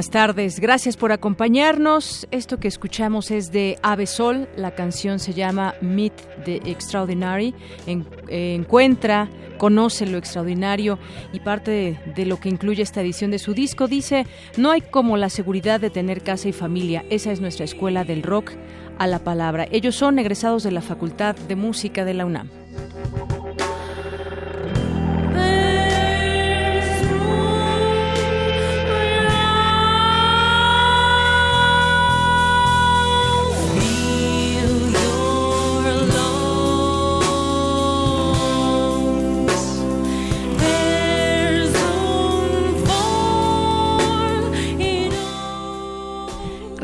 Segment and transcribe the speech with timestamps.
[0.00, 2.26] Buenas tardes, gracias por acompañarnos.
[2.30, 6.14] Esto que escuchamos es de Ave Sol, la canción se llama Meet
[6.46, 7.54] the Extraordinary.
[7.86, 10.98] Eh, encuentra, conoce lo extraordinario
[11.34, 14.24] y parte de, de lo que incluye esta edición de su disco dice,
[14.56, 18.22] no hay como la seguridad de tener casa y familia, esa es nuestra escuela del
[18.22, 18.52] rock
[18.98, 19.68] a la palabra.
[19.70, 22.48] Ellos son egresados de la Facultad de Música de la UNAM.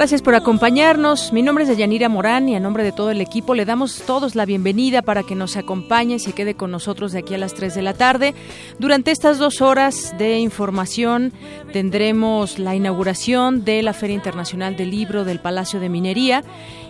[0.06, 1.32] Gracias por acompañarnos.
[1.32, 4.36] Mi nombre es Deyanira Morán y a nombre de todo el equipo le damos todos
[4.36, 7.54] la bienvenida para que nos acompañe y se quede con nosotros de aquí a las
[7.54, 8.32] 3 de la tarde.
[8.78, 11.32] Durante estas dos horas de información
[11.72, 16.44] tendremos la inauguración de la Feria Internacional del Libro del Palacio de Minería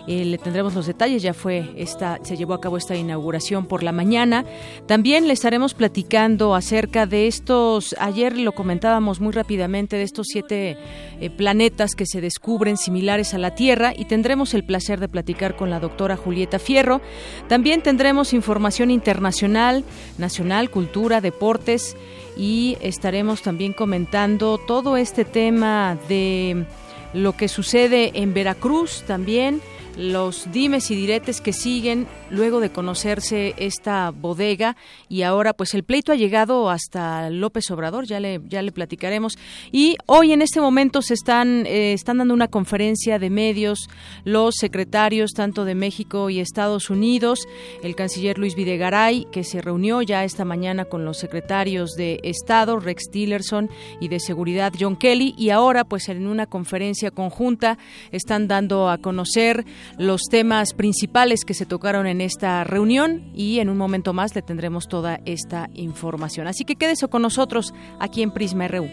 [0.07, 3.83] eh, le tendremos los detalles, ya fue esta, se llevó a cabo esta inauguración por
[3.83, 4.45] la mañana.
[4.85, 10.77] También le estaremos platicando acerca de estos, ayer lo comentábamos muy rápidamente, de estos siete
[11.19, 15.57] eh, planetas que se descubren similares a la Tierra y tendremos el placer de platicar
[15.57, 17.01] con la doctora Julieta Fierro.
[17.49, 19.83] También tendremos información internacional,
[20.17, 21.97] nacional, cultura, deportes
[22.37, 26.65] y estaremos también comentando todo este tema de
[27.13, 29.61] lo que sucede en Veracruz también
[29.97, 34.77] los dimes y diretes que siguen luego de conocerse esta bodega.
[35.09, 39.37] Y ahora pues el pleito ha llegado hasta López Obrador, ya le ya le platicaremos.
[39.71, 43.89] Y hoy en este momento se están eh, están dando una conferencia de medios
[44.23, 47.47] los secretarios tanto de México y Estados Unidos,
[47.81, 52.79] el canciller Luis Videgaray que se reunió ya esta mañana con los secretarios de Estado
[52.79, 53.69] Rex Tillerson
[53.99, 55.33] y de Seguridad John Kelly.
[55.37, 57.79] Y ahora pues en una conferencia conjunta
[58.11, 59.65] están dando a conocer
[59.97, 64.41] los temas principales que se tocaron en esta reunión y en un momento más le
[64.41, 66.47] tendremos toda esta información.
[66.47, 68.87] Así que quédese con nosotros aquí en Prisma RU.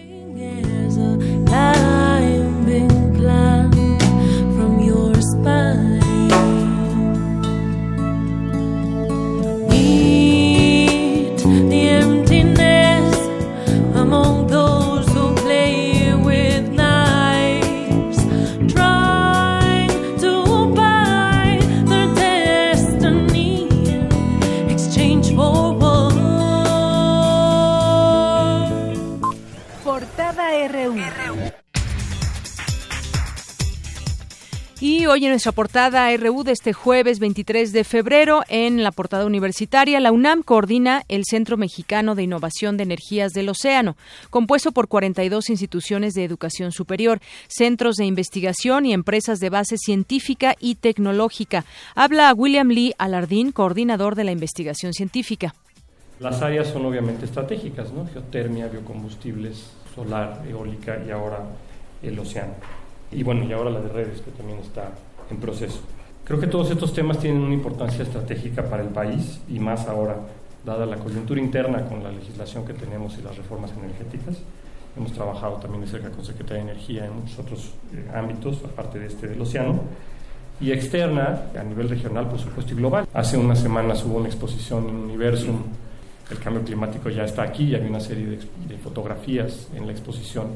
[35.34, 40.44] Nuestra portada RU de este jueves 23 de febrero, en la portada universitaria, la UNAM
[40.44, 43.96] coordina el Centro Mexicano de Innovación de Energías del Océano,
[44.30, 50.54] compuesto por 42 instituciones de educación superior, centros de investigación y empresas de base científica
[50.60, 51.64] y tecnológica.
[51.96, 55.52] Habla William Lee Alardín, coordinador de la investigación científica.
[56.20, 58.06] Las áreas son obviamente estratégicas, ¿no?
[58.06, 61.40] Geotermia, biocombustibles, solar, eólica y ahora
[62.04, 62.54] el océano
[63.14, 64.90] y bueno, y ahora la de redes, que también está
[65.30, 65.80] en proceso.
[66.24, 70.16] Creo que todos estos temas tienen una importancia estratégica para el país y más ahora,
[70.64, 74.38] dada la coyuntura interna con la legislación que tenemos y las reformas energéticas.
[74.96, 78.98] Hemos trabajado también de cerca con Secretaría de Energía en muchos otros eh, ámbitos, aparte
[78.98, 79.80] de este del océano.
[80.60, 83.06] Y externa, a nivel regional, por supuesto, y global.
[83.12, 85.56] Hace unas semanas hubo una exposición en Universum,
[86.30, 88.38] el cambio climático ya está aquí, y hay una serie de,
[88.68, 90.46] de fotografías en la exposición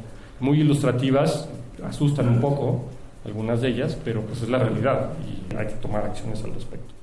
[0.40, 1.48] muy ilustrativas,
[1.84, 2.84] asustan un poco
[3.24, 6.94] algunas de ellas, pero pues es la realidad y hay que tomar acciones al respecto.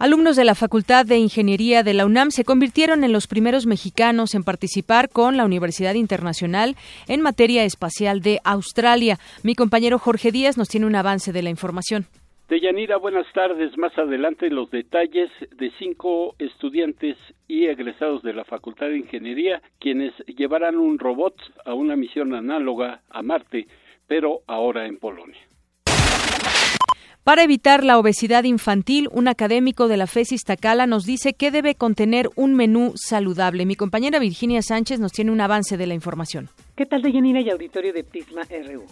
[0.00, 4.34] Alumnos de la Facultad de Ingeniería de la UNAM se convirtieron en los primeros mexicanos
[4.34, 6.74] en participar con la Universidad Internacional
[7.06, 9.18] en materia espacial de Australia.
[9.42, 12.06] Mi compañero Jorge Díaz nos tiene un avance de la información.
[12.48, 13.76] Deyanira, buenas tardes.
[13.76, 17.16] Más adelante los detalles de cinco estudiantes
[17.46, 21.34] y egresados de la Facultad de Ingeniería, quienes llevarán un robot
[21.66, 23.68] a una misión análoga a Marte,
[24.10, 25.38] pero ahora en Polonia.
[27.22, 31.76] Para evitar la obesidad infantil, un académico de la FES Iztacala nos dice que debe
[31.76, 33.66] contener un menú saludable.
[33.66, 36.48] Mi compañera Virginia Sánchez nos tiene un avance de la información.
[36.76, 38.82] ¿Qué tal, Deyanira y auditorio de Prisma RU?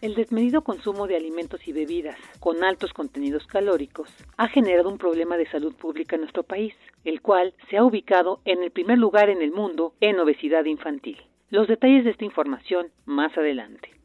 [0.00, 5.36] El desmedido consumo de alimentos y bebidas con altos contenidos calóricos ha generado un problema
[5.36, 6.72] de salud pública en nuestro país,
[7.04, 11.16] el cual se ha ubicado en el primer lugar en el mundo en obesidad infantil.
[11.50, 13.97] Los detalles de esta información más adelante.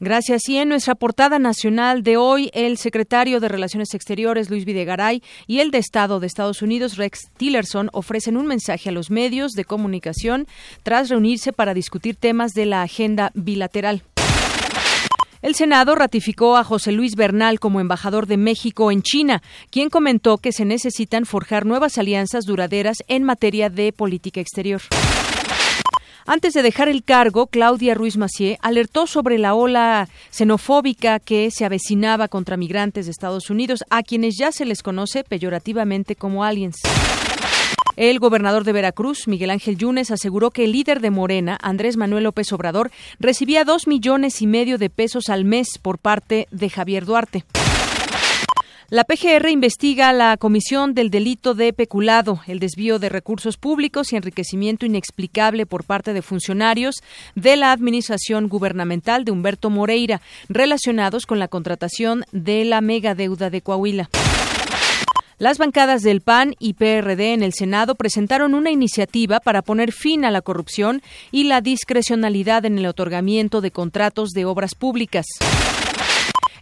[0.00, 0.48] Gracias.
[0.48, 5.58] Y en nuestra portada nacional de hoy, el secretario de Relaciones Exteriores, Luis Videgaray, y
[5.58, 9.64] el de Estado de Estados Unidos, Rex Tillerson, ofrecen un mensaje a los medios de
[9.64, 10.46] comunicación
[10.84, 14.02] tras reunirse para discutir temas de la agenda bilateral.
[15.42, 20.38] El Senado ratificó a José Luis Bernal como embajador de México en China, quien comentó
[20.38, 24.82] que se necesitan forjar nuevas alianzas duraderas en materia de política exterior.
[26.30, 31.64] Antes de dejar el cargo, Claudia Ruiz Macié alertó sobre la ola xenofóbica que se
[31.64, 36.76] avecinaba contra migrantes de Estados Unidos, a quienes ya se les conoce peyorativamente como aliens.
[37.96, 42.24] El gobernador de Veracruz, Miguel Ángel Yunes, aseguró que el líder de Morena, Andrés Manuel
[42.24, 47.06] López Obrador, recibía dos millones y medio de pesos al mes por parte de Javier
[47.06, 47.46] Duarte.
[48.90, 54.16] La PGR investiga la comisión del delito de peculado, el desvío de recursos públicos y
[54.16, 56.94] enriquecimiento inexplicable por parte de funcionarios
[57.34, 63.60] de la Administración Gubernamental de Humberto Moreira, relacionados con la contratación de la megadeuda de
[63.60, 64.08] Coahuila.
[65.36, 70.24] Las bancadas del PAN y PRD en el Senado presentaron una iniciativa para poner fin
[70.24, 75.26] a la corrupción y la discrecionalidad en el otorgamiento de contratos de obras públicas.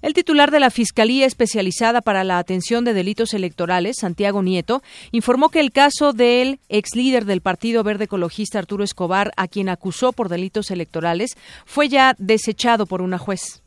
[0.03, 4.83] El titular de la Fiscalía Especializada para la Atención de Delitos Electorales, Santiago Nieto,
[5.13, 9.69] informó que el caso del ex líder del Partido Verde Ecologista Arturo Escobar, a quien
[9.69, 13.63] acusó por delitos electorales, fue ya desechado por una juez.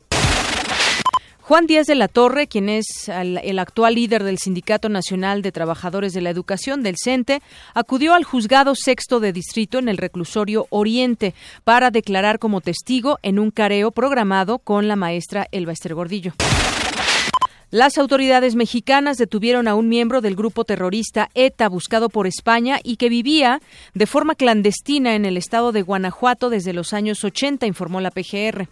[1.50, 6.12] Juan Díaz de la Torre, quien es el actual líder del Sindicato Nacional de Trabajadores
[6.12, 7.42] de la Educación del CENTE,
[7.74, 13.40] acudió al juzgado sexto de distrito en el reclusorio Oriente para declarar como testigo en
[13.40, 16.34] un careo programado con la maestra Elba Ester Gordillo.
[17.72, 22.94] Las autoridades mexicanas detuvieron a un miembro del grupo terrorista ETA buscado por España y
[22.94, 23.60] que vivía
[23.94, 28.68] de forma clandestina en el estado de Guanajuato desde los años 80, informó la PGR.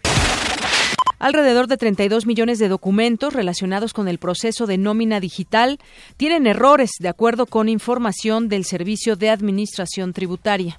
[1.19, 5.77] Alrededor de 32 millones de documentos relacionados con el proceso de nómina digital
[6.15, 10.75] tienen errores, de acuerdo con información del Servicio de Administración Tributaria.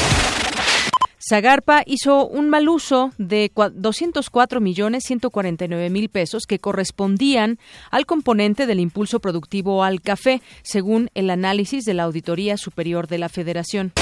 [1.29, 7.59] Zagarpa hizo un mal uso de 204 millones 149 mil pesos que correspondían
[7.91, 13.19] al componente del impulso productivo al café, según el análisis de la Auditoría Superior de
[13.19, 13.93] la Federación.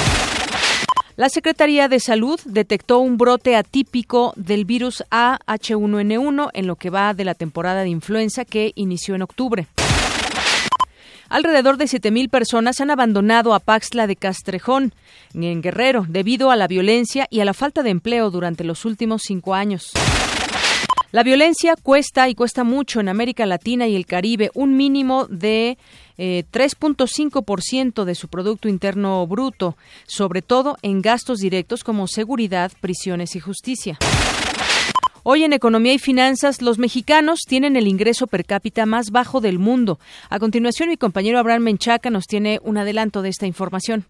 [1.19, 7.13] La Secretaría de Salud detectó un brote atípico del virus AH1N1 en lo que va
[7.13, 9.67] de la temporada de influenza que inició en octubre.
[11.29, 14.95] Alrededor de 7.000 personas han abandonado a Paxla de Castrejón,
[15.35, 19.23] en Guerrero, debido a la violencia y a la falta de empleo durante los últimos
[19.25, 19.91] cinco años.
[21.11, 25.79] La violencia cuesta y cuesta mucho en América Latina y el Caribe, un mínimo de
[26.19, 33.37] 3.5% eh, de su Producto Interno Bruto, sobre todo en gastos directos como seguridad, prisiones
[33.37, 33.99] y justicia.
[35.23, 39.59] Hoy en Economía y Finanzas, los mexicanos tienen el ingreso per cápita más bajo del
[39.59, 39.99] mundo.
[40.31, 44.05] A continuación, mi compañero Abraham Menchaca nos tiene un adelanto de esta información.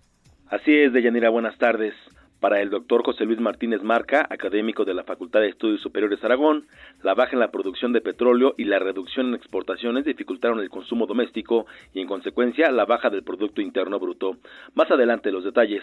[0.48, 1.92] Así es, Deyanira, buenas tardes.
[2.40, 6.66] Para el doctor José Luis Martínez Marca, académico de la Facultad de Estudios Superiores Aragón,
[7.02, 11.06] la baja en la producción de petróleo y la reducción en exportaciones dificultaron el consumo
[11.06, 14.36] doméstico y, en consecuencia, la baja del Producto Interno Bruto.
[14.74, 15.82] Más adelante los detalles.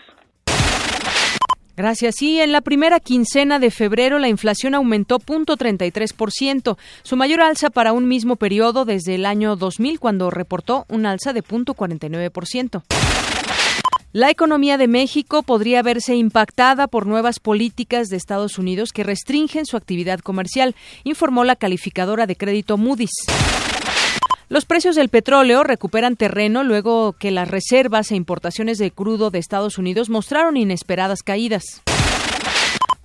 [1.75, 2.21] Gracias.
[2.21, 7.91] Y en la primera quincena de febrero la inflación aumentó 0.33%, su mayor alza para
[7.91, 13.34] un mismo periodo desde el año 2000 cuando reportó un alza de 0.49%.
[14.15, 19.65] La economía de México podría verse impactada por nuevas políticas de Estados Unidos que restringen
[19.65, 23.11] su actividad comercial, informó la calificadora de crédito Moody's.
[24.47, 29.39] Los precios del petróleo recuperan terreno luego que las reservas e importaciones de crudo de
[29.39, 31.81] Estados Unidos mostraron inesperadas caídas.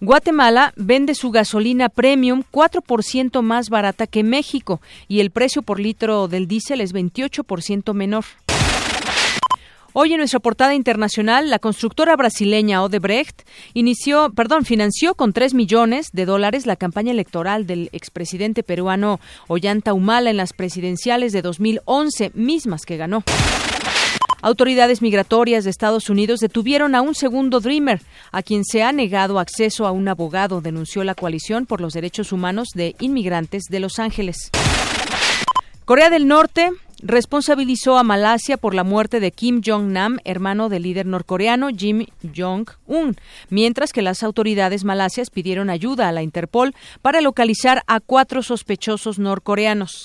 [0.03, 6.27] Guatemala vende su gasolina premium 4% más barata que México y el precio por litro
[6.27, 8.25] del diésel es 28% menor.
[9.93, 13.43] Hoy en nuestra portada internacional, la constructora brasileña Odebrecht
[13.75, 19.19] inició, perdón, financió con 3 millones de dólares la campaña electoral del expresidente peruano
[19.49, 23.25] Ollanta Humala en las presidenciales de 2011, mismas que ganó.
[24.43, 29.41] Autoridades migratorias de Estados Unidos detuvieron a un segundo Dreamer, a quien se ha negado
[29.41, 33.99] acceso a un abogado, denunció la coalición por los derechos humanos de inmigrantes de Los
[33.99, 34.51] Ángeles.
[35.85, 36.71] Corea del Norte
[37.03, 43.17] responsabilizó a Malasia por la muerte de Kim Jong-nam, hermano del líder norcoreano Kim Jong-un,
[43.49, 49.19] mientras que las autoridades malasias pidieron ayuda a la Interpol para localizar a cuatro sospechosos
[49.19, 50.05] norcoreanos.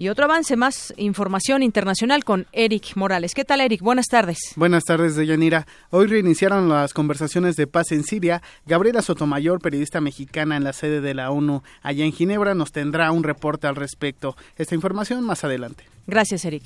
[0.00, 3.34] Y otro avance, más información internacional con Eric Morales.
[3.34, 3.82] ¿Qué tal, Eric?
[3.82, 4.38] Buenas tardes.
[4.54, 5.66] Buenas tardes, Deyanira.
[5.90, 8.40] Hoy reiniciaron las conversaciones de paz en Siria.
[8.64, 13.10] Gabriela Sotomayor, periodista mexicana en la sede de la ONU allá en Ginebra, nos tendrá
[13.10, 14.36] un reporte al respecto.
[14.56, 15.82] Esta información más adelante.
[16.06, 16.62] Gracias, Eric.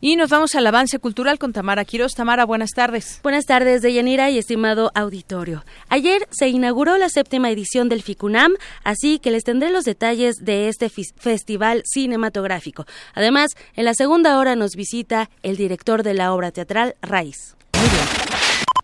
[0.00, 2.12] Y nos vamos al avance cultural con Tamara Quiroz.
[2.12, 3.20] Tamara, buenas tardes.
[3.22, 5.64] Buenas tardes, Deyanira y estimado auditorio.
[5.88, 10.68] Ayer se inauguró la séptima edición del FICUNAM, así que les tendré los detalles de
[10.68, 12.86] este festival cinematográfico.
[13.14, 17.56] Además, en la segunda hora nos visita el director de la obra teatral, Raiz.
[17.78, 18.04] Muy bien.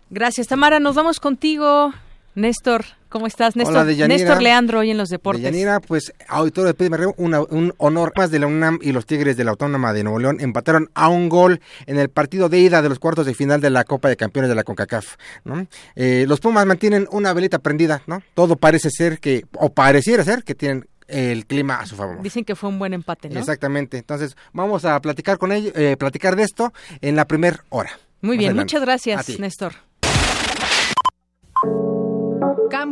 [0.09, 0.79] Gracias, Tamara.
[0.79, 1.93] Nos vamos contigo,
[2.35, 2.85] Néstor.
[3.13, 3.85] ¿Cómo estás, Néstor?
[3.85, 5.43] Néstor Leandro, hoy en los deportes.
[5.43, 9.43] Deyanira, pues, auditorio de Prisma un honor más de la UNAM y los Tigres de
[9.43, 12.89] la Autónoma de Nuevo León empataron a un gol en el partido de ida de
[12.89, 15.67] los cuartos de final de la Copa de Campeones de la CONCACAF, ¿no?
[15.95, 18.23] Eh, los Pumas mantienen una velita prendida, ¿no?
[18.33, 22.19] Todo parece ser que, o pareciera ser que tienen el clima a su favor.
[22.23, 23.39] Dicen que fue un buen empate, ¿no?
[23.39, 23.99] Exactamente.
[23.99, 27.91] Entonces, vamos a platicar con ellos, eh, platicar de esto en la primera hora.
[28.21, 29.75] Muy bien, muchas gracias, Néstor.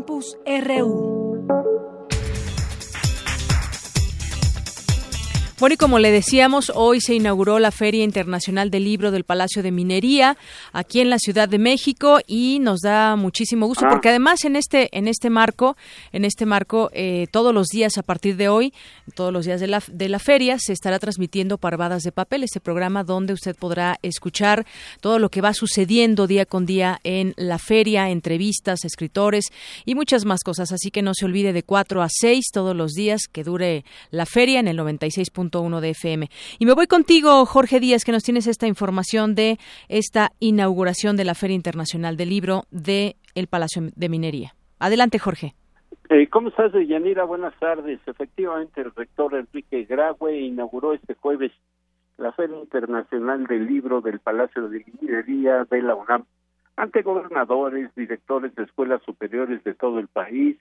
[0.01, 1.20] Campus RU.
[5.61, 9.61] Bueno, y como le decíamos, hoy se inauguró la Feria Internacional del Libro del Palacio
[9.61, 10.35] de Minería
[10.73, 14.89] aquí en la Ciudad de México y nos da muchísimo gusto porque además en este
[14.97, 15.77] en este marco,
[16.13, 18.73] en este marco eh, todos los días a partir de hoy,
[19.13, 22.59] todos los días de la, de la feria se estará transmitiendo Parvadas de Papel, este
[22.59, 24.65] programa donde usted podrá escuchar
[24.99, 29.45] todo lo que va sucediendo día con día en la feria, entrevistas, escritores
[29.85, 30.71] y muchas más cosas.
[30.71, 34.25] Así que no se olvide de 4 a 6 todos los días que dure la
[34.25, 36.29] feria en el 96 uno de FM.
[36.59, 39.57] Y me voy contigo, Jorge Díaz, que nos tienes esta información de
[39.89, 44.53] esta inauguración de la Feria Internacional del Libro de el Palacio de Minería.
[44.79, 45.55] Adelante, Jorge.
[46.09, 47.25] Eh, ¿Cómo estás, Yanira?
[47.25, 47.99] Buenas tardes.
[48.05, 51.51] Efectivamente, el rector Enrique Graue inauguró este jueves
[52.17, 56.25] la Feria Internacional del Libro del Palacio de Minería de la UNAM
[56.75, 60.57] ante gobernadores, directores de escuelas superiores de todo el país.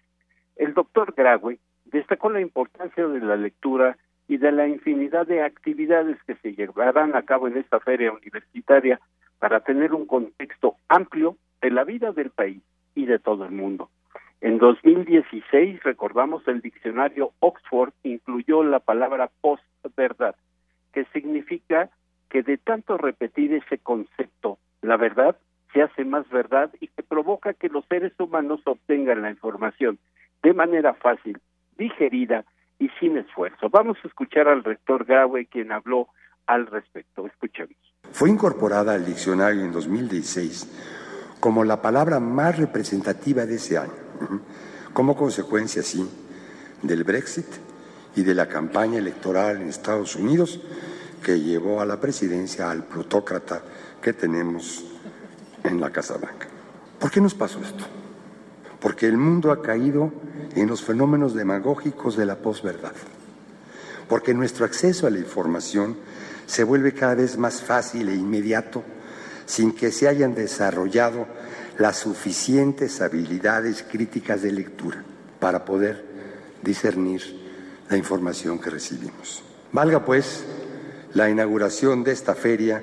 [0.56, 3.96] El doctor Graue destacó la importancia de la lectura
[4.30, 9.00] y de la infinidad de actividades que se llevarán a cabo en esta feria universitaria
[9.40, 12.62] para tener un contexto amplio de la vida del país
[12.94, 13.90] y de todo el mundo.
[14.40, 20.36] En 2016, recordamos, el diccionario Oxford incluyó la palabra post-verdad,
[20.92, 21.90] que significa
[22.28, 25.36] que de tanto repetir ese concepto, la verdad
[25.72, 29.98] se hace más verdad y que provoca que los seres humanos obtengan la información
[30.44, 31.36] de manera fácil,
[31.76, 32.44] digerida
[32.80, 33.68] y sin esfuerzo.
[33.70, 36.08] Vamos a escuchar al rector Gawe, quien habló
[36.46, 37.26] al respecto.
[37.26, 37.76] Escuchemos.
[38.10, 43.92] Fue incorporada al diccionario en 2016 como la palabra más representativa de ese año,
[44.92, 46.06] como consecuencia, sí,
[46.82, 47.46] del Brexit
[48.16, 50.60] y de la campaña electoral en Estados Unidos
[51.22, 53.62] que llevó a la presidencia al plutócrata
[54.02, 54.84] que tenemos
[55.64, 56.48] en la Casa Blanca.
[56.98, 57.99] ¿Por qué nos pasó esto?
[58.80, 60.12] Porque el mundo ha caído
[60.54, 62.94] en los fenómenos demagógicos de la posverdad,
[64.08, 65.96] porque nuestro acceso a la información
[66.46, 68.82] se vuelve cada vez más fácil e inmediato
[69.46, 71.26] sin que se hayan desarrollado
[71.78, 75.04] las suficientes habilidades críticas de lectura
[75.38, 76.04] para poder
[76.62, 77.22] discernir
[77.88, 79.42] la información que recibimos.
[79.72, 80.44] Valga pues
[81.14, 82.82] la inauguración de esta feria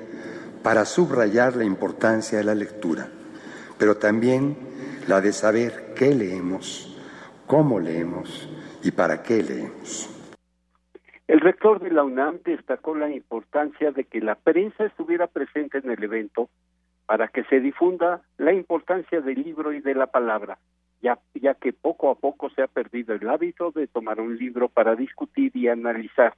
[0.62, 3.08] para subrayar la importancia de la lectura,
[3.78, 4.67] pero también
[5.08, 6.94] la de saber qué leemos,
[7.46, 8.46] cómo leemos
[8.84, 10.14] y para qué leemos.
[11.26, 15.90] El rector de la UNAM destacó la importancia de que la prensa estuviera presente en
[15.90, 16.50] el evento
[17.06, 20.58] para que se difunda la importancia del libro y de la palabra,
[21.00, 24.68] ya, ya que poco a poco se ha perdido el hábito de tomar un libro
[24.68, 26.34] para discutir y analizar.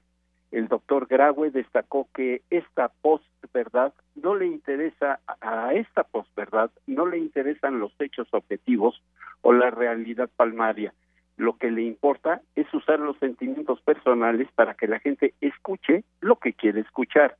[0.50, 7.06] El doctor Graue destacó que esta post posverdad no le interesa, a esta posverdad no
[7.06, 9.02] le interesan los hechos objetivos
[9.42, 10.92] o la realidad palmaria.
[11.36, 16.36] Lo que le importa es usar los sentimientos personales para que la gente escuche lo
[16.36, 17.36] que quiere escuchar.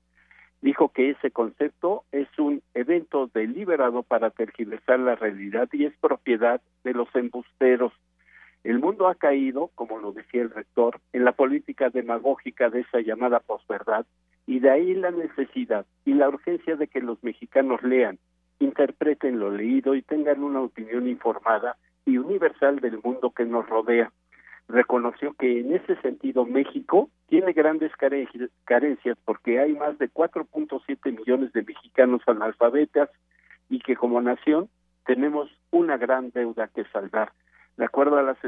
[0.62, 6.61] Dijo que ese concepto es un evento deliberado para tergiversar la realidad y es propiedad
[6.85, 7.93] de los embusteros.
[8.62, 13.00] El mundo ha caído, como lo decía el rector, en la política demagógica de esa
[13.00, 14.05] llamada posverdad
[14.47, 18.19] y de ahí la necesidad y la urgencia de que los mexicanos lean,
[18.59, 24.12] interpreten lo leído y tengan una opinión informada y universal del mundo que nos rodea.
[24.69, 31.52] Reconoció que en ese sentido México tiene grandes carencias porque hay más de 4.7 millones
[31.52, 33.09] de mexicanos analfabetas
[33.69, 34.69] y que como nación
[35.07, 37.33] tenemos una gran deuda que saldar.
[37.77, 38.39] De acuerdo a las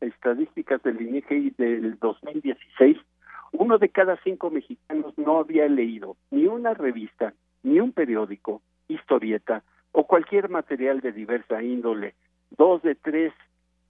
[0.00, 2.98] estadísticas del INEGI del 2016,
[3.52, 7.32] uno de cada cinco mexicanos no había leído ni una revista,
[7.62, 12.14] ni un periódico, historieta o cualquier material de diversa índole
[12.50, 13.32] dos de tres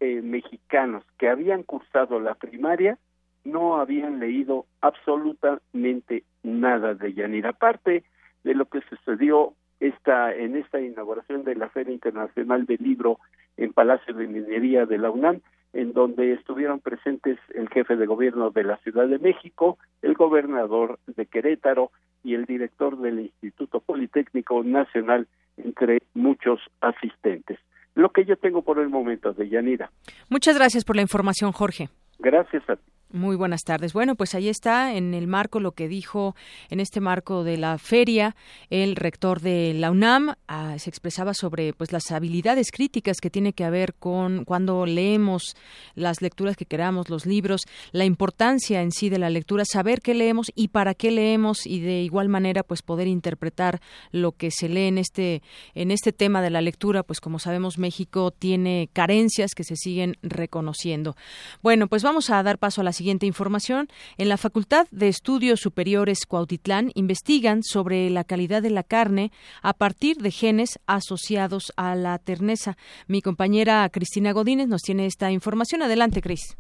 [0.00, 2.98] eh, mexicanos que habían cursado la primaria
[3.44, 7.50] no habían leído absolutamente nada de Yanira.
[7.50, 8.04] Aparte
[8.44, 13.18] de lo que sucedió esta, en esta inauguración de la Feria Internacional del Libro
[13.56, 15.40] en Palacio de Minería de la UNAM,
[15.72, 20.98] en donde estuvieron presentes el jefe de gobierno de la Ciudad de México, el gobernador
[21.06, 21.90] de Querétaro
[22.24, 27.58] y el director del Instituto Politécnico Nacional, entre muchos asistentes
[27.96, 29.90] lo que yo tengo por el momento de Yanira.
[30.28, 31.88] Muchas gracias por la información, Jorge.
[32.18, 32.95] Gracias a ti.
[33.16, 33.94] Muy buenas tardes.
[33.94, 36.36] Bueno, pues ahí está en el marco lo que dijo
[36.68, 38.36] en este marco de la feria
[38.68, 43.54] el rector de la UNAM ah, se expresaba sobre pues las habilidades críticas que tiene
[43.54, 45.56] que haber con cuando leemos
[45.94, 50.12] las lecturas que queramos, los libros, la importancia en sí de la lectura, saber qué
[50.12, 53.80] leemos y para qué leemos y de igual manera pues poder interpretar
[54.12, 55.42] lo que se lee en este
[55.74, 60.18] en este tema de la lectura, pues como sabemos México tiene carencias que se siguen
[60.22, 61.16] reconociendo.
[61.62, 62.92] Bueno, pues vamos a dar paso a la
[63.26, 63.86] información.
[64.18, 69.30] En la Facultad de Estudios Superiores Cuautitlán investigan sobre la calidad de la carne
[69.62, 72.76] a partir de genes asociados a la terneza.
[73.06, 75.82] Mi compañera Cristina Godínez nos tiene esta información.
[75.82, 76.58] Adelante, Cris.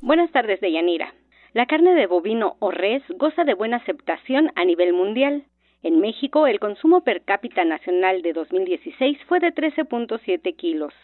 [0.00, 1.12] Buenas tardes, Deyanira.
[1.54, 5.44] La carne de bovino o res goza de buena aceptación a nivel mundial.
[5.82, 10.94] En México, el consumo per cápita nacional de 2016 fue de 13.7 kilos.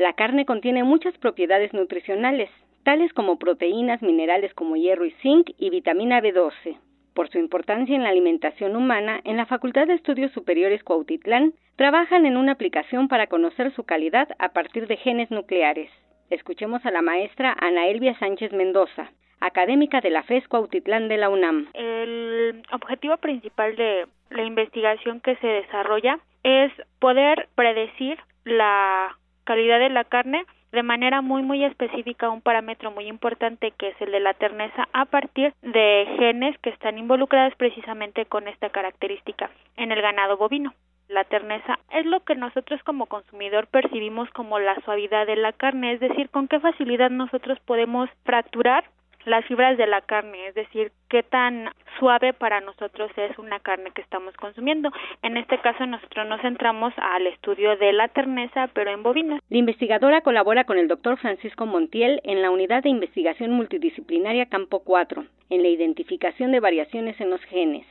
[0.00, 2.48] La carne contiene muchas propiedades nutricionales,
[2.84, 6.78] tales como proteínas, minerales como hierro y zinc y vitamina B12.
[7.14, 12.24] Por su importancia en la alimentación humana, en la Facultad de Estudios Superiores Cuautitlán trabajan
[12.24, 15.90] en una aplicación para conocer su calidad a partir de genes nucleares.
[16.30, 21.28] Escuchemos a la maestra Ana Elvia Sánchez Mendoza, académica de la FES Cuautitlán de la
[21.28, 21.68] UNAM.
[21.74, 29.90] El objetivo principal de la investigación que se desarrolla es poder predecir la calidad de
[29.90, 34.20] la carne de manera muy muy específica un parámetro muy importante que es el de
[34.20, 40.02] la terneza a partir de genes que están involucrados precisamente con esta característica en el
[40.02, 40.74] ganado bovino.
[41.08, 45.94] La terneza es lo que nosotros como consumidor percibimos como la suavidad de la carne,
[45.94, 48.84] es decir, con qué facilidad nosotros podemos fracturar
[49.24, 53.90] las fibras de la carne, es decir, qué tan suave para nosotros es una carne
[53.94, 54.90] que estamos consumiendo.
[55.22, 59.40] En este caso nosotros nos centramos al estudio de la terneza, pero en bovinos.
[59.48, 64.80] La investigadora colabora con el doctor Francisco Montiel en la unidad de investigación multidisciplinaria Campo
[64.80, 67.86] 4, en la identificación de variaciones en los genes.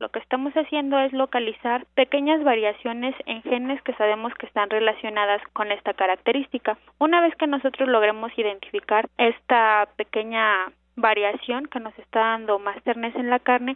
[0.00, 5.42] Lo que estamos haciendo es localizar pequeñas variaciones en genes que sabemos que están relacionadas
[5.52, 6.78] con esta característica.
[6.98, 13.18] Una vez que nosotros logremos identificar esta pequeña variación que nos está dando más terneza
[13.18, 13.74] en la carne,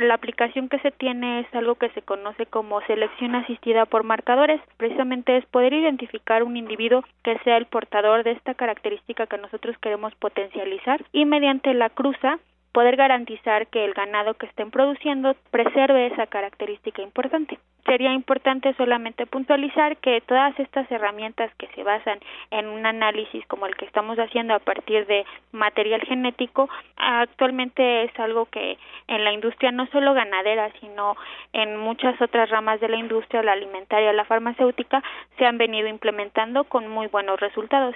[0.00, 4.62] la aplicación que se tiene es algo que se conoce como selección asistida por marcadores.
[4.78, 9.76] Precisamente es poder identificar un individuo que sea el portador de esta característica que nosotros
[9.82, 12.38] queremos potencializar y mediante la cruza
[12.76, 17.58] poder garantizar que el ganado que estén produciendo preserve esa característica importante.
[17.86, 22.18] Sería importante solamente puntualizar que todas estas herramientas que se basan
[22.50, 28.20] en un análisis como el que estamos haciendo a partir de material genético actualmente es
[28.20, 28.76] algo que
[29.08, 31.16] en la industria no solo ganadera sino
[31.54, 35.02] en muchas otras ramas de la industria, la alimentaria, la farmacéutica,
[35.38, 37.94] se han venido implementando con muy buenos resultados.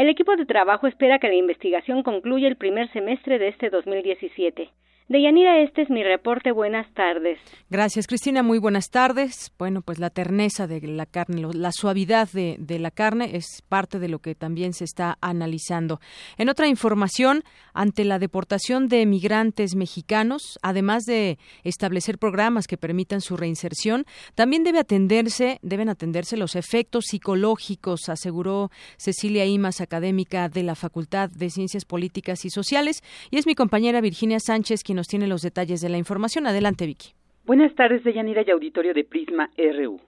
[0.00, 4.70] El equipo de trabajo espera que la investigación concluya el primer semestre de este 2017.
[5.10, 6.52] Deyanira, este es mi reporte.
[6.52, 7.40] Buenas tardes.
[7.68, 8.44] Gracias, Cristina.
[8.44, 9.50] Muy buenas tardes.
[9.58, 13.98] Bueno, pues la terneza de la carne, la suavidad de, de, la carne es parte
[13.98, 15.98] de lo que también se está analizando.
[16.38, 17.42] En otra información,
[17.74, 24.62] ante la deportación de migrantes mexicanos, además de establecer programas que permitan su reinserción, también
[24.62, 31.50] debe atenderse, deben atenderse los efectos psicológicos, aseguró Cecilia Imas, académica de la Facultad de
[31.50, 35.80] Ciencias Políticas y Sociales, y es mi compañera Virginia Sánchez quien nos tiene los detalles
[35.80, 36.46] de la información.
[36.46, 37.14] Adelante, Vicky.
[37.46, 39.98] Buenas tardes, Deyanira y auditorio de Prisma RU.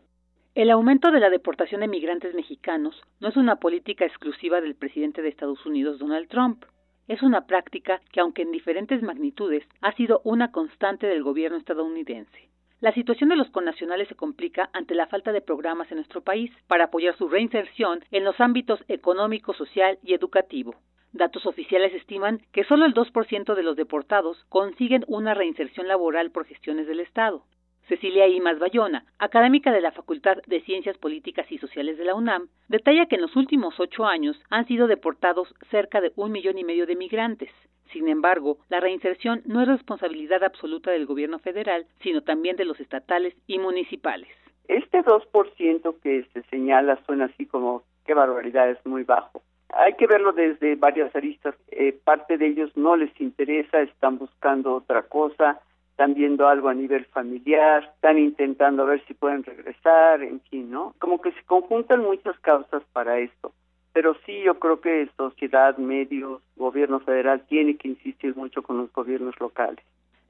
[0.55, 5.22] El aumento de la deportación de migrantes mexicanos no es una política exclusiva del presidente
[5.22, 6.66] de Estados Unidos, Donald Trump.
[7.09, 12.50] Es una práctica que, aunque en diferentes magnitudes, ha sido una constante del gobierno estadounidense.
[12.81, 16.52] La situación de los connacionales se complica ante la falta de programas en nuestro país
[16.66, 20.74] para apoyar su reinserción en los ámbitos económico, social y educativo.
[21.12, 26.46] Datos oficiales estiman que solo el 2% de los deportados consiguen una reinserción laboral por
[26.46, 27.44] gestiones del Estado.
[27.87, 32.48] Cecilia Imas Bayona, académica de la Facultad de Ciencias Políticas y Sociales de la UNAM,
[32.68, 36.64] detalla que en los últimos ocho años han sido deportados cerca de un millón y
[36.64, 37.51] medio de migrantes.
[37.92, 42.81] Sin embargo, la reinserción no es responsabilidad absoluta del gobierno federal, sino también de los
[42.81, 44.31] estatales y municipales.
[44.66, 50.06] Este 2% que se señala suena así como qué barbaridad, es muy bajo hay que
[50.06, 51.54] verlo desde varias aristas.
[51.70, 56.74] Eh, parte de ellos no les interesa, están buscando otra cosa, están viendo algo a
[56.74, 60.94] nivel familiar, están intentando ver si pueden regresar, en fin, ¿no?
[60.98, 63.52] Como que se conjuntan muchas causas para esto.
[63.92, 68.92] Pero sí, yo creo que sociedad, medios, gobierno federal tiene que insistir mucho con los
[68.92, 69.85] gobiernos locales.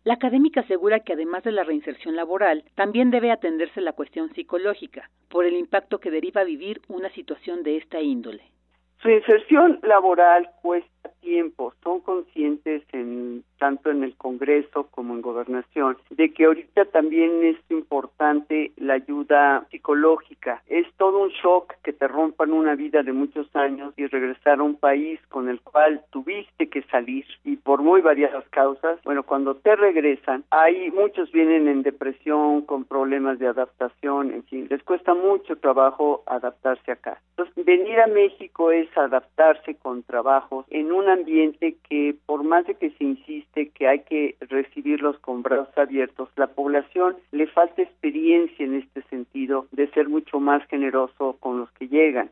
[0.04, 5.08] La académica asegura que además de la reinserción laboral, también debe atenderse la cuestión psicológica,
[5.28, 8.42] por el impacto que deriva vivir una situación de esta índole.
[9.02, 11.74] Su inserción laboral cuesta tiempo.
[11.82, 17.56] Son conscientes en tanto en el Congreso como en Gobernación de que ahorita también es
[17.70, 20.62] importante la ayuda psicológica.
[20.66, 24.62] Es todo un shock que te rompan una vida de muchos años y regresar a
[24.62, 28.98] un país con el cual tuviste que salir y por muy variadas causas.
[29.04, 34.66] Bueno, cuando te regresan, hay muchos vienen en depresión, con problemas de adaptación, en fin,
[34.70, 37.20] les cuesta mucho trabajo adaptarse acá.
[37.30, 42.74] Entonces, venir a México es adaptarse con trabajo en un ambiente que por más de
[42.74, 48.64] que se insiste que hay que recibirlos con brazos abiertos, la población le falta experiencia
[48.64, 52.30] en este sentido de ser mucho más generoso con los que llegan.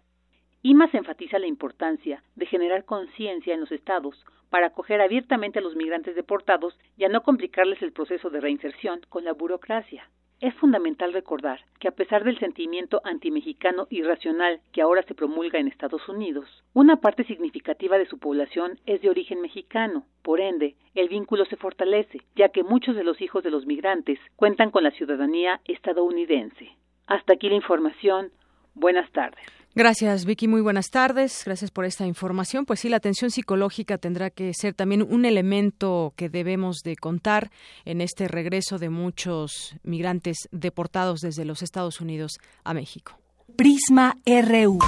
[0.63, 5.63] Y más enfatiza la importancia de generar conciencia en los estados para acoger abiertamente a
[5.63, 10.09] los migrantes deportados y a no complicarles el proceso de reinserción con la burocracia.
[10.41, 15.69] Es fundamental recordar que a pesar del sentimiento antimexicano irracional que ahora se promulga en
[15.69, 20.07] Estados Unidos, una parte significativa de su población es de origen mexicano.
[20.23, 24.19] Por ende, el vínculo se fortalece, ya que muchos de los hijos de los migrantes
[24.37, 26.71] cuentan con la ciudadanía estadounidense.
[27.07, 28.31] Hasta aquí la información.
[28.75, 29.60] Buenas tardes.
[29.75, 30.49] Gracias, Vicky.
[30.49, 31.43] Muy buenas tardes.
[31.45, 32.67] Gracias por esta información.
[32.67, 37.53] Pues sí, la atención psicológica tendrá que ser también un elemento que debemos de contar
[37.85, 43.17] en este regreso de muchos migrantes deportados desde los Estados Unidos a México.
[43.57, 44.79] Prisma RU.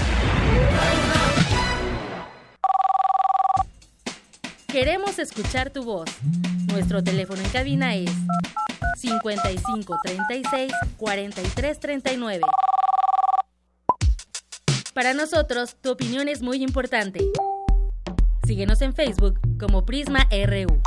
[4.67, 6.11] Queremos escuchar tu voz.
[6.73, 8.11] Nuestro teléfono en cabina es
[8.97, 12.41] 55 36 43 39.
[14.95, 17.21] Para nosotros, tu opinión es muy importante.
[18.45, 20.83] Síguenos en Facebook como Prisma RU.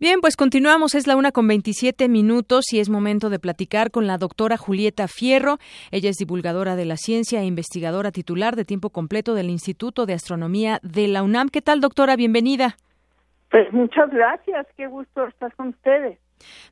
[0.00, 0.96] Bien, pues continuamos.
[0.96, 5.06] Es la una con 27 minutos y es momento de platicar con la doctora Julieta
[5.06, 5.58] Fierro.
[5.92, 10.14] Ella es divulgadora de la ciencia e investigadora titular de tiempo completo del Instituto de
[10.14, 11.48] Astronomía de la UNAM.
[11.48, 12.16] ¿Qué tal, doctora?
[12.16, 12.76] Bienvenida.
[13.50, 14.66] Pues muchas gracias.
[14.76, 16.18] Qué gusto estar con ustedes.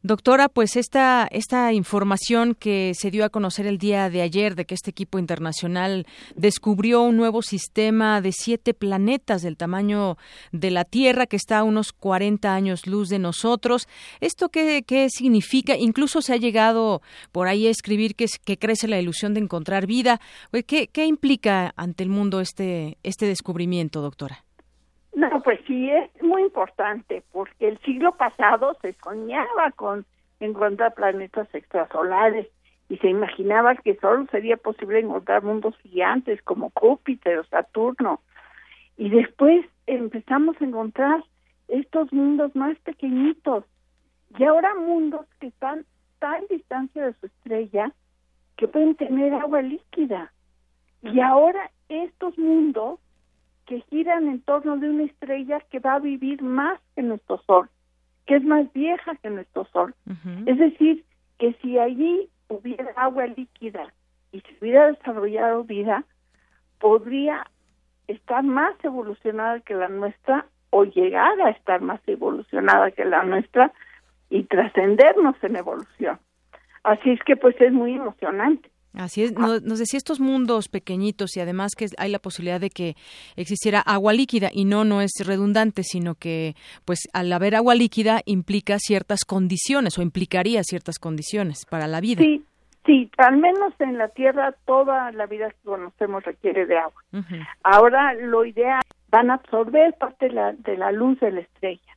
[0.03, 4.67] Doctora, pues esta, esta información que se dio a conocer el día de ayer de
[4.67, 10.19] que este equipo internacional descubrió un nuevo sistema de siete planetas del tamaño
[10.53, 13.89] de la Tierra que está a unos 40 años luz de nosotros.
[14.21, 15.77] ¿Esto qué, qué significa?
[15.77, 17.01] Incluso se ha llegado
[17.33, 20.21] por ahí a escribir que, que crece la ilusión de encontrar vida.
[20.67, 24.45] ¿Qué, ¿Qué implica ante el mundo este, este descubrimiento, doctora?
[25.15, 30.05] No, pues sí, es muy importante, porque el siglo pasado se soñaba con
[30.41, 32.49] encontrar planetas extrasolares
[32.89, 38.21] y se imaginaba que solo sería posible encontrar mundos gigantes como Júpiter o Saturno.
[38.97, 41.23] Y después empezamos a encontrar
[41.69, 43.65] estos mundos más pequeñitos
[44.37, 45.85] y ahora mundos que están
[46.19, 47.93] tan distancia de su estrella
[48.57, 50.33] que pueden tener agua líquida.
[51.03, 52.99] Y ahora estos mundos
[53.67, 57.69] que giran en torno de una estrella que va a vivir más que nuestro Sol.
[58.27, 59.95] que es más vieja que nuestro Sol.
[60.47, 61.05] Es decir,
[61.39, 63.93] que si allí hubiera agua líquida
[64.33, 66.05] y se hubiera desarrollado vida,
[66.81, 67.47] podría
[68.09, 73.73] estar más evolucionada que la nuestra o llegar a estar más evolucionada que la nuestra
[74.31, 76.19] y trascendernos en evolución.
[76.83, 78.71] Así es que pues es muy emocionante.
[78.95, 82.95] Así es, nos, decía estos mundos pequeñitos y además que hay la posibilidad de que
[83.35, 86.55] existiera agua líquida y no, no es redundante, sino que
[86.85, 92.23] pues al haber agua líquida implica ciertas condiciones o implicaría ciertas condiciones para la vida.
[92.23, 92.45] Sí,
[92.87, 97.03] sí, al menos en la Tierra toda la vida que conocemos requiere de agua.
[97.65, 101.97] Ahora lo ideal van a absorber parte de la, de la luz de la estrella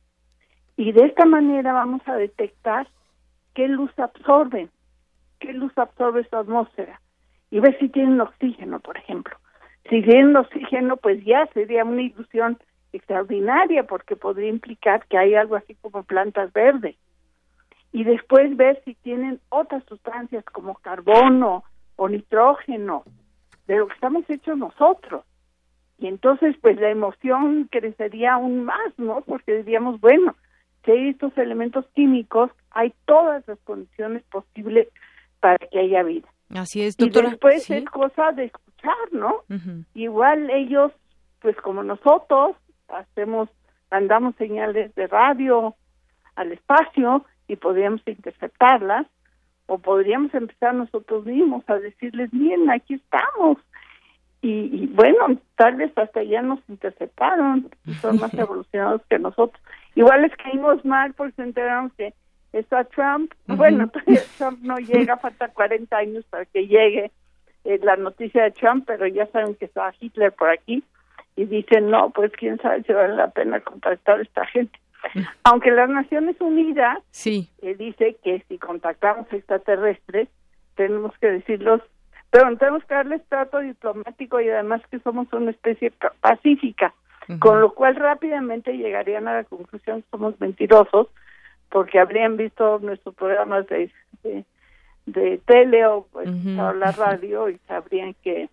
[0.76, 2.88] y de esta manera vamos a detectar
[3.54, 4.68] qué luz absorben
[5.38, 7.00] qué luz absorbe su atmósfera
[7.50, 9.36] y ver si tienen oxígeno, por ejemplo.
[9.88, 12.58] Si tienen oxígeno, pues ya sería una ilusión
[12.92, 16.96] extraordinaria porque podría implicar que hay algo así como plantas verdes.
[17.92, 21.64] Y después ver si tienen otras sustancias como carbono
[21.96, 23.04] o nitrógeno,
[23.66, 25.24] de lo que estamos hechos nosotros.
[25.98, 29.22] Y entonces, pues la emoción crecería aún más, ¿no?
[29.22, 30.36] Porque diríamos, bueno,
[30.84, 34.88] si hay estos elementos químicos, hay todas las condiciones posibles
[35.48, 36.28] para que haya vida.
[36.54, 37.28] Así es, doctora.
[37.28, 39.44] Y después es cosa de escuchar, ¿no?
[39.94, 40.92] Igual ellos,
[41.40, 42.56] pues como nosotros,
[42.88, 43.48] hacemos,
[43.90, 45.74] mandamos señales de radio
[46.36, 49.06] al espacio y podríamos interceptarlas,
[49.66, 53.58] o podríamos empezar nosotros mismos a decirles, bien, aquí estamos.
[54.40, 59.62] Y, bueno, tal vez hasta ya nos interceptaron, y son más evolucionados que nosotros.
[59.94, 62.12] Igual les caímos mal porque se enteraron que
[62.52, 63.32] está Trump.
[63.46, 63.90] Bueno,
[64.38, 67.10] Trump no llega, falta 40 años para que llegue
[67.64, 70.82] eh, la noticia de Trump, pero ya saben que está Hitler por aquí
[71.36, 74.78] y dicen, no, pues quién sabe si vale la pena contactar a esta gente.
[75.44, 77.48] Aunque las Naciones Unidas sí.
[77.62, 80.28] Eh, dice que si contactamos extraterrestres,
[80.74, 81.80] tenemos que decirlos,
[82.30, 86.94] pero tenemos que darles trato diplomático y además que somos una especie pacífica,
[87.40, 91.08] con lo cual rápidamente llegarían a la conclusión que somos mentirosos,
[91.70, 93.90] porque habrían visto nuestros programas de,
[95.06, 98.48] de, tele o pues, la radio y sabrían que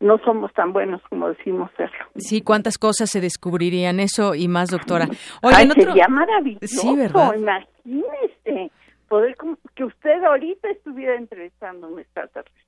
[0.00, 2.06] no somos tan buenos como decimos serlo.
[2.16, 5.08] Sí, cuántas cosas se descubrirían eso y más, doctora.
[5.42, 7.34] Oye, sería maravilloso, sí, ¿verdad?
[7.34, 8.70] imagínese
[9.08, 9.36] poder
[9.74, 12.62] que usted ahorita estuviera entrevistando a un extraterrestre.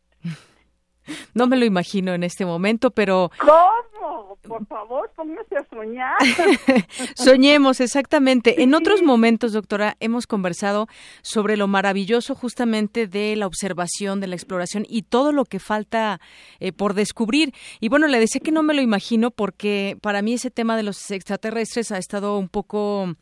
[1.34, 3.30] No me lo imagino en este momento, pero...
[3.38, 4.38] ¿Cómo?
[4.42, 6.16] Por favor, póngase a soñar.
[7.14, 8.62] Soñemos, exactamente.
[8.62, 10.88] En otros momentos, doctora, hemos conversado
[11.22, 16.20] sobre lo maravilloso justamente de la observación, de la exploración y todo lo que falta
[16.58, 17.52] eh, por descubrir.
[17.80, 20.82] Y bueno, le decía que no me lo imagino porque para mí ese tema de
[20.82, 23.14] los extraterrestres ha estado un poco,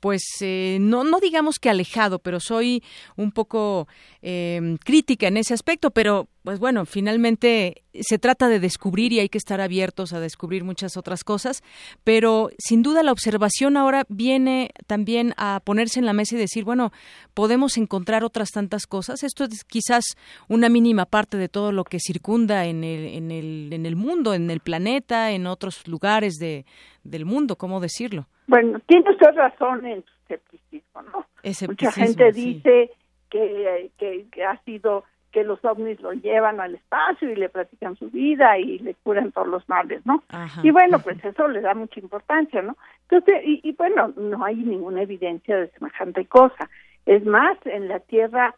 [0.00, 2.82] pues, eh, no, no digamos que alejado, pero soy
[3.16, 3.86] un poco
[4.22, 9.30] eh, crítica en ese aspecto, pero pues bueno, finalmente se trata de descubrir y hay
[9.30, 11.62] que estar abiertos a descubrir muchas otras cosas,
[12.04, 16.64] pero sin duda la observación ahora viene también a ponerse en la mesa y decir,
[16.64, 16.92] bueno,
[17.32, 19.22] podemos encontrar otras tantas cosas.
[19.22, 20.04] Esto es quizás
[20.46, 24.34] una mínima parte de todo lo que circunda en el, en el, en el mundo,
[24.34, 26.66] en el planeta, en otros lugares de,
[27.04, 28.26] del mundo, ¿cómo decirlo?
[28.48, 31.26] Bueno, tiene usted razón en su escepticismo, ¿no?
[31.68, 32.90] Mucha gente dice
[33.30, 35.04] que, que ha sido
[35.34, 39.32] que los ovnis lo llevan al espacio y le platican su vida y le curan
[39.32, 40.22] todos los males, ¿no?
[40.62, 42.76] y bueno, pues eso le da mucha importancia, ¿no?
[43.10, 46.70] Entonces, y, bueno, no hay ninguna evidencia de semejante cosa.
[47.04, 48.54] Es más, en la Tierra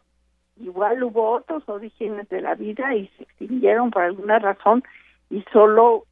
[0.57, 4.83] igual hubo otros orígenes de la vida y se extinguieron por alguna razón
[5.31, 6.03] y solo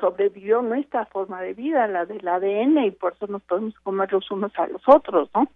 [0.00, 4.28] sobrevivió nuestra forma de vida, la del ADN, y por eso nos podemos comer los
[4.32, 5.48] unos a los otros, ¿no?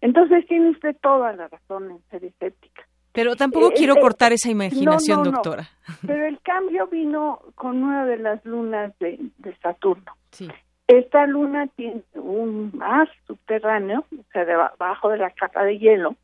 [0.00, 2.82] Entonces tiene usted toda la razón en ser escéptica.
[3.16, 5.70] Pero tampoco eh, quiero eh, cortar esa imaginación, doctora.
[6.06, 9.18] Pero el cambio vino con una de las lunas de,
[9.62, 10.12] Saturno.
[10.30, 10.48] Sí.
[10.86, 16.14] Esta luna tiene un mar subterráneo, o sea, debajo de la capa de hielo,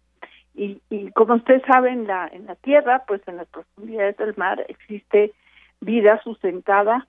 [0.55, 4.35] y, y como usted sabe, en la, en la Tierra, pues en las profundidades del
[4.37, 5.33] mar existe
[5.81, 7.09] vida sustentada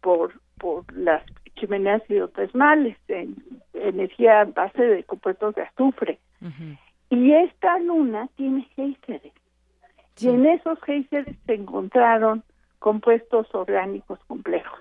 [0.00, 1.22] por, por las
[1.56, 3.36] chimeneas hidrotermales, en
[3.74, 6.18] energía base de compuestos de azufre.
[7.10, 9.32] Y esta luna tiene géiseres.
[10.18, 12.42] Y en esos géiseres se encontraron
[12.78, 14.80] compuestos orgánicos complejos.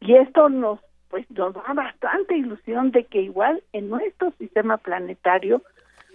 [0.00, 0.80] Y esto nos
[1.12, 5.62] pues nos da bastante ilusión de que igual en nuestro sistema planetario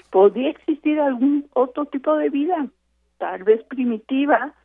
[0.10, 2.68] podría existir algún otro tipo de vida,
[3.20, 4.56] tal vez primitiva,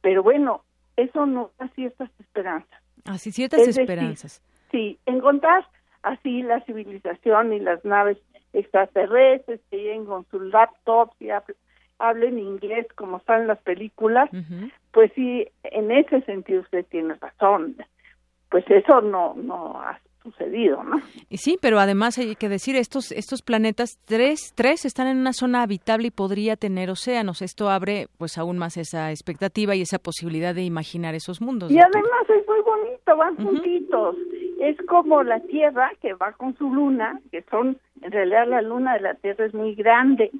[0.00, 0.64] pero bueno,
[0.96, 2.82] eso nos da ciertas esperanzas.
[3.04, 4.42] Así, ciertas esperanzas.
[4.72, 5.64] sí, encontrar
[6.02, 8.18] así la civilización y las naves
[8.52, 11.28] extraterrestres que lleguen con sus laptops y
[11.98, 14.28] hablen inglés como están las películas,
[14.92, 17.76] pues sí, en ese sentido usted tiene razón.
[18.50, 19.80] Pues eso no, no
[20.22, 21.00] sucedido, ¿no?
[21.28, 25.32] Y sí, pero además hay que decir estos estos planetas tres tres están en una
[25.32, 27.42] zona habitable y podría tener océanos.
[27.42, 31.70] Esto abre pues aún más esa expectativa y esa posibilidad de imaginar esos mundos.
[31.70, 34.16] Y además es muy bonito, van juntitos.
[34.62, 38.94] Es como la Tierra que va con su luna, que son en realidad la luna
[38.94, 40.30] de la Tierra es muy grande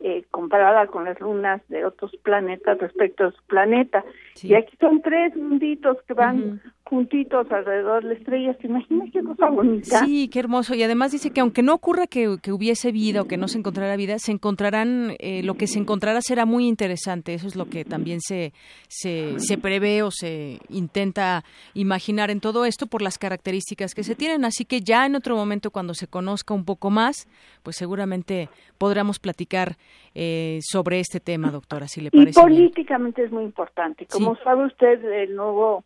[0.00, 4.02] eh, comparada con las lunas de otros planetas respecto a su planeta.
[4.42, 8.56] Y aquí son tres munditos que van juntitos alrededor de la estrella.
[8.60, 10.04] ¿Se imagina qué cosa bonita?
[10.04, 10.74] Sí, qué hermoso.
[10.74, 13.96] Y además dice que aunque no ocurra que, hubiese vida o que no se encontrara
[13.96, 17.34] vida, se encontrarán, eh, lo que se encontrará será muy interesante.
[17.34, 18.52] Eso es lo que también se,
[18.88, 21.44] se, se prevé o se intenta
[21.74, 24.44] imaginar en todo esto por las características que se tienen.
[24.44, 27.28] Así que ya en otro momento, cuando se conozca un poco más,
[27.62, 29.76] pues seguramente podremos platicar
[30.14, 32.38] eh, sobre este tema, doctora, si le parece.
[32.38, 34.06] Y políticamente es muy importante.
[34.06, 35.84] Como sabe usted, el nuevo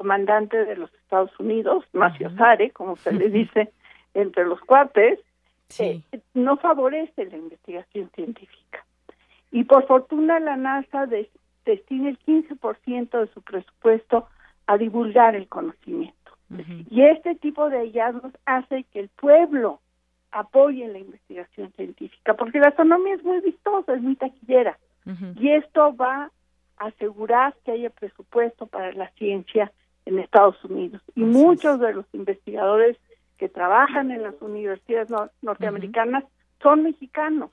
[0.00, 3.70] comandante de los Estados Unidos, Macio Sare, como se le dice
[4.14, 5.18] entre los cuates,
[5.78, 6.00] eh,
[6.32, 8.86] no favorece la investigación científica.
[9.52, 11.06] Y por fortuna la NASA
[11.66, 14.26] destina el 15% de su presupuesto
[14.66, 16.16] a divulgar el conocimiento.
[16.88, 19.80] Y este tipo de hallazgos hace que el pueblo
[20.32, 24.78] apoyen la investigación científica, porque la astronomía es muy vistosa, es muy taquillera,
[25.36, 26.30] y esto va
[26.78, 29.70] a asegurar que haya presupuesto para la ciencia
[30.06, 31.02] en Estados Unidos.
[31.14, 32.96] Y muchos de los investigadores
[33.38, 35.08] que trabajan en las universidades
[35.42, 36.24] norteamericanas
[36.62, 37.50] son mexicanos,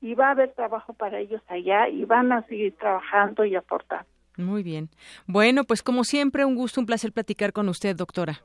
[0.00, 4.06] y va a haber trabajo para ellos allá y van a seguir trabajando y aportando.
[4.36, 4.88] Muy bien.
[5.26, 8.40] Bueno, pues como siempre, un gusto, un placer platicar con usted, doctora.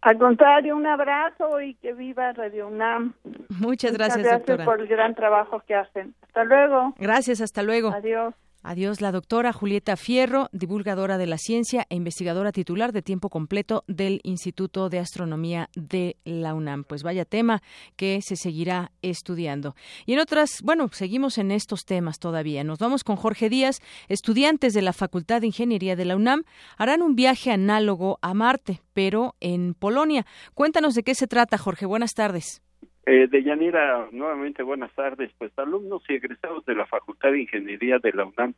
[0.00, 3.14] Al contrario, un abrazo y que viva Radio UNAM.
[3.48, 6.14] Muchas gracias, Muchas gracias por el gran trabajo que hacen.
[6.22, 6.94] Hasta luego.
[6.98, 7.90] Gracias, hasta luego.
[7.90, 8.34] Adiós.
[8.66, 13.84] Adiós, la doctora Julieta Fierro, divulgadora de la ciencia e investigadora titular de tiempo completo
[13.88, 16.84] del Instituto de Astronomía de la UNAM.
[16.84, 17.62] Pues vaya tema
[17.96, 19.76] que se seguirá estudiando.
[20.06, 22.64] Y en otras, bueno, seguimos en estos temas todavía.
[22.64, 23.82] Nos vamos con Jorge Díaz.
[24.08, 26.44] Estudiantes de la Facultad de Ingeniería de la UNAM
[26.78, 30.24] harán un viaje análogo a Marte, pero en Polonia.
[30.54, 31.84] Cuéntanos de qué se trata, Jorge.
[31.84, 32.63] Buenas tardes.
[33.06, 35.30] Eh, Deyanira, nuevamente buenas tardes.
[35.36, 38.54] Pues alumnos y egresados de la Facultad de Ingeniería de la UNAM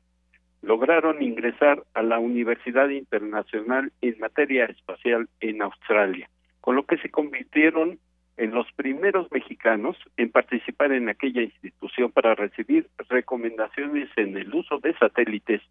[0.62, 6.28] lograron ingresar a la Universidad Internacional en materia espacial en Australia,
[6.61, 7.98] con lo que se convirtieron
[8.37, 14.78] en los primeros mexicanos en participar en aquella institución para recibir recomendaciones en el uso
[14.78, 15.62] de satélites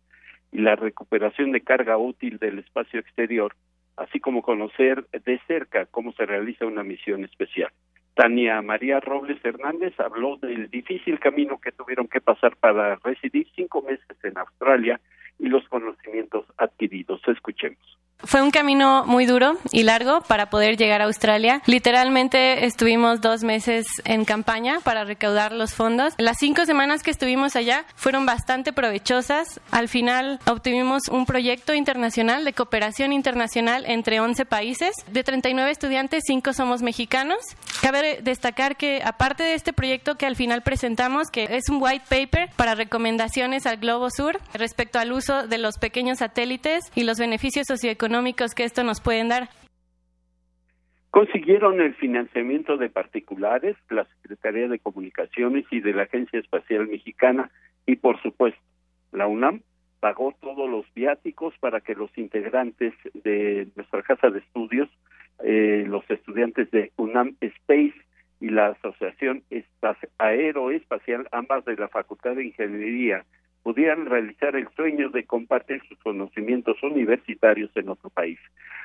[0.52, 3.56] y la recuperación de carga útil del espacio exterior,
[3.96, 7.72] así como conocer de cerca cómo se realiza una misión especial.
[8.16, 13.82] Tania María Robles Hernández habló del difícil camino que tuvieron que pasar para residir cinco
[13.82, 15.00] meses en Australia
[15.38, 17.22] y los conocimientos adquiridos.
[17.28, 18.00] Escuchemos.
[18.26, 21.62] Fue un camino muy duro y largo para poder llegar a Australia.
[21.68, 26.16] Literalmente estuvimos dos meses en campaña para recaudar los fondos.
[26.18, 29.60] Las cinco semanas que estuvimos allá fueron bastante provechosas.
[29.70, 34.96] Al final obtuvimos un proyecto internacional de cooperación internacional entre 11 países.
[35.12, 37.38] De 39 estudiantes, cinco somos mexicanos.
[37.82, 42.06] Cabe destacar que aparte de este proyecto que al final presentamos, que es un white
[42.10, 47.20] paper para recomendaciones al Globo Sur respecto al uso de los pequeños satélites y los
[47.20, 49.50] beneficios socioeconómicos económicos que esto nos pueden dar.
[51.12, 57.52] Consiguieron el financiamiento de particulares, la Secretaría de Comunicaciones y de la Agencia Espacial Mexicana
[57.86, 58.60] y, por supuesto,
[59.12, 59.62] la UNAM
[60.00, 64.88] pagó todos los viáticos para que los integrantes de nuestra casa de estudios,
[65.44, 67.96] eh, los estudiantes de UNAM Space
[68.40, 69.44] y la Asociación
[70.20, 73.26] Aeroespacial, ambas de la Facultad de Ingeniería
[73.66, 78.38] pudieran realizar el sueño de compartir sus conocimientos universitarios en otro país.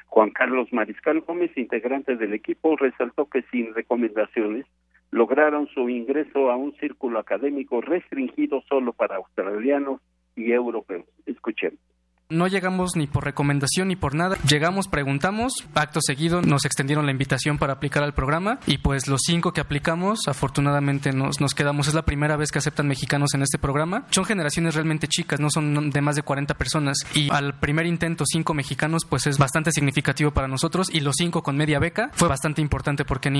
[0.06, 4.64] Juan Carlos Mariscal Gómez, integrante del equipo, resaltó que sin recomendaciones
[5.10, 10.00] lograron su ingreso a un círculo académico restringido solo para australianos
[10.34, 11.04] y europeos.
[11.26, 11.89] Escuchemos.
[12.30, 14.36] No llegamos ni por recomendación ni por nada.
[14.48, 19.22] Llegamos, preguntamos, acto seguido nos extendieron la invitación para aplicar al programa y pues los
[19.26, 21.88] cinco que aplicamos, afortunadamente nos, nos quedamos.
[21.88, 24.04] Es la primera vez que aceptan mexicanos en este programa.
[24.10, 28.24] Son generaciones realmente chicas, no son de más de 40 personas y al primer intento
[28.24, 32.28] cinco mexicanos pues es bastante significativo para nosotros y los cinco con media beca fue
[32.28, 33.30] bastante importante porque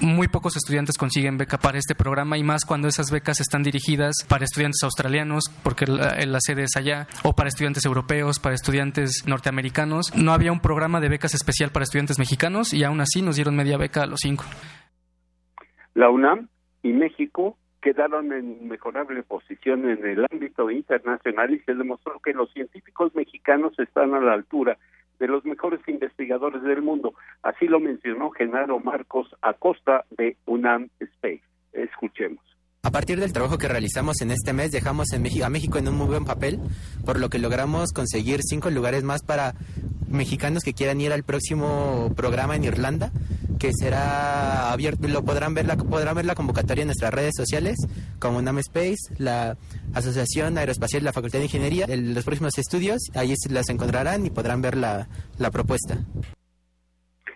[0.00, 4.16] muy pocos estudiantes consiguen beca para este programa y más cuando esas becas están dirigidas
[4.26, 10.14] para estudiantes australianos porque la sede es allá o para estudiantes europeos para estudiantes norteamericanos.
[10.16, 13.56] No había un programa de becas especial para estudiantes mexicanos y aún así nos dieron
[13.56, 14.44] media beca a los cinco.
[15.94, 16.48] La UNAM
[16.82, 22.50] y México quedaron en inmejorable posición en el ámbito internacional y se demostró que los
[22.52, 24.78] científicos mexicanos están a la altura
[25.18, 27.14] de los mejores investigadores del mundo.
[27.42, 31.42] Así lo mencionó Genaro Marcos Acosta de UNAM Space.
[31.72, 32.51] Escuchemos.
[32.84, 35.94] A partir del trabajo que realizamos en este mes, dejamos en a México en un
[35.94, 36.58] muy buen papel,
[37.06, 39.54] por lo que logramos conseguir cinco lugares más para
[40.10, 43.12] mexicanos que quieran ir al próximo programa en Irlanda,
[43.60, 47.76] que será abierto, lo podrán ver, la, podrán ver la convocatoria en nuestras redes sociales,
[48.18, 49.56] como UNAM Space, la
[49.94, 54.30] Asociación Aeroespacial de la Facultad de Ingeniería, en los próximos estudios, ahí las encontrarán y
[54.30, 55.06] podrán ver la,
[55.38, 55.98] la propuesta.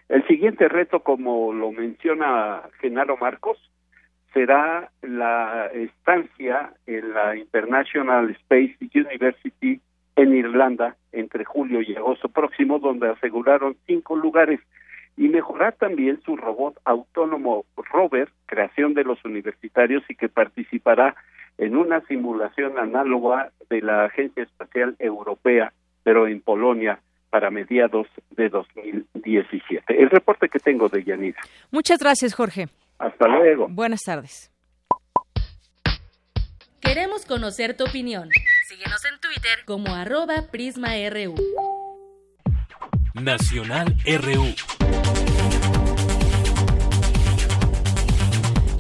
[0.09, 3.59] El siguiente reto, como lo menciona Genaro Marcos,
[4.37, 9.81] será la estancia en la International Space University
[10.15, 14.61] en Irlanda entre julio y agosto próximo, donde aseguraron cinco lugares
[15.17, 21.17] y mejorar también su robot autónomo rover, creación de los universitarios y que participará
[21.57, 25.73] en una simulación análoga de la Agencia Espacial Europea,
[26.03, 29.99] pero en Polonia para mediados de 2017.
[29.99, 31.41] El reporte que tengo de Yanira.
[31.71, 32.67] Muchas gracias, Jorge.
[32.99, 33.67] Hasta luego.
[33.69, 34.51] Buenas tardes.
[36.81, 38.29] Queremos conocer tu opinión.
[38.69, 41.35] Síguenos en Twitter como arroba PrismaRU.
[43.15, 44.76] Nacional RU.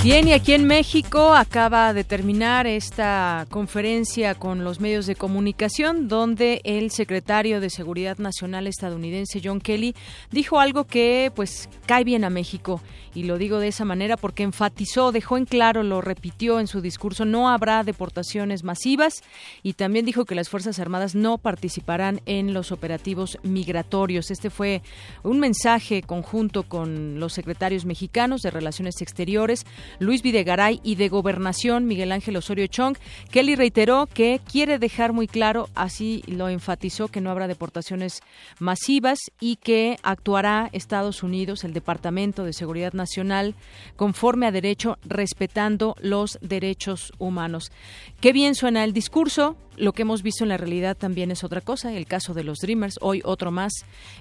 [0.06, 6.06] Bien, y aquí en México acaba de terminar esta conferencia con los medios de comunicación
[6.06, 9.96] donde el secretario de Seguridad Nacional estadounidense John Kelly
[10.30, 12.80] dijo algo que pues cae bien a México
[13.16, 16.80] y lo digo de esa manera porque enfatizó, dejó en claro, lo repitió en su
[16.82, 19.24] discurso, no habrá deportaciones masivas
[19.64, 24.30] y también dijo que las Fuerzas Armadas no participarán en los operativos migratorios.
[24.30, 24.82] Este fue
[25.24, 29.64] un mensaje conjunto con los secretarios mexicanos de Relaciones Exteriores
[29.98, 32.96] Luis Videgaray y de Gobernación Miguel Ángel Osorio Chong.
[33.30, 38.20] Kelly reiteró que quiere dejar muy claro, así lo enfatizó, que no habrá deportaciones
[38.58, 43.54] masivas y que actuará Estados Unidos, el Departamento de Seguridad Nacional,
[43.96, 47.72] conforme a derecho, respetando los derechos humanos.
[48.20, 51.60] Qué bien suena el discurso, lo que hemos visto en la realidad también es otra
[51.60, 53.72] cosa, el caso de los Dreamers, hoy otro más,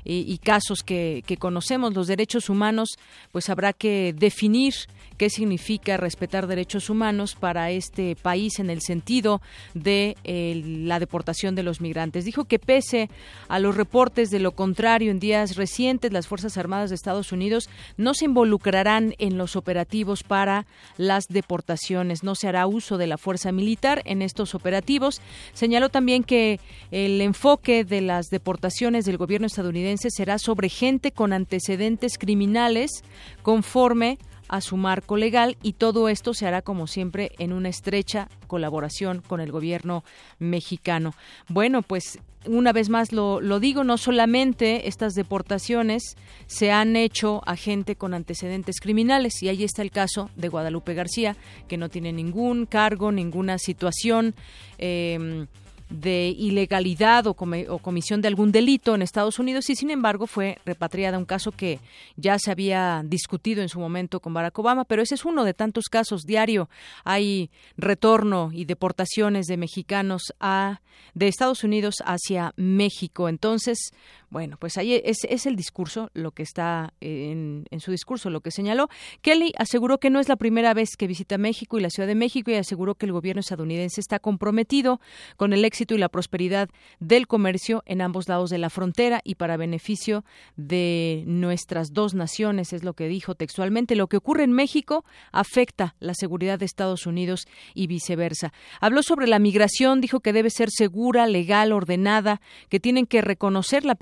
[0.03, 2.89] y, casos que, conocemos, los derechos humanos,
[3.32, 4.74] pues habrá que definir
[5.18, 9.41] qué significa respetar derechos humanos para este país en el sentido
[9.74, 12.26] de la deportación de los migrantes.
[12.26, 13.10] Dijo que pese
[13.47, 17.70] a los reportes de lo contrario en días recientes, las Fuerzas Armadas de Estados Unidos
[17.97, 20.66] no se involucrarán en los operativos para
[20.97, 25.22] las deportaciones, no se hará uso de la fuerza militar en estos operativos.
[25.54, 26.60] Señaló también que
[26.91, 33.04] el enfoque de las deportaciones del gobierno estadounidense será sobre gente con antecedentes criminales
[33.41, 34.18] conforme
[34.48, 39.22] a su marco legal y todo esto se hará como siempre en una estrecha colaboración
[39.22, 40.04] con el gobierno
[40.39, 41.14] mexicano.
[41.48, 46.16] Bueno, pues una vez más lo, lo, digo, no solamente estas deportaciones
[46.48, 50.93] se han hecho a gente con antecedentes criminales, y ahí está el caso de Guadalupe
[50.93, 51.36] García,
[51.68, 54.36] que no tiene ningún cargo, ninguna situación.
[54.78, 55.48] Eh,
[55.96, 61.18] de ilegalidad o, comisión de algún delito en Estados Unidos y sin embargo fue repatriada
[61.18, 61.80] un caso que
[62.16, 65.54] ya se había discutido en su momento con Barack Obama, pero ese es uno de
[65.54, 66.70] tantos casos diario.
[67.04, 70.82] Hay retorno y deportaciones de mexicanos a
[71.14, 73.30] de Estados Unidos hacia México.
[73.30, 73.91] Entonces,
[74.36, 78.42] bueno, pues ahí es, es el discurso, lo que está en, en, su discurso, lo
[78.42, 78.90] que señaló.
[79.22, 82.16] Kelly aseguró que no es la primera vez que visita México y la Ciudad de
[82.16, 85.00] México y aseguró que el gobierno estadounidense está comprometido
[85.38, 86.68] con el éxito y la prosperidad
[87.00, 90.26] del comercio en ambos lados de la frontera y para beneficio
[90.58, 93.96] de nuestras dos naciones, es lo que dijo textualmente.
[93.96, 98.52] Lo que ocurre en México afecta la seguridad de Estados Unidos y viceversa.
[98.82, 103.86] Habló sobre la migración, dijo que debe ser segura, legal, ordenada, que tienen que reconocer
[103.86, 103.96] la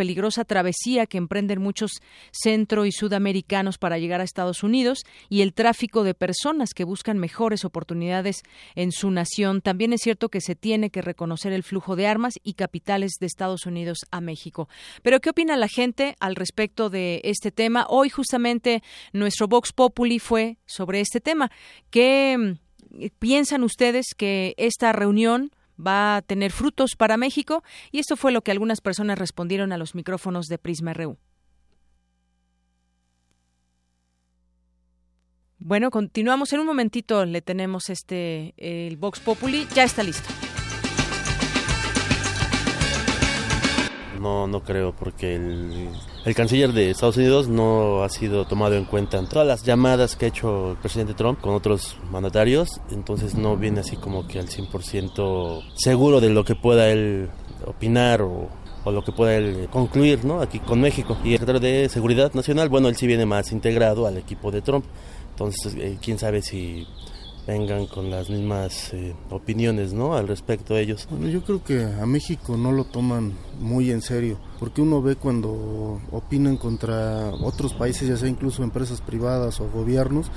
[0.45, 2.01] travesía que emprenden muchos
[2.31, 7.17] centro y sudamericanos para llegar a Estados Unidos y el tráfico de personas que buscan
[7.17, 8.43] mejores oportunidades
[8.75, 9.61] en su nación.
[9.61, 13.27] También es cierto que se tiene que reconocer el flujo de armas y capitales de
[13.27, 14.69] Estados Unidos a México.
[15.01, 17.85] Pero ¿qué opina la gente al respecto de este tema?
[17.89, 21.51] Hoy justamente nuestro Vox Populi fue sobre este tema.
[21.89, 28.15] ¿Qué mm, piensan ustedes que esta reunión va a tener frutos para México y esto
[28.15, 31.17] fue lo que algunas personas respondieron a los micrófonos de Prisma RU.
[35.59, 40.29] Bueno, continuamos en un momentito, le tenemos este el Vox Populi, ya está listo.
[44.23, 45.89] no, no creo, porque el,
[46.25, 50.15] el canciller de Estados Unidos no ha sido tomado en cuenta en todas las llamadas
[50.15, 54.39] que ha hecho el presidente Trump con otros mandatarios, entonces no viene así como que
[54.39, 57.29] al 100% seguro de lo que pueda él
[57.65, 58.49] opinar o
[58.85, 60.41] lo que pueda él concluir ¿no?
[60.41, 61.17] aquí con México.
[61.23, 64.61] Y el secretario de Seguridad Nacional, bueno, él sí viene más integrado al equipo de
[64.61, 64.85] Trump,
[65.31, 66.87] entonces eh, quién sabe si
[67.47, 70.15] vengan con las mismas eh, opiniones ¿no?
[70.15, 71.07] al respecto de ellos.
[71.09, 75.15] Bueno, yo creo que a México no lo toman muy en serio, porque uno ve
[75.15, 80.31] cuando opinan contra otros países, ya sea incluso empresas privadas o gobiernos,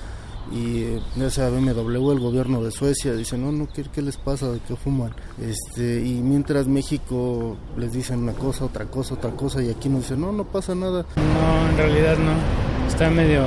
[0.53, 4.17] y eh, ya sea BMW, el gobierno de Suecia, dicen, no, no, ¿qué, qué les
[4.17, 4.51] pasa?
[4.51, 5.13] ¿De qué fuman?
[5.41, 10.03] Este, y mientras México les dicen una cosa, otra cosa, otra cosa, y aquí nos
[10.03, 11.05] dicen, no, no pasa nada.
[11.17, 12.87] No, en realidad no.
[12.87, 13.43] Está medio,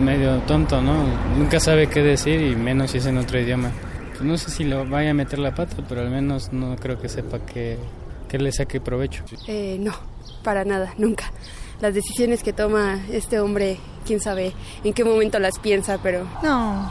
[0.00, 1.04] medio tonto, ¿no?
[1.36, 3.70] Nunca sabe qué decir y menos si es en otro idioma.
[4.10, 7.00] Pues no sé si lo vaya a meter la pata, pero al menos no creo
[7.00, 7.78] que sepa que,
[8.28, 9.24] que le saque provecho.
[9.48, 9.92] Eh, no,
[10.42, 11.30] para nada, nunca
[11.80, 16.26] las decisiones que toma este hombre, quién sabe en qué momento las piensa, pero...
[16.42, 16.90] No,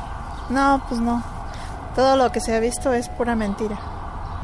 [0.49, 1.23] no, pues no.
[1.95, 3.79] Todo lo que se ha visto es pura mentira.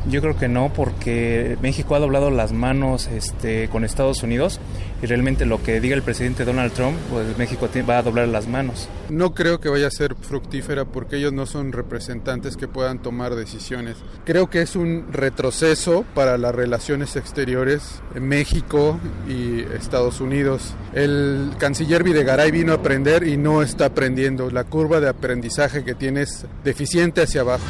[0.07, 4.59] Yo creo que no, porque México ha doblado las manos este, con Estados Unidos
[5.01, 8.47] y realmente lo que diga el presidente Donald Trump, pues México va a doblar las
[8.47, 8.89] manos.
[9.09, 13.35] No creo que vaya a ser fructífera porque ellos no son representantes que puedan tomar
[13.35, 13.97] decisiones.
[14.25, 20.73] Creo que es un retroceso para las relaciones exteriores en México y Estados Unidos.
[20.93, 24.49] El canciller Videgaray vino a aprender y no está aprendiendo.
[24.49, 27.63] La curva de aprendizaje que tiene es deficiente hacia abajo.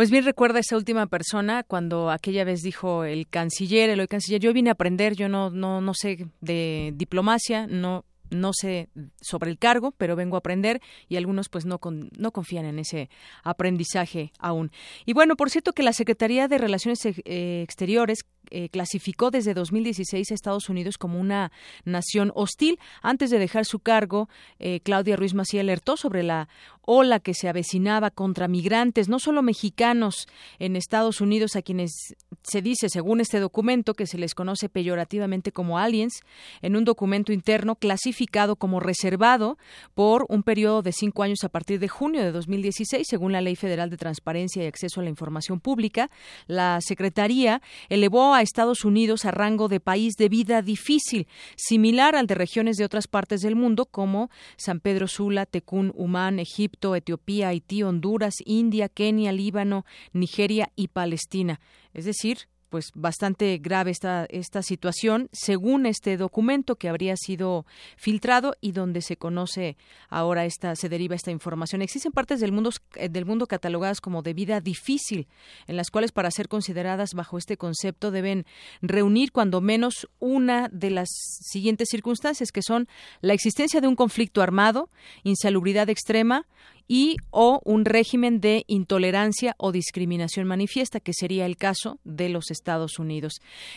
[0.00, 4.40] Pues bien recuerda esa última persona cuando aquella vez dijo el canciller, el hoy canciller,
[4.40, 8.88] yo vine a aprender, yo no, no, no sé de diplomacia, no no sé
[9.20, 11.78] sobre el cargo, pero vengo a aprender y algunos pues no,
[12.16, 13.10] no confían en ese
[13.42, 14.70] aprendizaje aún.
[15.04, 18.20] Y bueno, por cierto que la Secretaría de Relaciones eh, Exteriores
[18.50, 21.52] eh, clasificó desde 2016 a Estados Unidos como una
[21.84, 22.78] nación hostil.
[23.02, 24.28] Antes de dejar su cargo,
[24.58, 26.48] eh, Claudia Ruiz Macía alertó sobre la
[26.92, 30.26] ola que se avecinaba contra migrantes, no solo mexicanos
[30.58, 35.52] en Estados Unidos, a quienes se dice, según este documento, que se les conoce peyorativamente
[35.52, 36.20] como aliens,
[36.62, 39.56] en un documento interno clasificado como reservado
[39.94, 43.54] por un periodo de cinco años a partir de junio de 2016, según la Ley
[43.54, 46.10] Federal de Transparencia y Acceso a la Información Pública.
[46.48, 51.26] La Secretaría elevó a Estados Unidos a rango de país de vida difícil,
[51.56, 56.38] similar al de regiones de otras partes del mundo como San Pedro Sula, Tecún, Humán,
[56.38, 61.60] Egipto, Etiopía, Haití, Honduras, India, Kenia, Líbano, Nigeria y Palestina.
[61.92, 67.66] Es decir, pues bastante grave esta, esta situación, según este documento que habría sido
[67.96, 69.76] filtrado y donde se conoce
[70.08, 71.82] ahora esta, se deriva esta información.
[71.82, 75.26] Existen partes del mundo, eh, del mundo catalogadas como de vida difícil,
[75.66, 78.46] en las cuales para ser consideradas bajo este concepto deben
[78.80, 82.88] reunir cuando menos una de las siguientes circunstancias, que son
[83.20, 84.90] la existencia de un conflicto armado,
[85.24, 86.46] insalubridad extrema,
[86.92, 92.50] y o un régimen de intolerancia o discriminación manifiesta, que sería el caso de los
[92.50, 93.34] Estados Unidos.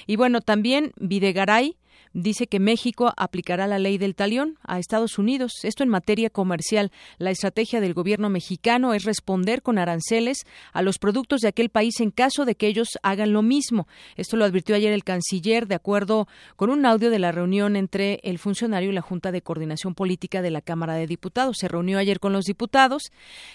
[0.07, 1.77] Y bueno, también Videgaray
[2.13, 5.53] dice que México aplicará la ley del talión a Estados Unidos.
[5.63, 6.91] Esto en materia comercial.
[7.17, 11.99] La estrategia del gobierno mexicano es responder con aranceles a los productos de aquel país
[11.99, 13.87] en caso de que ellos hagan lo mismo.
[14.15, 18.19] Esto lo advirtió ayer el canciller de acuerdo con un audio de la reunión entre
[18.23, 21.57] el funcionario y la Junta de Coordinación Política de la Cámara de Diputados.
[21.59, 23.11] Se reunió ayer con los diputados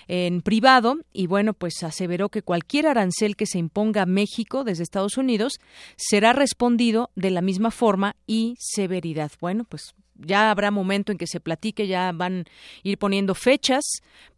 [0.08, 4.82] en privado y bueno, pues aseveró que cualquier arancel que se imponga a México desde
[4.82, 5.58] Estados Unidos
[5.96, 9.30] será respondido de la misma forma y severidad.
[9.40, 12.44] Bueno, pues ya habrá momento en que se platique, ya van a
[12.82, 13.84] ir poniendo fechas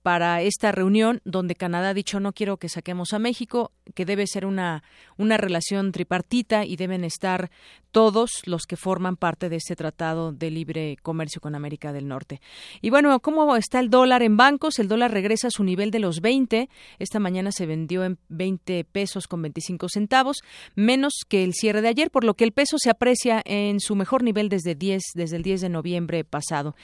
[0.02, 4.26] para esta reunión donde Canadá ha dicho no quiero que saquemos a México, que debe
[4.26, 4.82] ser una,
[5.16, 7.50] una relación tripartita y deben estar
[7.90, 12.40] todos los que forman parte de este tratado de libre comercio con América del Norte.
[12.80, 14.78] Y bueno, ¿cómo está el dólar en bancos?
[14.78, 16.68] El dólar regresa a su nivel de los 20.
[16.98, 20.38] Esta mañana se vendió en 20 pesos con 25 centavos,
[20.74, 23.96] menos que el cierre de ayer, por lo que el peso se aprecia en su
[23.96, 26.76] mejor nivel desde 10, desde el 10 de noviembre pasado.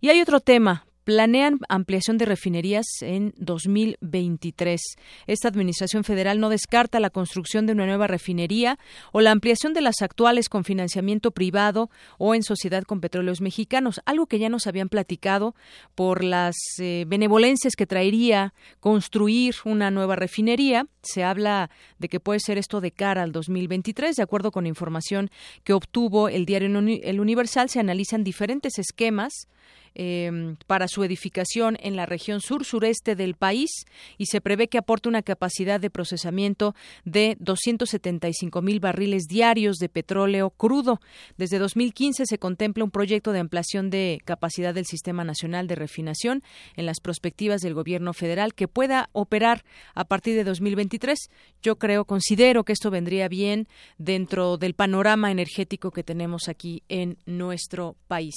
[0.00, 4.80] Y hay otro tema, planean ampliación de refinerías en 2023.
[5.26, 8.78] Esta administración federal no descarta la construcción de una nueva refinería
[9.12, 14.00] o la ampliación de las actuales con financiamiento privado o en sociedad con petróleos mexicanos,
[14.06, 15.54] algo que ya nos habían platicado
[15.94, 20.86] por las eh, benevolencias que traería construir una nueva refinería.
[21.02, 25.30] Se habla de que puede ser esto de cara al 2023, de acuerdo con información
[25.62, 26.68] que obtuvo el diario
[27.02, 29.48] El Universal, se analizan diferentes esquemas
[29.94, 33.70] em, para su edificación en la región sur-sureste del país
[34.18, 36.74] y se prevé que aporte una capacidad de procesamiento
[37.04, 41.00] de 275 mil barriles diarios de petróleo crudo.
[41.36, 46.42] Desde 2015 se contempla un proyecto de ampliación de capacidad del Sistema Nacional de Refinación
[46.76, 49.64] en las perspectivas del gobierno federal que pueda operar
[49.94, 51.18] a partir de 2023.
[51.62, 53.68] Yo creo, considero que esto vendría bien
[53.98, 58.34] dentro del panorama energético que tenemos aquí en nuestro país.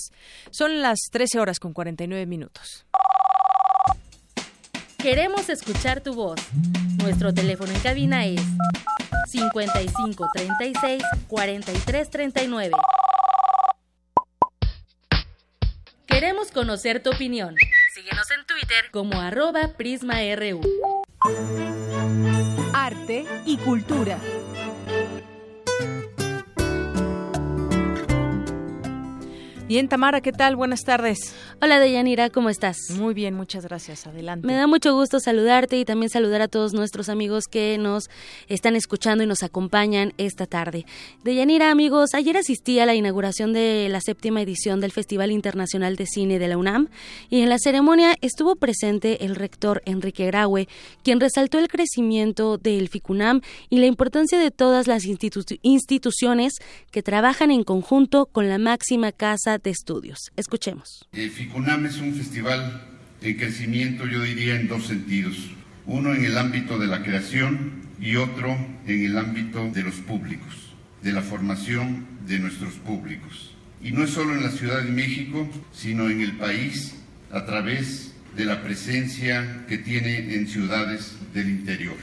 [0.51, 2.85] Son las 13 horas con 49 minutos.
[4.97, 6.39] Queremos escuchar tu voz.
[6.97, 8.41] Nuestro teléfono en cabina es
[9.29, 12.71] 55 36 43 39.
[16.05, 17.55] Queremos conocer tu opinión.
[17.93, 20.61] Síguenos en Twitter como arroba PrismaRU.
[22.73, 24.19] Arte y cultura.
[29.67, 30.55] Bien, Tamara, ¿qué tal?
[30.55, 31.35] Buenas tardes.
[31.61, 32.77] Hola, Deyanira, ¿cómo estás?
[32.97, 34.07] Muy bien, muchas gracias.
[34.07, 34.47] Adelante.
[34.47, 38.09] Me da mucho gusto saludarte y también saludar a todos nuestros amigos que nos
[38.47, 40.85] están escuchando y nos acompañan esta tarde.
[41.25, 46.05] Deyanira, amigos, ayer asistí a la inauguración de la séptima edición del Festival Internacional de
[46.05, 46.87] Cine de la UNAM
[47.29, 50.69] y en la ceremonia estuvo presente el rector Enrique Graue,
[51.03, 56.53] quien resaltó el crecimiento del FICUNAM y la importancia de todas las instituciones
[56.89, 60.31] que trabajan en conjunto con la máxima casa de Estudios.
[60.35, 61.07] Escuchemos.
[61.13, 62.87] El FICUNAM es un festival
[63.21, 65.37] en crecimiento, yo diría, en dos sentidos.
[65.85, 70.73] Uno en el ámbito de la creación y otro en el ámbito de los públicos,
[71.01, 73.53] de la formación de nuestros públicos.
[73.81, 76.95] Y no es solo en la Ciudad de México, sino en el país
[77.31, 81.95] a través de la presencia que tiene en ciudades del interior.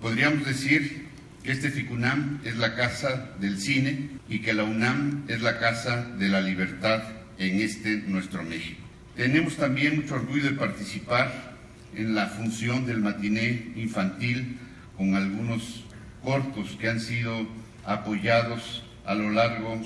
[0.00, 1.06] Podríamos decir
[1.42, 6.06] que este FICUNAM es la casa del cine y que la UNAM es la casa
[6.18, 7.02] de la libertad
[7.36, 8.80] en este nuestro México.
[9.14, 11.52] Tenemos también mucho orgullo de participar
[11.94, 14.56] en la función del matiné infantil
[14.96, 15.84] con algunos
[16.22, 17.46] cortos que han sido
[17.84, 19.78] apoyados a lo largo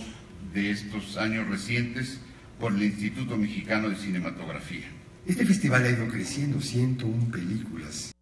[0.55, 2.21] de estos años recientes
[2.61, 4.87] por el Instituto Mexicano de Cinematografía.
[5.27, 8.16] Este festival ha ido creciendo, 101 películas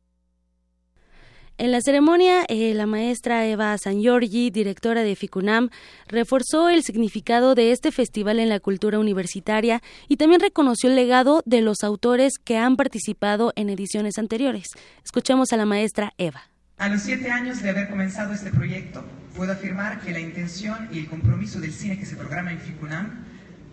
[1.57, 5.71] en la ceremonia, eh, la maestra Eva San directora de FICUNAM,
[6.09, 11.43] reforzó el significado de este festival en la cultura universitaria y también reconoció el legado
[11.47, 14.67] de los autores que han participado en ediciones anteriores.
[15.05, 16.51] Escuchemos a la maestra Eva.
[16.77, 19.05] A los siete años de haber comenzado este proyecto,
[19.37, 23.25] puedo afirmar que la intención y el compromiso del cine que se programa en FICUNAM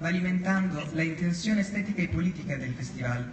[0.04, 3.32] va alimentando la intención estética y política del festival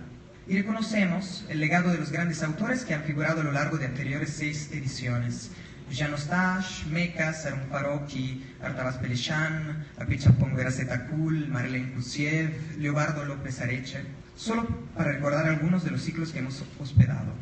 [0.48, 3.84] y reconocemos el legado de los grandes autores que han figurado a lo largo de
[3.84, 5.50] anteriores seis ediciones.
[5.90, 14.00] Jean Eustache, Meka, Sarum Farocchi, Artabas Pelechan, Apicha Pongueracetakul, Marlene Kusiev, Leobardo López Areche,
[14.36, 17.32] solo para recordar algunos de los ciclos que hemos hospedado.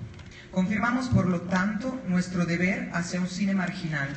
[0.51, 4.09] Confirmamos, por lo tanto, nuestro deber hacia un cine marginal,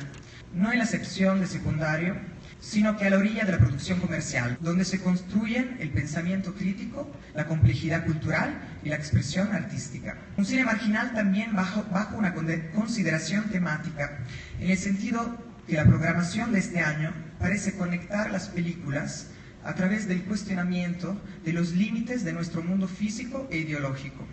[0.52, 2.16] no en la acepción de secundario,
[2.60, 7.10] sino que a la orilla de la producción comercial, donde se construyen el pensamiento crítico,
[7.34, 10.18] la complejidad cultural y la expresión artística.
[10.36, 12.34] Un cine marginal también bajo, bajo una
[12.74, 14.18] consideración temática,
[14.60, 15.36] en el sentido
[15.66, 19.28] que la programación de este año parece conectar las películas
[19.64, 24.26] a través del cuestionamiento de los límites de nuestro mundo físico e ideológico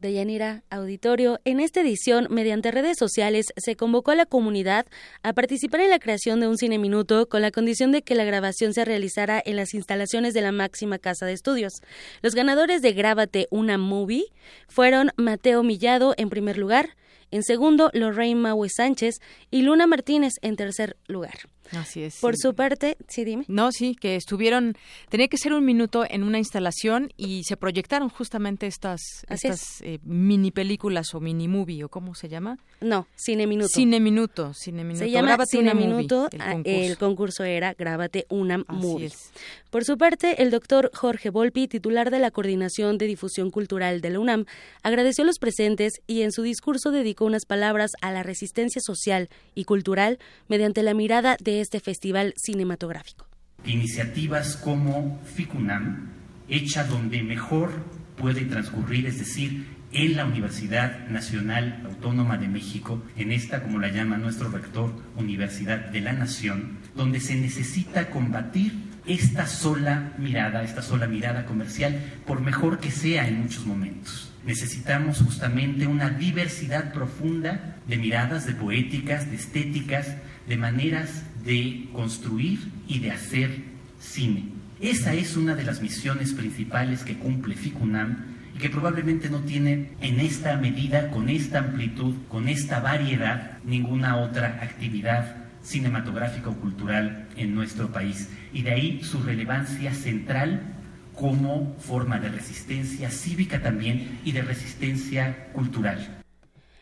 [0.00, 4.86] de Yanira Auditorio, en esta edición, mediante redes sociales, se convocó a la comunidad
[5.22, 8.24] a participar en la creación de un cine minuto con la condición de que la
[8.24, 11.74] grabación se realizara en las instalaciones de la máxima casa de estudios.
[12.22, 14.24] Los ganadores de Grábate una Movie
[14.68, 16.96] fueron Mateo Millado en primer lugar,
[17.30, 19.20] en segundo Lorraine Maue Sánchez
[19.50, 21.34] y Luna Martínez en tercer lugar.
[21.72, 22.16] Así es.
[22.20, 23.44] Por su parte, sí, dime.
[23.48, 24.76] No, sí, que estuvieron,
[25.08, 29.98] tenía que ser un minuto en una instalación y se proyectaron justamente estas, estas eh,
[30.02, 32.58] mini películas o mini movie o cómo se llama.
[32.80, 33.68] No, Cine Minuto.
[33.68, 35.04] Cine Minuto, Cine Minuto.
[35.04, 36.28] Se llama Cine Minuto.
[36.38, 37.44] Ah, el concurso.
[37.44, 39.10] era Grábate una movie.
[39.70, 44.10] Por su parte, el doctor Jorge Volpi, titular de la Coordinación de Difusión Cultural de
[44.10, 44.46] la UNAM,
[44.82, 49.28] agradeció a los presentes y en su discurso dedicó unas palabras a la resistencia social
[49.54, 50.18] y cultural
[50.48, 53.26] mediante la mirada de este festival cinematográfico.
[53.64, 56.10] Iniciativas como FICUNAM,
[56.48, 57.70] hecha donde mejor
[58.16, 63.88] puede transcurrir, es decir, en la Universidad Nacional Autónoma de México, en esta, como la
[63.88, 70.82] llama nuestro rector, Universidad de la Nación, donde se necesita combatir esta sola mirada, esta
[70.82, 74.32] sola mirada comercial, por mejor que sea en muchos momentos.
[74.44, 82.58] Necesitamos justamente una diversidad profunda de miradas, de poéticas, de estéticas, de maneras de construir
[82.86, 83.50] y de hacer
[83.98, 84.44] cine.
[84.80, 88.16] Esa es una de las misiones principales que cumple FICUNAM
[88.54, 94.16] y que probablemente no tiene en esta medida, con esta amplitud, con esta variedad, ninguna
[94.16, 98.28] otra actividad cinematográfica o cultural en nuestro país.
[98.52, 100.62] Y de ahí su relevancia central
[101.14, 106.19] como forma de resistencia cívica también y de resistencia cultural.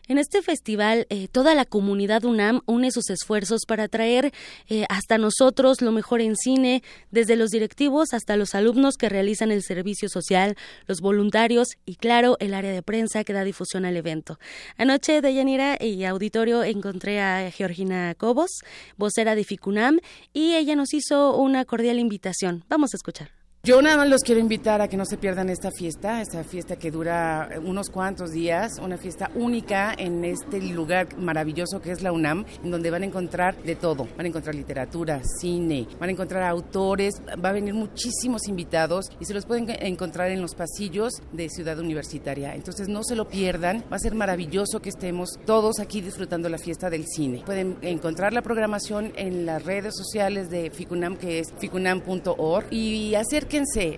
[0.09, 4.33] En este festival, eh, toda la comunidad UNAM une sus esfuerzos para traer
[4.67, 6.81] eh, hasta nosotros lo mejor en cine,
[7.11, 10.57] desde los directivos hasta los alumnos que realizan el servicio social,
[10.87, 14.39] los voluntarios y, claro, el área de prensa que da difusión al evento.
[14.77, 18.61] Anoche, de Yanira y auditorio, encontré a Georgina Cobos,
[18.97, 19.99] vocera de FICUNAM,
[20.33, 22.63] y ella nos hizo una cordial invitación.
[22.67, 23.38] Vamos a escuchar.
[23.61, 26.77] Yo nada más los quiero invitar a que no se pierdan esta fiesta, esta fiesta
[26.77, 32.13] que dura unos cuantos días, una fiesta única en este lugar maravilloso que es la
[32.13, 34.07] UNAM, en donde van a encontrar de todo.
[34.15, 39.25] Van a encontrar literatura, cine, van a encontrar autores, va a venir muchísimos invitados y
[39.25, 42.55] se los pueden encontrar en los pasillos de Ciudad Universitaria.
[42.55, 46.59] Entonces no se lo pierdan, va a ser maravilloso que estemos todos aquí disfrutando la
[46.59, 47.43] fiesta del cine.
[47.45, 53.49] Pueden encontrar la programación en las redes sociales de FICUNAM, que es ficunam.org, y hacer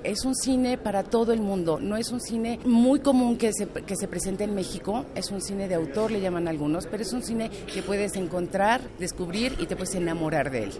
[0.04, 3.68] es un cine para todo el mundo, no es un cine muy común que se,
[3.68, 7.14] que se presente en México, es un cine de autor, le llaman algunos, pero es
[7.14, 10.72] un cine que puedes encontrar, descubrir y te puedes enamorar de él.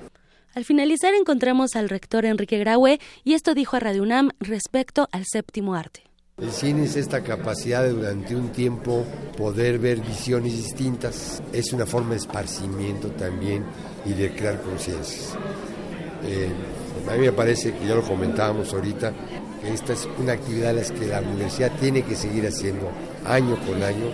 [0.56, 5.26] Al finalizar encontramos al rector Enrique Graue y esto dijo a Radio UNAM respecto al
[5.26, 6.02] séptimo arte.
[6.40, 9.06] El cine es esta capacidad de durante un tiempo
[9.38, 13.64] poder ver visiones distintas, es una forma de esparcimiento también
[14.06, 15.36] y de crear conciencias.
[16.24, 16.50] Eh,
[17.10, 19.14] a mí me parece que ya lo comentábamos ahorita,
[19.62, 22.90] que esta es una actividad que la universidad tiene que seguir haciendo
[23.26, 24.08] año con año,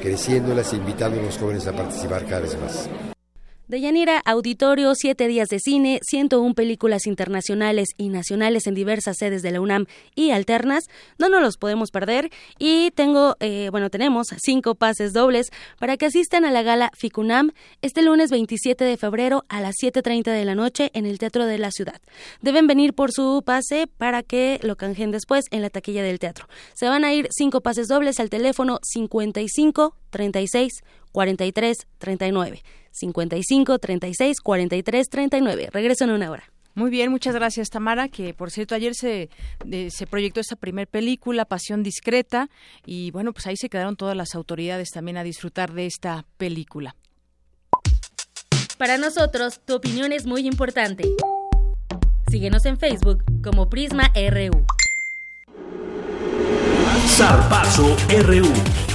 [0.00, 3.11] creciéndolas e invitando a los jóvenes a participar cada vez más.
[3.72, 9.50] Deyanira, auditorio, siete días de cine, 101 películas internacionales y nacionales en diversas sedes de
[9.50, 10.90] la UNAM y alternas.
[11.16, 12.28] No nos los podemos perder.
[12.58, 15.48] Y tengo, eh, bueno, tenemos cinco pases dobles
[15.78, 20.24] para que asistan a la gala FICUNAM este lunes 27 de febrero a las 7.30
[20.24, 21.98] de la noche en el Teatro de la Ciudad.
[22.42, 26.46] Deben venir por su pase para que lo canjen después en la taquilla del teatro.
[26.74, 32.62] Se van a ir cinco pases dobles al teléfono 55 36 43 39.
[32.92, 35.68] 55 36 43 39.
[35.72, 36.44] Regreso en una hora.
[36.74, 39.28] Muy bien, muchas gracias Tamara, que por cierto ayer se,
[39.90, 42.48] se proyectó esta primer película, Pasión Discreta,
[42.86, 46.96] y bueno, pues ahí se quedaron todas las autoridades también a disfrutar de esta película.
[48.78, 51.04] Para nosotros, tu opinión es muy importante.
[52.30, 54.64] Síguenos en Facebook como Prisma RU.
[57.06, 58.91] Zarpazo RU.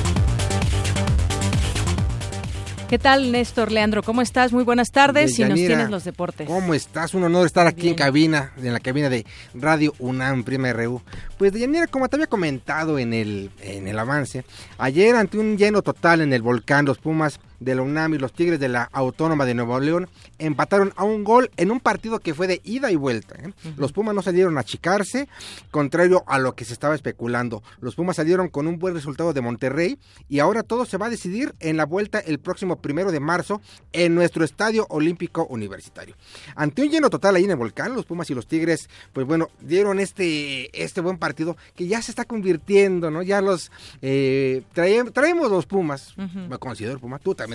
[2.90, 4.02] ¿Qué tal, Néstor Leandro?
[4.02, 4.54] ¿Cómo estás?
[4.54, 6.48] Muy buenas tardes y nos tienes los deportes.
[6.48, 7.14] ¿Cómo estás?
[7.14, 11.02] Un honor estar aquí en cabina, en la cabina de Radio UNAM Prima RU.
[11.38, 14.46] Pues, Yanira, como te había comentado en el, en el avance,
[14.78, 18.34] ayer ante un lleno total en el volcán, los Pumas de la UNAM y los
[18.34, 22.34] Tigres de la Autónoma de Nuevo León empataron a un gol en un partido que
[22.34, 23.36] fue de ida y vuelta.
[23.36, 23.54] ¿eh?
[23.78, 25.28] Los Pumas no salieron a achicarse,
[25.72, 27.64] contrario a lo que se estaba especulando.
[27.82, 29.98] Los Pumas salieron con un buen resultado de Monterrey
[30.30, 33.62] y ahora todo se va a decidir en la vuelta el próximo primero de marzo
[33.94, 36.16] en nuestro Estadio Olímpico Universitario.
[36.56, 39.50] Ante un lleno total ahí en el volcán, los Pumas y los Tigres, pues bueno,
[39.62, 43.24] dieron este, este buen partido que ya se está convirtiendo, ¿no?
[43.24, 47.47] Ya los eh, traemos los Pumas, me considero Puma, tú también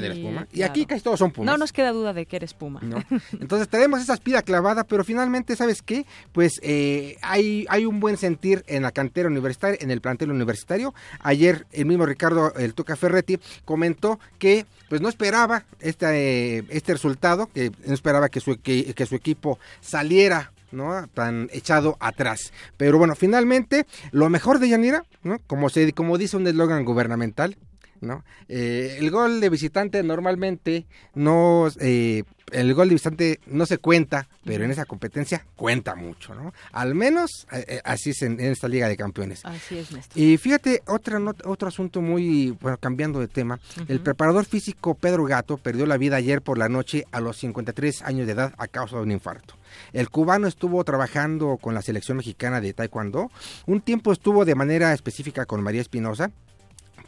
[0.53, 1.53] y aquí casi todos son Pumas.
[1.53, 2.80] No nos queda duda de que eres Puma.
[3.40, 6.07] Entonces tenemos esa espira clavada, pero finalmente, ¿sabes qué?
[6.32, 10.95] Pues eh, hay, hay un buen sentir en la cantera universitaria, en el plantel universitario.
[11.20, 17.49] Ayer el mismo Ricardo El Tuca Ferretti comentó que pues no esperaba este, este resultado,
[17.53, 21.09] que no esperaba que su, que, su equipo saliera ¿no?
[21.14, 22.53] tan echado atrás.
[22.76, 25.38] Pero bueno, finalmente, lo mejor de Yanira, ¿no?
[25.47, 27.57] como, se, como dice un eslogan gubernamental,
[28.03, 28.24] ¿no?
[28.48, 34.28] Eh, el gol de visitante normalmente no, eh, el gol de visitante no se cuenta,
[34.44, 36.53] pero en esa competencia cuenta mucho, ¿no?
[36.72, 39.44] Al menos eh, así es en, esta Liga de Campeones.
[39.44, 40.20] Así es, Néstor.
[40.20, 45.57] Y fíjate, otra otro asunto muy, bueno, cambiando de tema, el preparador físico Pedro Gato
[45.57, 48.96] perdió la vida ayer por la noche a los 53 años de edad a causa
[48.96, 49.55] de un infarto.
[49.92, 53.30] El cubano estuvo trabajando con la selección mexicana de Taekwondo,
[53.66, 56.30] un tiempo estuvo de manera específica con María Espinosa,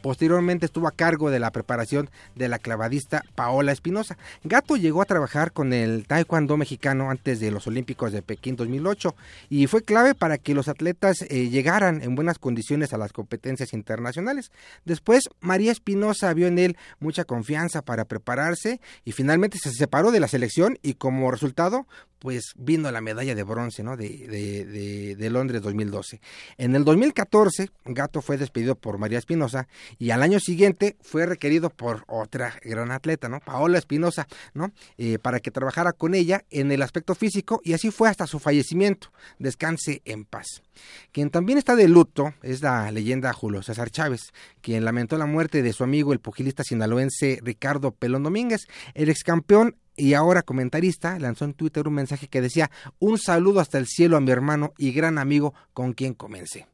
[0.05, 4.19] Posteriormente estuvo a cargo de la preparación de la clavadista Paola Espinosa.
[4.43, 9.15] Gato llegó a trabajar con el taekwondo mexicano antes de los Olímpicos de Pekín 2008
[9.49, 13.73] y fue clave para que los atletas eh, llegaran en buenas condiciones a las competencias
[13.73, 14.51] internacionales.
[14.83, 20.19] Después, María Espinosa vio en él mucha confianza para prepararse y finalmente se separó de
[20.19, 21.87] la selección y como resultado
[22.25, 23.97] pues vino la medalla de bronce ¿no?
[23.97, 26.21] de, de, de, Londres 2012.
[26.57, 31.69] En el 2014, Gato fue despedido por María Espinosa y al año siguiente fue requerido
[31.69, 33.39] por otra gran atleta, ¿no?
[33.39, 34.71] Paola Espinosa, ¿no?
[34.97, 38.39] Eh, para que trabajara con ella en el aspecto físico y así fue hasta su
[38.39, 39.11] fallecimiento.
[39.39, 40.63] Descanse en paz.
[41.11, 45.61] Quien también está de luto es la leyenda Julio César Chávez, quien lamentó la muerte
[45.61, 51.17] de su amigo el pugilista sinaloense Ricardo Pelón Domínguez, el ex campeón y ahora comentarista,
[51.19, 52.69] lanzó en Twitter un mensaje que decía
[52.99, 56.67] un saludo hasta el cielo a mi hermano y gran amigo con quien comencé.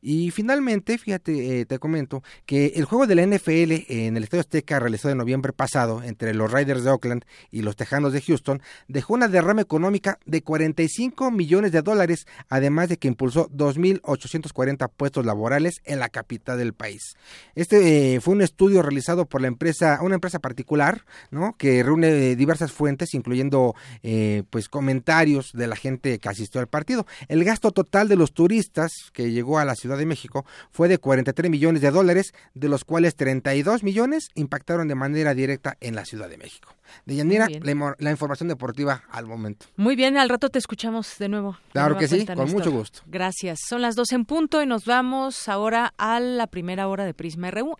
[0.00, 4.40] Y finalmente, fíjate, eh, te comento que el juego de la NFL en el Estadio
[4.40, 8.62] Azteca realizado en noviembre pasado entre los Riders de Oakland y los Tejanos de Houston
[8.86, 15.24] dejó una derrama económica de 45 millones de dólares, además de que impulsó 2.840 puestos
[15.24, 17.16] laborales en la capital del país.
[17.54, 21.54] Este eh, fue un estudio realizado por la empresa, una empresa particular, ¿no?
[21.56, 27.06] Que reúne diversas fuentes, incluyendo eh, pues comentarios de la gente que asistió al partido.
[27.28, 30.98] El gasto total de los turistas que llegó a la Ciudad de México fue de
[30.98, 36.04] 43 millones de dólares, de los cuales 32 millones impactaron de manera directa en la
[36.04, 36.74] Ciudad de México.
[37.04, 39.66] De Yanira, la, información deportiva al momento.
[39.76, 41.56] Muy bien, al rato te escuchamos de nuevo.
[41.72, 43.02] Claro que sí, con mucho gusto.
[43.06, 43.60] Gracias.
[43.68, 47.50] Son las dos en punto y nos vamos ahora a la primera hora de Prisma
[47.50, 47.76] RU,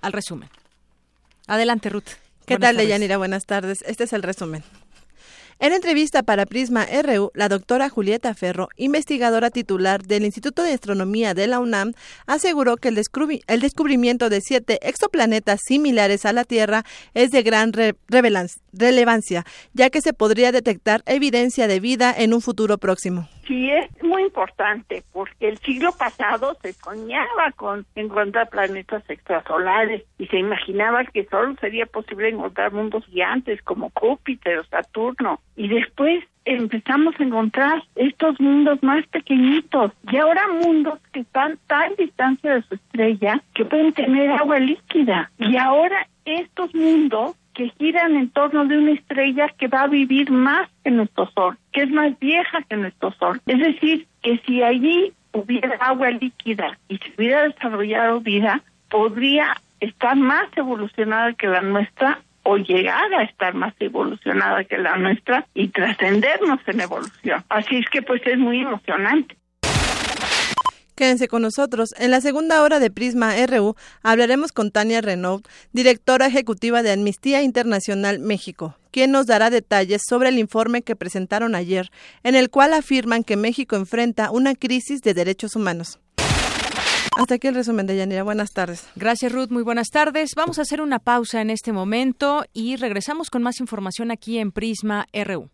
[0.00, 0.48] al resumen.
[1.46, 2.10] Adelante, Ruth.
[2.46, 3.16] ¿Qué tal, Deyanira?
[3.16, 3.82] Buenas tardes.
[3.86, 4.62] Este es el resumen.
[5.58, 11.34] En entrevista para Prisma RU, la doctora Julieta Ferro, investigadora titular del Instituto de Astronomía
[11.34, 11.92] de la UNAM,
[12.26, 16.84] aseguró que el, descubrimiento de siete exoplanetas similares a la Tierra
[17.14, 17.72] es de gran
[18.72, 23.28] relevancia, ya que se podría detectar evidencia de vida en un futuro próximo.
[23.46, 30.26] Sí, es muy importante porque el siglo pasado se soñaba con encontrar planetas extrasolares y
[30.28, 35.40] se imaginaba que solo sería posible encontrar mundos gigantes como Júpiter o Saturno.
[35.56, 41.94] Y después empezamos a encontrar estos mundos más pequeñitos y ahora mundos que están tan
[41.96, 45.30] distancia de su estrella que pueden tener agua líquida.
[45.38, 50.30] Y ahora estos mundos que giran en torno de una estrella que va a vivir
[50.30, 53.40] más que nuestro Sol, que es más vieja que nuestro Sol.
[53.46, 60.16] Es decir, que si allí hubiera agua líquida y se hubiera desarrollado vida, podría estar
[60.16, 65.68] más evolucionada que la nuestra o llegar a estar más evolucionada que la nuestra y
[65.68, 67.44] trascendernos en evolución.
[67.48, 69.36] Así es que pues es muy emocionante.
[70.94, 71.94] Quédense con nosotros.
[71.98, 77.42] En la segunda hora de Prisma RU hablaremos con Tania Renaud, directora ejecutiva de Amnistía
[77.42, 81.90] Internacional México, quien nos dará detalles sobre el informe que presentaron ayer,
[82.22, 85.98] en el cual afirman que México enfrenta una crisis de derechos humanos.
[87.16, 88.22] Hasta aquí el resumen de Yanira.
[88.22, 88.86] Buenas tardes.
[88.96, 89.50] Gracias, Ruth.
[89.50, 90.34] Muy buenas tardes.
[90.34, 94.52] Vamos a hacer una pausa en este momento y regresamos con más información aquí en
[94.52, 95.50] Prisma RU.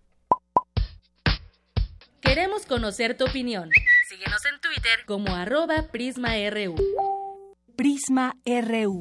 [2.20, 3.70] Queremos conocer tu opinión.
[4.09, 6.74] Síguenos en Twitter como arroba PrismaRU.
[7.76, 8.99] Prisma RU.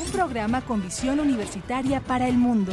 [0.00, 2.72] Un programa con visión universitaria para el mundo.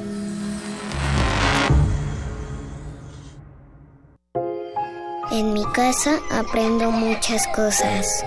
[5.41, 8.23] En mi casa aprendo muchas cosas.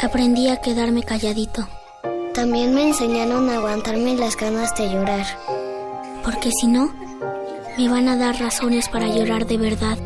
[0.00, 1.68] Aprendí a quedarme calladito
[2.34, 5.26] también me enseñaron a aguantarme las ganas de llorar.
[6.24, 6.90] Porque si no,
[7.76, 9.98] me van a dar razones para llorar de verdad.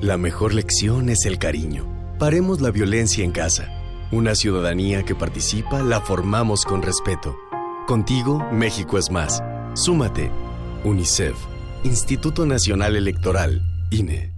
[0.00, 1.86] La mejor lección es el cariño.
[2.18, 3.68] Paremos la violencia en casa.
[4.10, 7.36] Una ciudadanía que participa la formamos con respeto.
[7.86, 9.42] Contigo, México es más.
[9.74, 10.30] Súmate.
[10.84, 11.36] UNICEF,
[11.84, 14.37] Instituto Nacional Electoral, INE.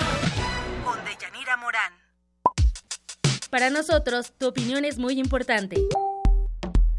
[3.51, 5.75] Para nosotros, tu opinión es muy importante.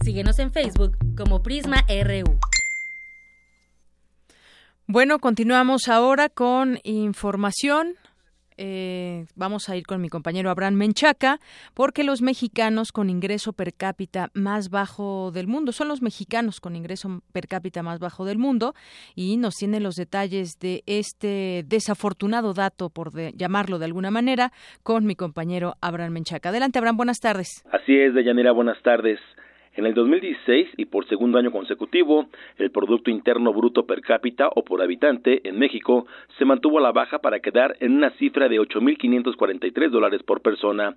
[0.04, 2.38] Síguenos en Facebook como Prisma RU.
[4.86, 7.94] Bueno, continuamos ahora con información
[8.56, 11.38] eh, vamos a ir con mi compañero Abraham Menchaca,
[11.74, 16.76] porque los mexicanos con ingreso per cápita más bajo del mundo son los mexicanos con
[16.76, 18.74] ingreso per cápita más bajo del mundo
[19.14, 25.04] y nos tiene los detalles de este desafortunado dato, por llamarlo de alguna manera, con
[25.06, 26.50] mi compañero Abraham Menchaca.
[26.50, 27.64] Adelante, Abraham, buenas tardes.
[27.70, 29.20] Así es, Deyanira, buenas tardes.
[29.74, 32.26] En el 2016 y por segundo año consecutivo,
[32.58, 36.06] el Producto Interno Bruto per cápita o por habitante en México
[36.36, 40.96] se mantuvo a la baja para quedar en una cifra de 8.543 dólares por persona,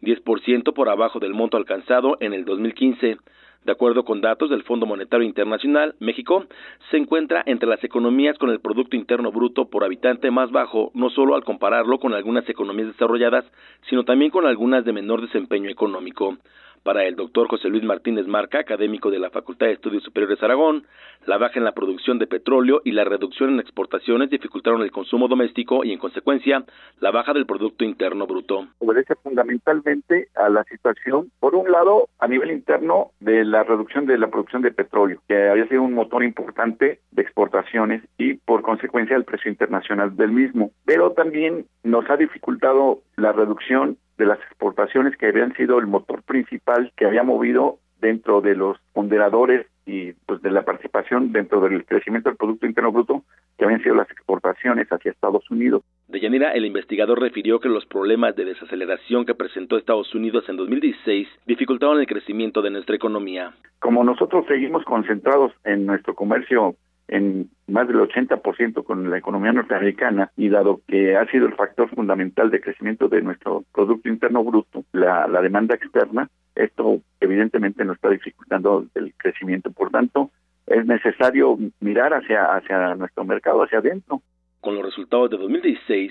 [0.00, 3.18] 10% por abajo del monto alcanzado en el 2015.
[3.66, 6.46] De acuerdo con datos del Fondo Monetario Internacional, México
[6.90, 11.10] se encuentra entre las economías con el Producto Interno Bruto por habitante más bajo, no
[11.10, 13.44] solo al compararlo con algunas economías desarrolladas,
[13.90, 16.38] sino también con algunas de menor desempeño económico.
[16.84, 20.84] Para el doctor José Luis Martínez Marca, académico de la Facultad de Estudios Superiores Aragón,
[21.24, 25.26] la baja en la producción de petróleo y la reducción en exportaciones dificultaron el consumo
[25.26, 26.62] doméstico y, en consecuencia,
[27.00, 28.66] la baja del Producto Interno Bruto.
[28.80, 34.18] Obedece fundamentalmente a la situación, por un lado, a nivel interno, de la reducción de
[34.18, 39.16] la producción de petróleo, que había sido un motor importante de exportaciones y, por consecuencia,
[39.16, 40.70] el precio internacional del mismo.
[40.84, 46.22] Pero también nos ha dificultado la reducción de las exportaciones que habían sido el motor
[46.22, 51.84] principal que había movido dentro de los ponderadores y pues de la participación dentro del
[51.84, 53.22] crecimiento del Producto Interno Bruto
[53.58, 55.82] que habían sido las exportaciones hacia Estados Unidos.
[56.08, 60.56] De Yanira, el investigador refirió que los problemas de desaceleración que presentó Estados Unidos en
[60.56, 63.54] 2016 dificultaron el crecimiento de nuestra economía.
[63.78, 66.76] Como nosotros seguimos concentrados en nuestro comercio
[67.08, 71.88] en más del 80% con la economía norteamericana y dado que ha sido el factor
[71.90, 77.96] fundamental de crecimiento de nuestro Producto Interno Bruto, la, la demanda externa, esto evidentemente nos
[77.96, 79.70] está dificultando el crecimiento.
[79.70, 80.30] Por tanto,
[80.66, 84.22] es necesario mirar hacia, hacia nuestro mercado, hacia adentro.
[84.64, 86.10] Con los resultados de 2016,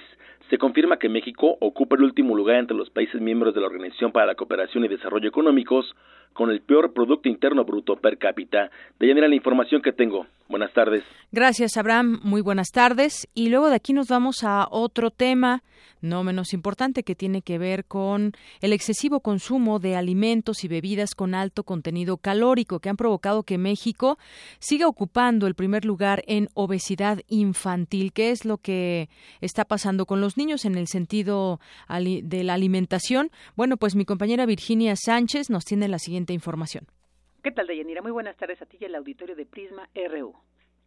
[0.51, 4.11] se confirma que México ocupa el último lugar entre los países miembros de la Organización
[4.11, 5.95] para la Cooperación y Desarrollo Económicos
[6.33, 8.69] con el peor Producto Interno Bruto per cápita.
[8.99, 10.27] De ahí la información que tengo.
[10.49, 11.03] Buenas tardes.
[11.31, 12.19] Gracias, Abraham.
[12.23, 13.27] Muy buenas tardes.
[13.33, 15.63] Y luego de aquí nos vamos a otro tema,
[16.01, 21.15] no menos importante, que tiene que ver con el excesivo consumo de alimentos y bebidas
[21.15, 24.17] con alto contenido calórico que han provocado que México
[24.59, 28.11] siga ocupando el primer lugar en obesidad infantil.
[28.11, 29.09] ¿Qué es lo que
[29.41, 33.29] está pasando con los niños en el sentido de la alimentación?
[33.55, 36.85] Bueno, pues mi compañera Virginia Sánchez nos tiene la siguiente información.
[37.43, 38.01] ¿Qué tal, Deyanira?
[38.01, 40.33] Muy buenas tardes a ti y al auditorio de Prisma RU.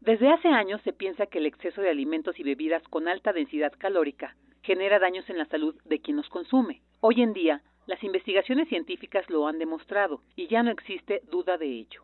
[0.01, 3.73] Desde hace años se piensa que el exceso de alimentos y bebidas con alta densidad
[3.77, 6.83] calórica genera daños en la salud de quien los consume.
[7.01, 11.67] Hoy en día, las investigaciones científicas lo han demostrado y ya no existe duda de
[11.67, 12.03] ello.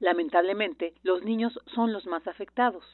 [0.00, 2.84] Lamentablemente, los niños son los más afectados.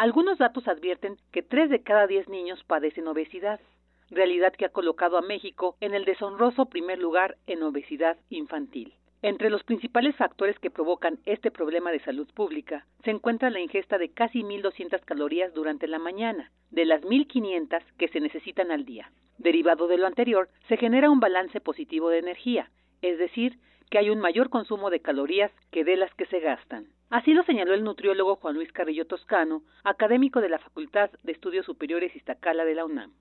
[0.00, 3.60] Algunos datos advierten que 3 de cada 10 niños padecen obesidad,
[4.08, 8.94] realidad que ha colocado a México en el deshonroso primer lugar en obesidad infantil.
[9.20, 13.98] Entre los principales factores que provocan este problema de salud pública se encuentra la ingesta
[13.98, 19.12] de casi 1.200 calorías durante la mañana, de las 1.500 que se necesitan al día.
[19.36, 22.70] Derivado de lo anterior, se genera un balance positivo de energía,
[23.02, 23.58] es decir,
[23.90, 26.86] que hay un mayor consumo de calorías que de las que se gastan.
[27.10, 31.66] Así lo señaló el nutriólogo Juan Luis Carrillo Toscano, académico de la Facultad de Estudios
[31.66, 33.12] Superiores Iztacala de la UNAM.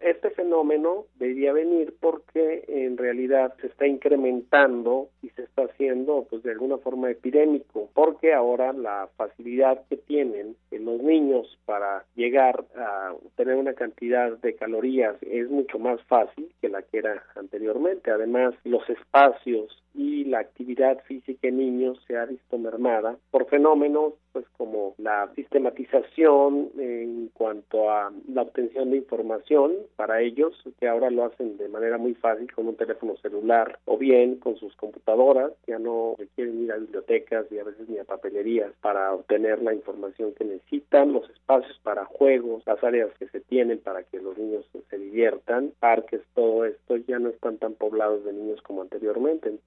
[0.00, 6.26] Este fenómeno debería venir porque en realidad se está incrementando y se se está haciendo
[6.28, 12.64] pues de alguna forma epidémico, porque ahora la facilidad que tienen los niños para llegar
[12.76, 18.10] a tener una cantidad de calorías es mucho más fácil que la que era anteriormente.
[18.10, 24.14] Además, los espacios y la actividad física en niños se ha visto mermada por fenómenos
[24.32, 31.10] pues como la sistematización en cuanto a la obtención de información para ellos que ahora
[31.10, 35.52] lo hacen de manera muy fácil con un teléfono celular o bien con sus computadoras
[35.66, 39.74] ya no requieren ir a bibliotecas y a veces ni a papelerías para obtener la
[39.74, 44.36] información que necesitan los espacios para juegos las áreas que se tienen para que los
[44.38, 49.58] niños se diviertan parques todo esto ya no están tan poblados de niños como anteriormente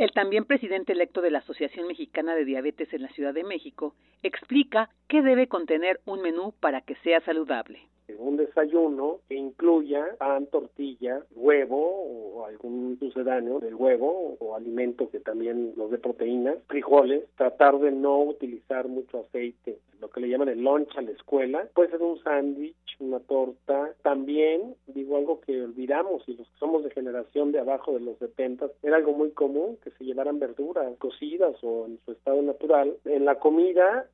[0.00, 3.94] el también presidente electo de la Asociación Mexicana de Diabetes en la Ciudad de México
[4.22, 7.80] explica qué debe contener un menú para que sea saludable
[8.18, 15.20] un desayuno que incluya pan, tortilla, huevo o algún sucedáneo del huevo o alimento que
[15.20, 20.48] también nos dé proteínas, frijoles, tratar de no utilizar mucho aceite, lo que le llaman
[20.48, 25.62] el lunch a la escuela, puede ser un sándwich, una torta, también digo algo que
[25.62, 29.30] olvidamos y los que somos de generación de abajo de los 70 era algo muy
[29.30, 32.94] común que se llevaran verduras cocidas o en su estado natural.
[33.04, 34.06] En la comida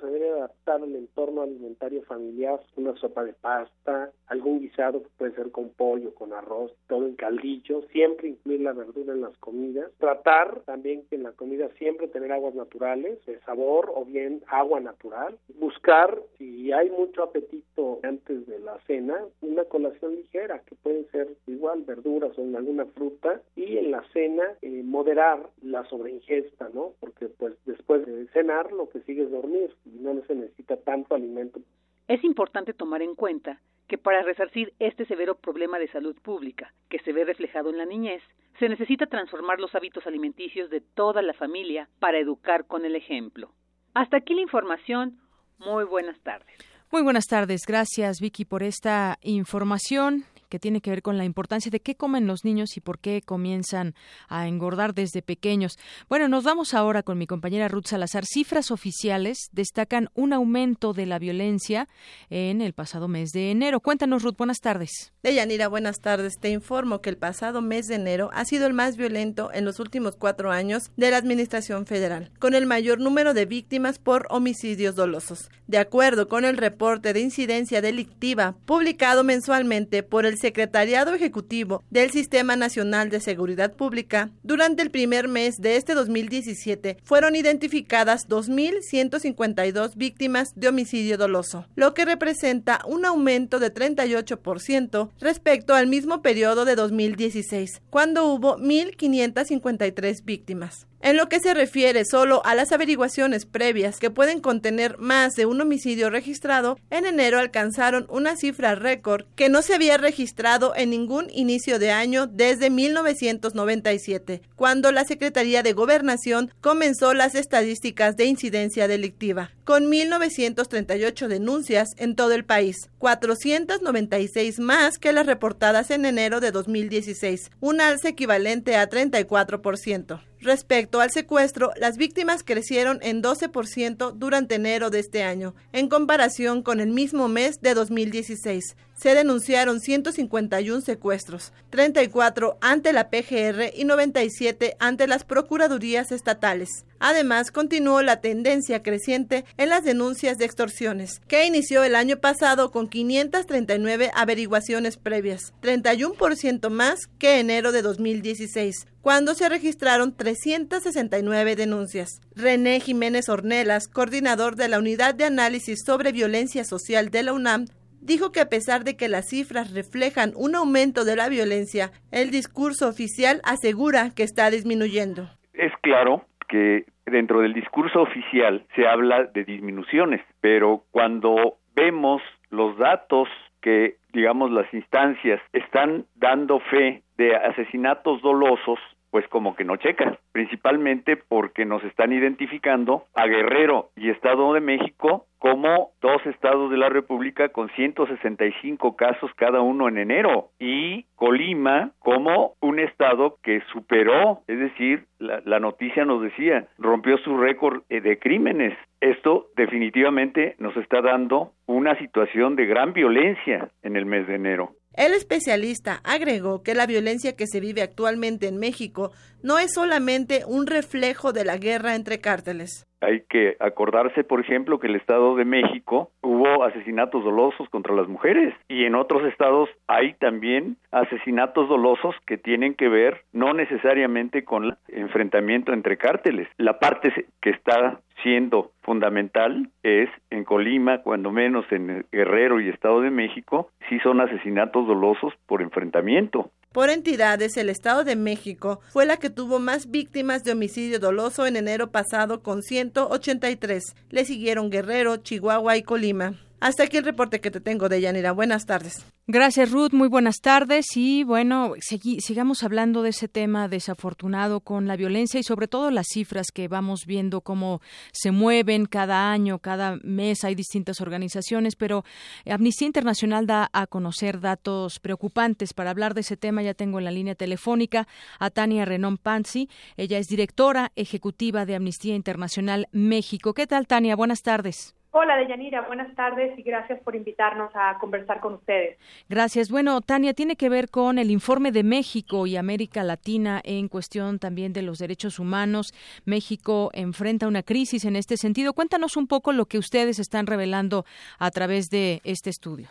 [0.00, 5.34] se debe adaptar al entorno alimentario familiar, una sopa de pasta, algún guisado que puede
[5.34, 9.90] ser con pollo, con arroz, todo en caldillo, siempre incluir la verdura en las comidas,
[9.98, 15.38] tratar también que en la comida siempre tener aguas naturales sabor o bien agua natural,
[15.58, 21.28] buscar si hay mucho apetito antes de la cena, una colación ligera que pueden ser
[21.46, 23.40] igual verduras o alguna fruta.
[23.56, 26.92] Y en la cena eh, moderar la sobreingesta, ¿no?
[27.00, 31.14] Porque pues después de cenar lo que sigue es dormir y no se necesita tanto
[31.14, 31.60] alimento
[32.08, 36.98] es importante tomar en cuenta que para resarcir este severo problema de salud pública que
[37.00, 38.22] se ve reflejado en la niñez,
[38.58, 43.50] se necesita transformar los hábitos alimenticios de toda la familia para educar con el ejemplo.
[43.94, 45.18] Hasta aquí la información.
[45.58, 46.56] Muy buenas tardes.
[46.90, 47.62] Muy buenas tardes.
[47.66, 50.24] Gracias, Vicky, por esta información
[50.58, 53.94] tiene que ver con la importancia de qué comen los niños y por qué comienzan
[54.28, 55.78] a engordar desde pequeños.
[56.08, 58.24] Bueno, nos vamos ahora con mi compañera Ruth Salazar.
[58.26, 61.88] Cifras oficiales destacan un aumento de la violencia
[62.30, 63.80] en el pasado mes de enero.
[63.80, 65.12] Cuéntanos, Ruth, buenas tardes.
[65.22, 66.38] Deyanira, buenas tardes.
[66.38, 69.80] Te informo que el pasado mes de enero ha sido el más violento en los
[69.80, 74.94] últimos cuatro años de la Administración Federal, con el mayor número de víctimas por homicidios
[74.94, 75.50] dolosos.
[75.66, 82.10] De acuerdo con el reporte de incidencia delictiva publicado mensualmente por el Secretariado Ejecutivo del
[82.10, 89.96] Sistema Nacional de Seguridad Pública, durante el primer mes de este 2017 fueron identificadas 2.152
[89.96, 96.66] víctimas de homicidio doloso, lo que representa un aumento de 38% respecto al mismo periodo
[96.66, 100.86] de 2016, cuando hubo 1.553 víctimas.
[101.04, 105.44] En lo que se refiere solo a las averiguaciones previas que pueden contener más de
[105.44, 110.88] un homicidio registrado, en enero alcanzaron una cifra récord que no se había registrado en
[110.88, 118.24] ningún inicio de año desde 1997, cuando la Secretaría de Gobernación comenzó las estadísticas de
[118.24, 126.06] incidencia delictiva, con 1.938 denuncias en todo el país, 496 más que las reportadas en
[126.06, 130.22] enero de 2016, un alza equivalente a 34%.
[130.44, 136.62] Respecto al secuestro, las víctimas crecieron en 12% durante enero de este año, en comparación
[136.62, 138.76] con el mismo mes de 2016.
[138.96, 146.84] Se denunciaron 151 secuestros, 34 ante la PGR y 97 ante las Procuradurías estatales.
[147.00, 152.70] Además, continuó la tendencia creciente en las denuncias de extorsiones, que inició el año pasado
[152.70, 162.20] con 539 averiguaciones previas, 31% más que enero de 2016, cuando se registraron 369 denuncias.
[162.34, 167.66] René Jiménez Ornelas, coordinador de la Unidad de Análisis sobre Violencia Social de la UNAM,
[168.04, 172.30] dijo que a pesar de que las cifras reflejan un aumento de la violencia, el
[172.30, 175.28] discurso oficial asegura que está disminuyendo.
[175.54, 182.76] Es claro que dentro del discurso oficial se habla de disminuciones, pero cuando vemos los
[182.78, 183.28] datos
[183.60, 188.78] que, digamos, las instancias están dando fe de asesinatos dolosos,
[189.14, 194.60] pues como que no checan, principalmente porque nos están identificando a Guerrero y Estado de
[194.60, 201.04] México como dos estados de la República con 165 casos cada uno en enero y
[201.14, 207.36] Colima como un estado que superó, es decir, la, la noticia nos decía, rompió su
[207.36, 208.76] récord eh, de crímenes.
[209.00, 214.72] Esto definitivamente nos está dando una situación de gran violencia en el mes de enero.
[214.96, 219.10] El especialista agregó que la violencia que se vive actualmente en México
[219.42, 222.86] no es solamente un reflejo de la guerra entre cárteles.
[223.00, 228.08] Hay que acordarse, por ejemplo, que el Estado de México hubo asesinatos dolosos contra las
[228.08, 234.44] mujeres y en otros estados hay también asesinatos dolosos que tienen que ver no necesariamente
[234.44, 236.48] con el enfrentamiento entre cárteles.
[236.56, 237.12] La parte
[237.42, 243.70] que está siendo fundamental es en Colima, cuando menos en Guerrero y Estado de México,
[243.88, 246.50] sí son asesinatos dolosos por enfrentamiento.
[246.72, 251.46] Por entidades, el Estado de México fue la que tuvo más víctimas de homicidio doloso
[251.46, 253.94] en enero pasado con 183.
[254.10, 256.34] Le siguieron Guerrero, Chihuahua y Colima.
[256.60, 258.32] Hasta aquí el reporte que te tengo de Yanira.
[258.32, 259.04] Buenas tardes.
[259.26, 259.92] Gracias, Ruth.
[259.92, 260.86] Muy buenas tardes.
[260.96, 266.08] Y bueno, sigamos hablando de ese tema desafortunado con la violencia y sobre todo las
[266.08, 267.80] cifras que vamos viendo cómo
[268.12, 270.44] se mueven cada año, cada mes.
[270.44, 272.04] Hay distintas organizaciones, pero
[272.46, 275.72] Amnistía Internacional da a conocer datos preocupantes.
[275.72, 278.06] Para hablar de ese tema ya tengo en la línea telefónica
[278.38, 279.68] a Tania Renón Panzi.
[279.96, 283.54] Ella es directora ejecutiva de Amnistía Internacional México.
[283.54, 284.16] ¿Qué tal, Tania?
[284.16, 284.94] Buenas tardes.
[285.16, 288.98] Hola, Deyanira, buenas tardes y gracias por invitarnos a conversar con ustedes.
[289.28, 289.70] Gracias.
[289.70, 294.40] Bueno, Tania, tiene que ver con el informe de México y América Latina en cuestión
[294.40, 295.94] también de los derechos humanos.
[296.24, 298.72] México enfrenta una crisis en este sentido.
[298.72, 301.04] Cuéntanos un poco lo que ustedes están revelando
[301.38, 302.88] a través de este estudio.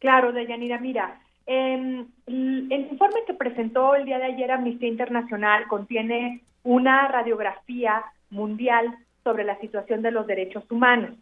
[0.00, 6.42] Claro, Deyanira, mira, em, el informe que presentó el día de ayer Amnistía Internacional contiene
[6.64, 11.16] una radiografía mundial sobre la situación de los derechos humanos.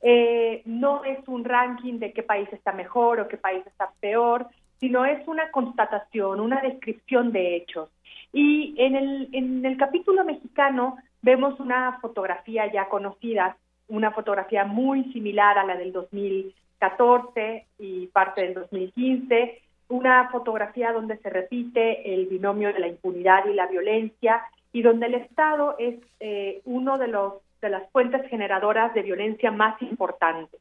[0.00, 4.46] Eh, no es un ranking de qué país está mejor o qué país está peor,
[4.78, 7.90] sino es una constatación, una descripción de hechos.
[8.32, 13.56] Y en el, en el capítulo mexicano vemos una fotografía ya conocida,
[13.88, 21.16] una fotografía muy similar a la del 2014 y parte del 2015, una fotografía donde
[21.18, 24.42] se repite el binomio de la impunidad y la violencia
[24.72, 29.50] y donde el Estado es eh, uno de los de las fuentes generadoras de violencia
[29.50, 30.60] más importantes.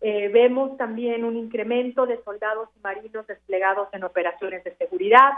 [0.00, 5.32] Eh, vemos también un incremento de soldados y marinos desplegados en operaciones de seguridad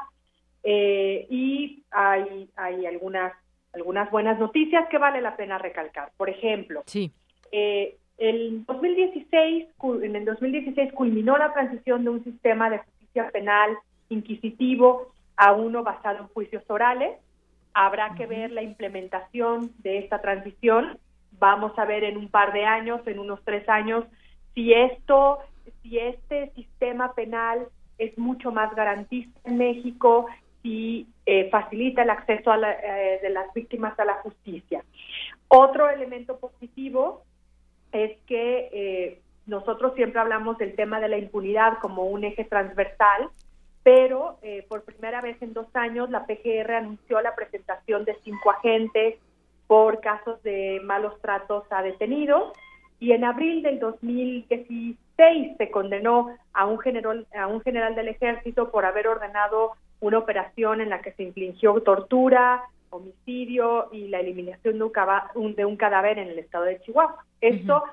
[0.62, 3.32] eh, y hay, hay algunas,
[3.72, 6.12] algunas buenas noticias que vale la pena recalcar.
[6.18, 7.10] Por ejemplo, sí.
[8.18, 9.68] el 2016,
[10.02, 13.78] en el 2016 culminó la transición de un sistema de justicia penal
[14.10, 17.16] inquisitivo a uno basado en juicios orales
[17.74, 20.98] Habrá que ver la implementación de esta transición.
[21.38, 24.04] Vamos a ver en un par de años, en unos tres años,
[24.54, 25.38] si esto,
[25.82, 27.66] si este sistema penal
[27.98, 30.26] es mucho más garantista en México,
[30.62, 34.84] si eh, facilita el acceso eh, de las víctimas a la justicia.
[35.48, 37.24] Otro elemento positivo
[37.92, 43.28] es que eh, nosotros siempre hablamos del tema de la impunidad como un eje transversal
[43.82, 48.50] pero eh, por primera vez en dos años la PGR anunció la presentación de cinco
[48.50, 49.16] agentes
[49.66, 52.52] por casos de malos tratos a detenidos
[53.00, 58.70] y en abril del 2016 se condenó a un general a un general del ejército
[58.70, 64.78] por haber ordenado una operación en la que se infligió tortura, homicidio y la eliminación
[64.78, 64.84] de
[65.34, 67.24] un, de un cadáver en el estado de Chihuahua.
[67.40, 67.84] Esto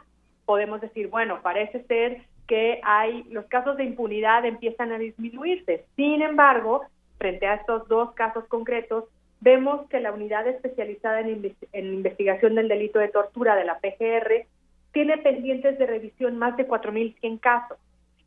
[0.45, 5.85] podemos decir, bueno, parece ser que hay los casos de impunidad empiezan a disminuirse.
[5.95, 6.81] Sin embargo,
[7.19, 9.05] frente a estos dos casos concretos,
[9.39, 14.47] vemos que la unidad especializada en, investigación del delito de tortura de la PGR
[14.91, 17.77] tiene pendientes de revisión más de 4.100 casos,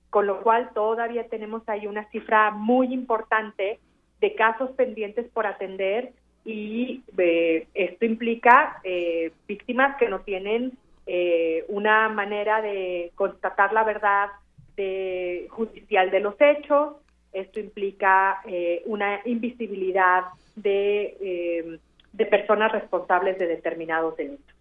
[0.09, 3.81] con lo cual todavía tenemos ahí una cifra muy importante
[4.21, 6.13] de casos pendientes por atender
[6.45, 13.85] y eh, esto implica eh, víctimas que no tienen eh, una manera de constatar la
[13.85, 14.29] verdad
[14.77, 16.95] de, judicial de los hechos.
[17.33, 20.25] Esto implica eh, una invisibilidad
[20.55, 21.79] de, eh,
[22.13, 24.55] de personas responsables de determinados delitos.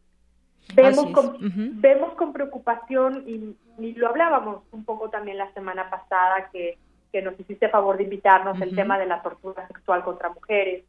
[0.73, 1.37] Vemos con,
[1.81, 3.55] vemos con preocupación, y,
[3.93, 6.77] lo hablábamos un poco también la semana pasada, que,
[7.11, 10.85] que nos hiciste favor de invitarnos, el tema de la tortura sexual contra mujeres,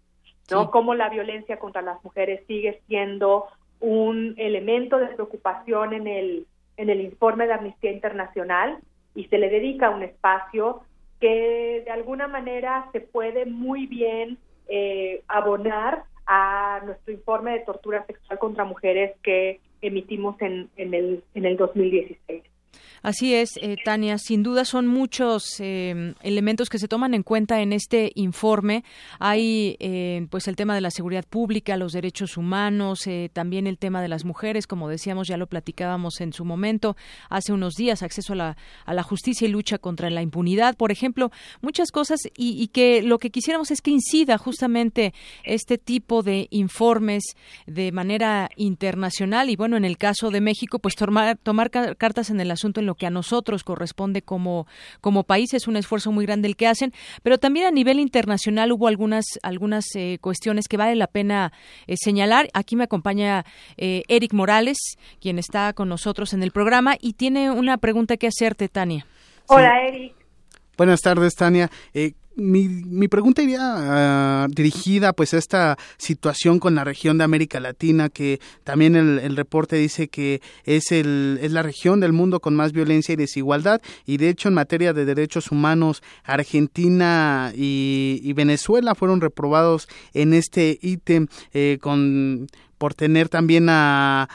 [0.50, 0.70] ¿no?
[0.70, 3.48] Cómo la violencia contra las mujeres sigue siendo
[3.82, 6.46] un elemento de preocupación en el,
[6.76, 8.78] en el informe de Amnistía Internacional
[9.14, 10.82] y se le dedica un espacio
[11.20, 14.38] que de alguna manera se puede muy bien
[14.68, 21.24] eh, abonar a nuestro informe de tortura sexual contra mujeres que emitimos en, en, el,
[21.34, 22.44] en el 2016.
[23.02, 24.16] Así es, eh, Tania.
[24.18, 28.84] Sin duda son muchos eh, elementos que se toman en cuenta en este informe.
[29.18, 34.00] Hay, eh, pues, el tema de la seguridad pública, los derechos humanos, también el tema
[34.00, 36.96] de las mujeres, como decíamos, ya lo platicábamos en su momento
[37.28, 40.92] hace unos días, acceso a la, a la justicia y lucha contra la impunidad, por
[40.92, 41.30] ejemplo,
[41.60, 45.12] muchas cosas y, y que lo que quisiéramos es que incida justamente
[45.44, 47.24] este tipo de informes
[47.66, 52.40] de manera internacional y, bueno, en el caso de México, pues tomar, tomar cartas en
[52.40, 54.66] el asunto en lo que a nosotros corresponde como,
[55.00, 55.52] como país.
[55.54, 59.24] Es un esfuerzo muy grande el que hacen, pero también a nivel internacional hubo algunas,
[59.42, 61.52] algunas eh, cuestiones que vale la pena
[61.86, 62.48] eh, señalar.
[62.54, 63.44] Aquí me acompaña
[63.76, 64.78] eh, Eric Morales,
[65.20, 69.06] quien está con nosotros en el programa y tiene una pregunta que hacerte, Tania.
[69.46, 70.14] Hola, Eric.
[70.76, 71.70] Buenas tardes, Tania
[72.36, 77.60] mi, mi pregunta iría ah, dirigida pues a esta situación con la región de América
[77.60, 82.54] Latina que también el, reporte dice que es el es la región del mundo con
[82.54, 88.94] más violencia y desigualdad y de hecho en materia de derechos humanos Argentina y, Venezuela
[88.94, 92.46] fueron reprobados en este ítem eh, con
[92.78, 94.28] por tener también a,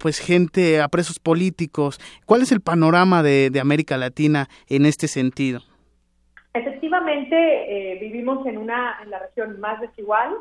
[0.00, 2.00] pues gente a presos políticos.
[2.26, 5.62] Cuál es el panorama de América Latina en este sentido
[6.54, 10.34] Efectivamente, eh, vivimos en una en la región más desigual,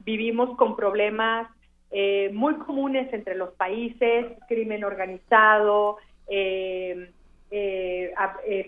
[0.00, 1.48] vivimos con problemas
[1.90, 5.96] eh, muy comunes entre los países, crimen organizado,
[6.28, 7.10] eh,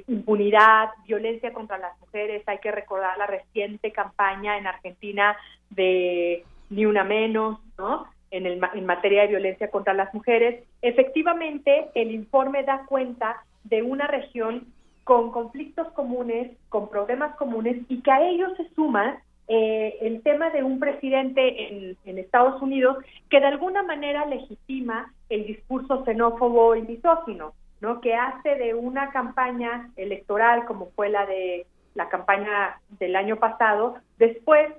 [0.09, 2.43] impunidad, violencia contra las mujeres.
[2.47, 5.37] Hay que recordar la reciente campaña en Argentina
[5.71, 8.07] de Ni Una Menos, ¿no?
[8.31, 10.65] En, el, en materia de violencia contra las mujeres.
[10.83, 14.67] Efectivamente, el informe da cuenta de una región
[15.09, 20.51] con conflictos comunes, con problemas comunes y que a ellos se suma eh, el tema
[20.51, 22.99] de un presidente en, Estados Unidos
[23.31, 28.03] que de alguna manera legitima el discurso xenófobo y misógino, ¿no?
[28.03, 31.65] Que hace de una campaña electoral como fue la de
[31.95, 34.75] la campaña del año pasado, después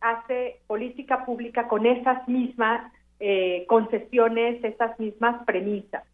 [0.00, 6.04] hace política pública con esas mismas eh, concesiones, esas mismas premisas.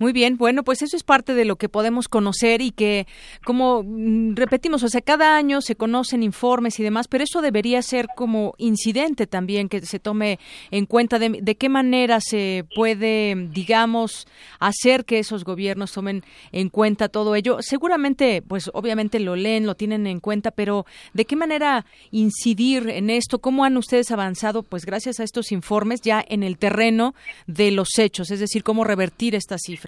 [0.00, 3.08] Muy bien, bueno, pues eso es parte de lo que podemos conocer y que,
[3.44, 7.82] como mm, repetimos, o sea, cada año se conocen informes y demás, pero eso debería
[7.82, 10.38] ser como incidente también, que se tome
[10.70, 14.28] en cuenta de, de qué manera se puede, digamos,
[14.60, 16.22] hacer que esos gobiernos tomen
[16.52, 17.58] en cuenta todo ello.
[17.60, 23.10] Seguramente, pues obviamente lo leen, lo tienen en cuenta, pero ¿de qué manera incidir en
[23.10, 23.40] esto?
[23.40, 27.16] ¿Cómo han ustedes avanzado, pues gracias a estos informes, ya en el terreno
[27.48, 28.30] de los hechos?
[28.30, 29.87] Es decir, cómo revertir estas cifras.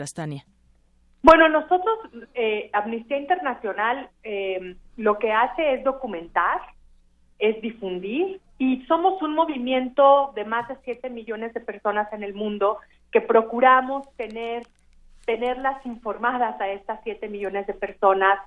[1.22, 1.98] Bueno, nosotros,
[2.34, 6.60] eh, Amnistía Internacional, eh, lo que hace es documentar,
[7.38, 12.34] es difundir y somos un movimiento de más de 7 millones de personas en el
[12.34, 12.78] mundo
[13.10, 14.62] que procuramos tener
[15.26, 18.38] tenerlas informadas a estas 7 millones de personas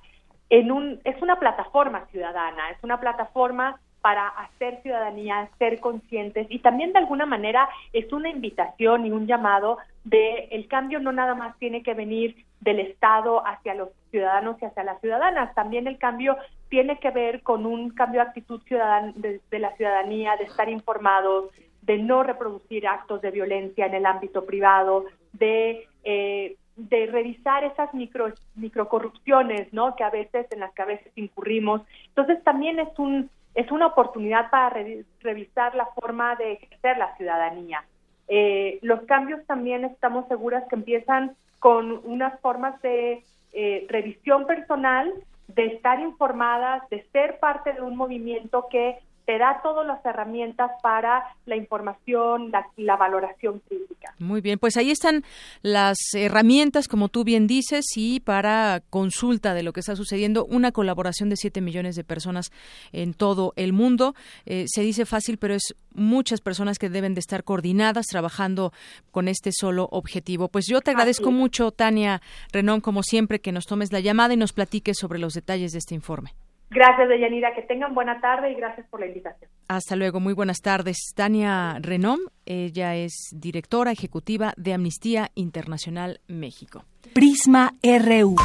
[0.50, 6.60] en un es una plataforma ciudadana, es una plataforma para hacer ciudadanía, ser conscientes y
[6.60, 11.36] también de alguna manera es una invitación y un llamado de el cambio no nada
[11.36, 15.98] más tiene que venir del Estado hacia los ciudadanos y hacia las ciudadanas, también el
[15.98, 16.36] cambio
[16.68, 21.52] tiene que ver con un cambio de actitud ciudadana de, la ciudadanía, de estar informados,
[21.82, 27.94] de no reproducir actos de violencia en el ámbito privado, de eh, de revisar esas
[27.94, 29.96] micro microcorrupciones, ¿no?
[29.96, 31.82] Que a veces en las que a veces incurrimos.
[32.08, 34.76] Entonces también es un es una oportunidad para
[35.22, 37.84] revisar la forma de ejercer la ciudadanía.
[38.28, 43.24] Eh, los cambios también estamos seguras que empiezan con unas formas de
[43.54, 45.14] eh, revisión personal,
[45.48, 50.72] de estar informadas, de ser parte de un movimiento que te da todas las herramientas
[50.82, 54.14] para la información, la, la, valoración crítica.
[54.20, 55.24] Muy bien, pues ahí están
[55.62, 60.72] las herramientas, como tú bien dices, y para consulta de lo que está sucediendo, una
[60.72, 62.52] colaboración de 7 millones de personas
[62.92, 64.14] en todo el mundo.
[64.46, 68.74] Eh, se dice fácil, pero es muchas personas que deben de estar coordinadas, trabajando
[69.12, 70.50] con este solo objetivo.
[70.50, 72.22] Pues yo te agradezco mucho, Tania
[72.52, 75.80] Renón, como siempre, que nos tomes la llamada y nos platiques sobre los detalles de
[75.80, 76.34] este informe.
[76.74, 77.54] Gracias, Deyanira.
[77.54, 79.50] Que tengan buena tarde y gracias por la invitación.
[79.68, 80.20] Hasta luego.
[80.20, 80.98] Muy buenas tardes.
[81.16, 86.86] Tania Renom, ella es directora ejecutiva de Amnistía Internacional México.
[87.14, 88.36] Prisma RU.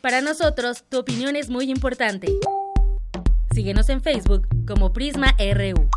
[0.00, 2.28] Para nosotros, tu opinión es muy importante.
[3.52, 5.88] Síguenos en Facebook como Prisma RU.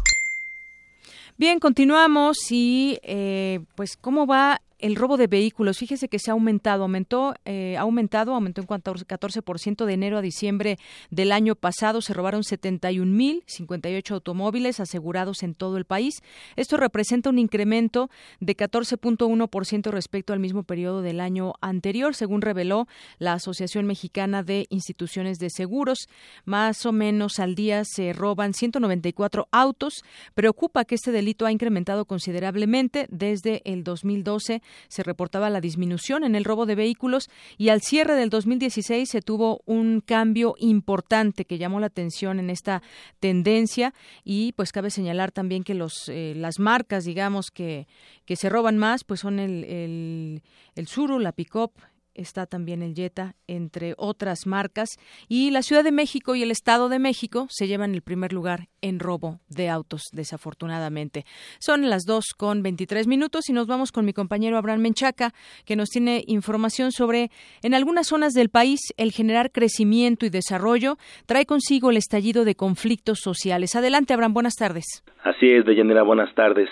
[1.38, 5.78] Bien, continuamos y eh, pues cómo va el robo de vehículos.
[5.78, 9.94] Fíjese que se ha aumentado, aumentó, eh, ha aumentado, aumentó en cuanto a 14% de
[9.94, 10.78] enero a diciembre
[11.10, 12.02] del año pasado.
[12.02, 16.22] Se robaron 71.058 automóviles asegurados en todo el país.
[16.56, 22.88] Esto representa un incremento de 14.1% respecto al mismo periodo del año anterior, según reveló
[23.18, 26.08] la Asociación Mexicana de Instituciones de Seguros.
[26.46, 30.04] Más o menos al día se roban 194 autos.
[30.34, 33.08] Preocupa que este delito ha incrementado considerablemente.
[33.10, 38.16] Desde el 2012 se reportaba la disminución en el robo de vehículos y al cierre
[38.16, 42.82] del 2016 se tuvo un cambio importante que llamó la atención en esta
[43.20, 43.94] tendencia
[44.24, 47.88] y pues cabe señalar también que los eh, las marcas digamos que
[48.26, 50.42] que se roban más pues son el el,
[50.76, 51.72] el Suru, la Pickup,
[52.20, 54.90] está también el Jetta, entre otras marcas.
[55.28, 58.68] Y la Ciudad de México y el Estado de México se llevan el primer lugar
[58.82, 61.26] en robo de autos, desafortunadamente.
[61.60, 65.34] Son las 2 con 23 minutos y nos vamos con mi compañero Abraham Menchaca,
[65.66, 67.32] que nos tiene información sobre,
[67.64, 72.56] en algunas zonas del país, el generar crecimiento y desarrollo trae consigo el estallido de
[72.56, 73.76] conflictos sociales.
[73.76, 74.86] Adelante, Abraham, buenas tardes.
[75.24, 76.70] Así es, Deyanira, buenas tardes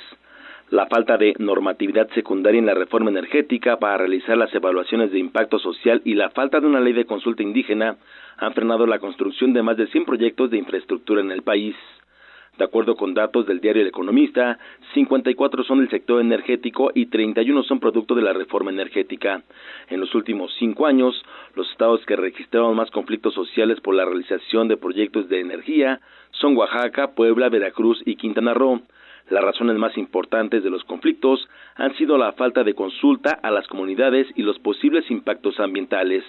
[0.69, 5.59] la falta de normatividad secundaria en la reforma energética para realizar las evaluaciones de impacto
[5.59, 7.95] social y la falta de una ley de consulta indígena
[8.37, 11.75] han frenado la construcción de más de 100 proyectos de infraestructura en el país.
[12.57, 14.57] De acuerdo con datos del diario El Economista,
[14.95, 19.43] 54 son del sector energético y 31 son producto de la reforma energética.
[19.89, 21.23] En los últimos cinco años,
[21.55, 26.57] los estados que registraron más conflictos sociales por la realización de proyectos de energía son
[26.57, 28.81] Oaxaca, Puebla, Veracruz y Quintana Roo.
[29.29, 33.67] Las razones más importantes de los conflictos han sido la falta de consulta a las
[33.67, 36.23] comunidades y los posibles impactos ambientales.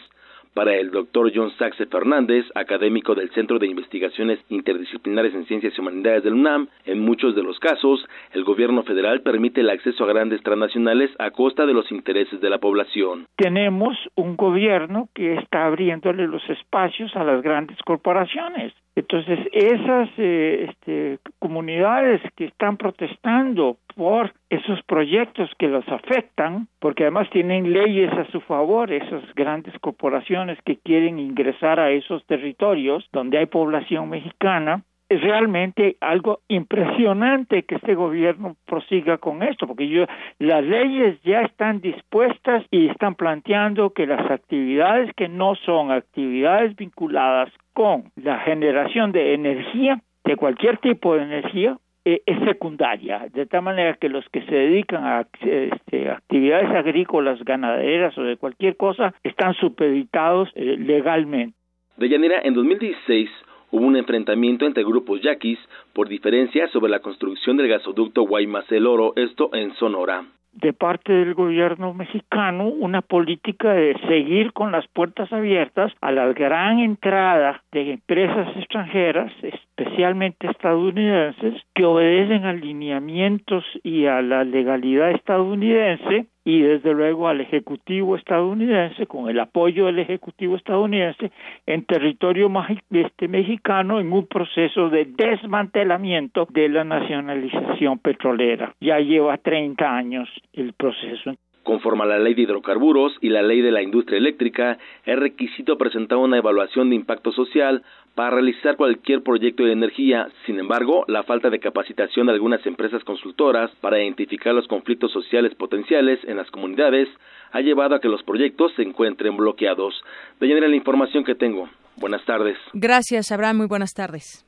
[0.55, 5.81] Para el doctor John Saxe Fernández, académico del Centro de Investigaciones Interdisciplinares en Ciencias y
[5.81, 10.09] Humanidades del UNAM, en muchos de los casos, el gobierno federal permite el acceso a
[10.09, 13.27] grandes transnacionales a costa de los intereses de la población.
[13.37, 18.73] Tenemos un gobierno que está abriéndole los espacios a las grandes corporaciones.
[18.99, 27.05] Entonces, esas eh, este, comunidades que están protestando por esos proyectos que los afectan, porque
[27.05, 33.09] además tienen leyes a su favor, esas grandes corporaciones que quieren ingresar a esos territorios
[33.13, 39.89] donde hay población mexicana, es realmente algo impresionante que este gobierno prosiga con esto, porque
[39.89, 40.07] yo,
[40.39, 46.77] las leyes ya están dispuestas y están planteando que las actividades que no son actividades
[46.77, 53.47] vinculadas con la generación de energía, de cualquier tipo de energía, eh, es secundaria, de
[53.47, 58.77] tal manera que los que se dedican a este, actividades agrícolas, ganaderas o de cualquier
[58.77, 61.57] cosa están supeditados eh, legalmente.
[61.99, 63.31] De Yanira, en 2016
[63.71, 65.61] hubo un enfrentamiento entre grupos yaquis
[65.93, 70.25] por diferencias sobre la construcción del gasoducto Guaymas-El Oro, esto en Sonora
[70.61, 76.33] de parte del gobierno mexicano una política de seguir con las puertas abiertas a la
[76.33, 85.11] gran entrada de empresas extranjeras, especialmente estadounidenses, que obedecen a lineamientos y a la legalidad
[85.11, 91.31] estadounidense y desde luego al Ejecutivo estadounidense, con el apoyo del Ejecutivo estadounidense,
[91.67, 92.51] en territorio
[92.91, 98.73] este, mexicano en un proceso de desmantelamiento de la nacionalización petrolera.
[98.81, 101.35] Ya lleva 30 años el proceso.
[101.65, 105.77] Conforme a la ley de hidrocarburos y la ley de la industria eléctrica, es requisito
[105.77, 107.83] presentar una evaluación de impacto social
[108.19, 110.27] para realizar cualquier proyecto de energía.
[110.45, 115.55] Sin embargo, la falta de capacitación de algunas empresas consultoras para identificar los conflictos sociales
[115.55, 117.09] potenciales en las comunidades
[117.53, 119.95] ha llevado a que los proyectos se encuentren bloqueados.
[120.41, 121.69] De la información que tengo.
[121.95, 122.59] Buenas tardes.
[122.73, 123.59] Gracias, Abraham.
[123.59, 124.45] Muy buenas tardes.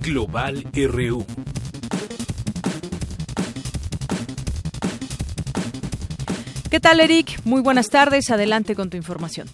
[0.00, 1.24] Global RU.
[6.70, 7.40] ¿Qué tal, Eric?
[7.44, 8.30] Muy buenas tardes.
[8.30, 9.48] Adelante con tu información.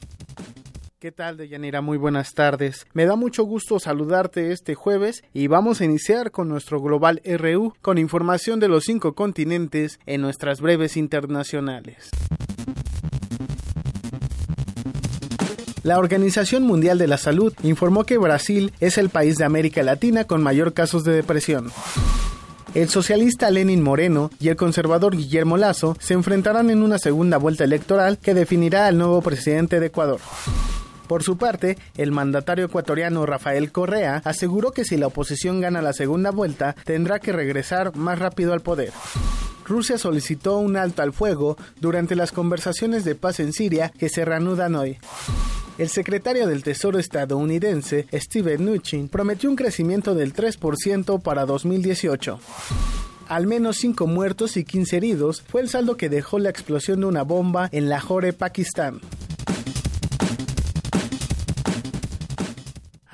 [1.05, 1.82] ¿Qué tal, Deyanira?
[1.82, 2.86] Muy buenas tardes.
[2.94, 7.74] Me da mucho gusto saludarte este jueves y vamos a iniciar con nuestro Global RU
[7.82, 12.09] con información de los cinco continentes en nuestras breves internacionales.
[15.82, 20.24] La Organización Mundial de la Salud informó que Brasil es el país de América Latina
[20.24, 21.70] con mayor casos de depresión.
[22.72, 27.64] El socialista Lenin Moreno y el conservador Guillermo Lazo se enfrentarán en una segunda vuelta
[27.64, 30.20] electoral que definirá al nuevo presidente de Ecuador.
[31.06, 35.93] Por su parte, el mandatario ecuatoriano Rafael Correa aseguró que si la oposición gana la
[35.93, 38.93] segunda vuelta, tendrá que regresar más rápido al poder.
[39.66, 44.24] Rusia solicitó un alto al fuego durante las conversaciones de paz en Siria que se
[44.24, 44.98] reanudan hoy.
[45.76, 52.39] El secretario del Tesoro estadounidense, Steven Mnuchin, prometió un crecimiento del 3% para 2018.
[53.28, 57.06] Al menos 5 muertos y 15 heridos fue el saldo que dejó la explosión de
[57.06, 59.01] una bomba en Lahore, Pakistán.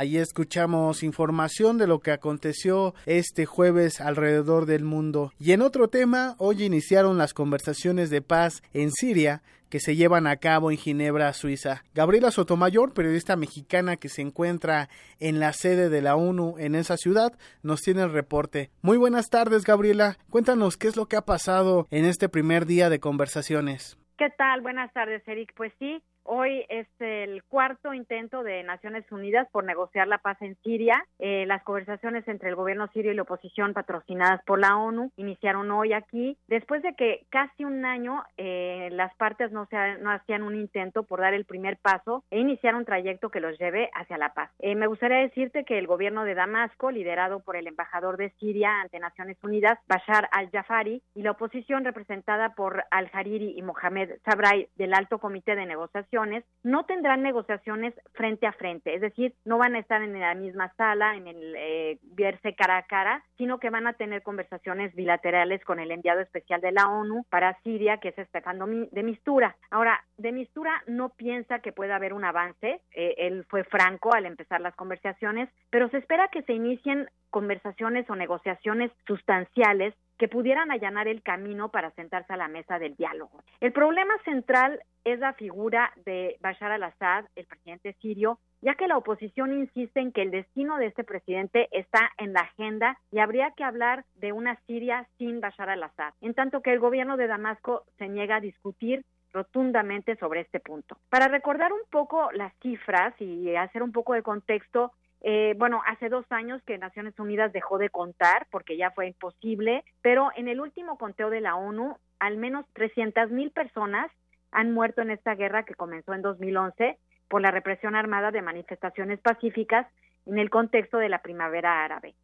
[0.00, 5.34] Allí escuchamos información de lo que aconteció este jueves alrededor del mundo.
[5.38, 10.26] Y en otro tema, hoy iniciaron las conversaciones de paz en Siria que se llevan
[10.26, 11.84] a cabo en Ginebra, Suiza.
[11.92, 16.96] Gabriela Sotomayor, periodista mexicana que se encuentra en la sede de la ONU en esa
[16.96, 18.70] ciudad, nos tiene el reporte.
[18.80, 20.16] Muy buenas tardes, Gabriela.
[20.30, 23.98] Cuéntanos qué es lo que ha pasado en este primer día de conversaciones.
[24.16, 24.62] ¿Qué tal?
[24.62, 25.52] Buenas tardes, Eric.
[25.56, 30.54] Pues sí, Hoy es el cuarto intento de Naciones Unidas por negociar la paz en
[30.62, 31.04] Siria.
[31.18, 35.68] Eh, las conversaciones entre el gobierno sirio y la oposición patrocinadas por la ONU iniciaron
[35.72, 40.54] hoy aquí, después de que casi un año eh, las partes no, se, hacían un
[40.54, 44.32] intento por dar el primer paso e iniciar un trayecto que los lleve hacia la
[44.32, 44.52] paz.
[44.60, 48.82] Eh, me gustaría decirte que el gobierno de Damasco, liderado por el embajador de Siria
[48.82, 54.94] ante Naciones Unidas, Bashar al-Jafari, y la oposición representada por al-Hariri y Mohamed Sabray del
[54.94, 56.19] Alto Comité de Negociación,
[56.62, 60.72] no tendrán negociaciones frente a frente, es decir, no van a estar en la misma
[60.76, 65.64] sala, en el eh, verse cara a cara, sino que van a tener conversaciones bilaterales
[65.64, 69.56] con el enviado especial de la ONU para Siria, que es Estefano de Mistura.
[69.70, 74.26] Ahora, de Mistura no piensa que pueda haber un avance, eh, él fue franco al
[74.26, 80.70] empezar las conversaciones, pero se espera que se inicien conversaciones o negociaciones sustanciales que pudieran
[80.70, 83.42] allanar el camino para sentarse a la mesa del diálogo.
[83.58, 88.98] El problema central es la figura de Bashar al-Assad, el presidente sirio, ya que la
[88.98, 93.52] oposición insiste en que el destino de este presidente está en la agenda y habría
[93.52, 97.84] que hablar de una Siria sin Bashar al-Assad, en tanto que el gobierno de Damasco
[97.96, 100.98] se niega a discutir rotundamente sobre este punto.
[101.08, 104.92] Para recordar un poco las cifras y hacer un poco de contexto,
[105.22, 109.84] eh, bueno, hace dos años que Naciones Unidas dejó de contar porque ya fue imposible,
[110.00, 114.10] pero en el último conteo de la ONU, al menos 300 mil personas
[114.50, 116.98] han muerto en esta guerra que comenzó en 2011
[117.28, 119.86] por la represión armada de manifestaciones pacíficas
[120.26, 122.14] en el contexto de la primavera árabe.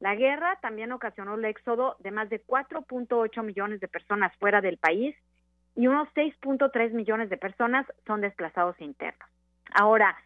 [0.00, 4.78] La guerra también ocasionó el éxodo de más de 4.8 millones de personas fuera del
[4.78, 5.14] país
[5.76, 9.28] y unos 6.3 millones de personas son desplazados internos.
[9.72, 10.16] Ahora,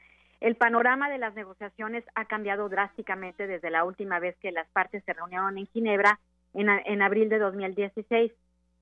[0.40, 5.02] el panorama de las negociaciones ha cambiado drásticamente desde la última vez que las partes
[5.04, 6.18] se reunieron en Ginebra
[6.54, 8.32] en, abril de 2016,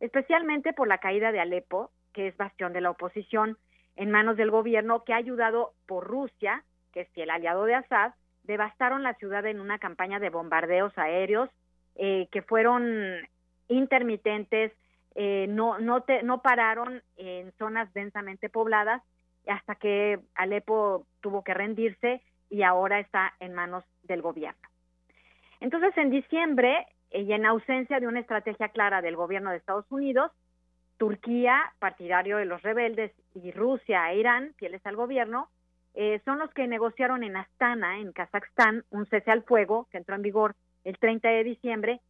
[0.01, 3.59] especialmente por la caída de Alepo, que es bastión de la oposición,
[3.97, 8.13] en manos del gobierno que ha ayudado por Rusia, que es el aliado de Assad,
[8.45, 11.51] devastaron la ciudad en una campaña de bombardeos aéreos
[11.97, 12.85] eh, que fueron
[13.69, 14.73] intermitentes,
[15.15, 19.03] eh, no, no, te, no pararon en zonas densamente pobladas
[19.47, 24.69] hasta que Alepo tuvo que rendirse y ahora está en manos del gobierno.
[25.61, 30.33] Entonces, en diciembre, y en ausencia de una estrategia clara del gobierno de Estados Unidos,
[30.99, 35.49] Turquía, partidario de los rebeldes, y Rusia e Irán, fieles al gobierno,
[35.95, 40.17] eh, son los que negociaron en Astana, en Kazajstán, un cese al fuego que entró
[40.17, 42.01] en vigor el 30 de diciembre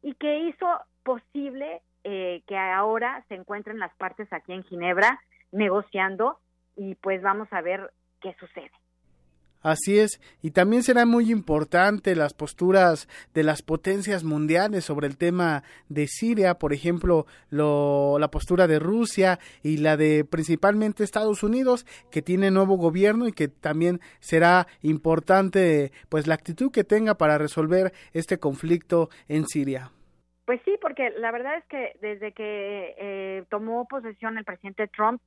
[0.00, 0.66] y que hizo
[1.02, 5.20] posible eh, que ahora se encuentren las partes aquí en Ginebra
[5.50, 6.38] negociando
[6.76, 8.70] y pues vamos a ver qué sucede.
[9.62, 15.16] Así es, y también será muy importante las posturas de las potencias mundiales sobre el
[15.16, 21.44] tema de Siria, por ejemplo, lo, la postura de Rusia y la de principalmente Estados
[21.44, 27.14] Unidos, que tiene nuevo gobierno y que también será importante pues la actitud que tenga
[27.14, 29.92] para resolver este conflicto en Siria.
[30.44, 35.22] Pues sí, porque la verdad es que desde que eh, tomó posesión el presidente Trump,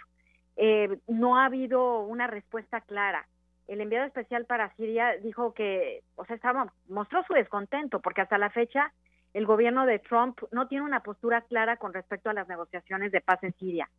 [0.57, 3.27] eh, no ha habido una respuesta clara.
[3.67, 8.37] El enviado especial para Siria dijo que, o sea, estaba, mostró su descontento porque hasta
[8.37, 8.93] la fecha
[9.33, 13.21] el gobierno de Trump no tiene una postura clara con respecto a las negociaciones de
[13.21, 13.89] paz en Siria.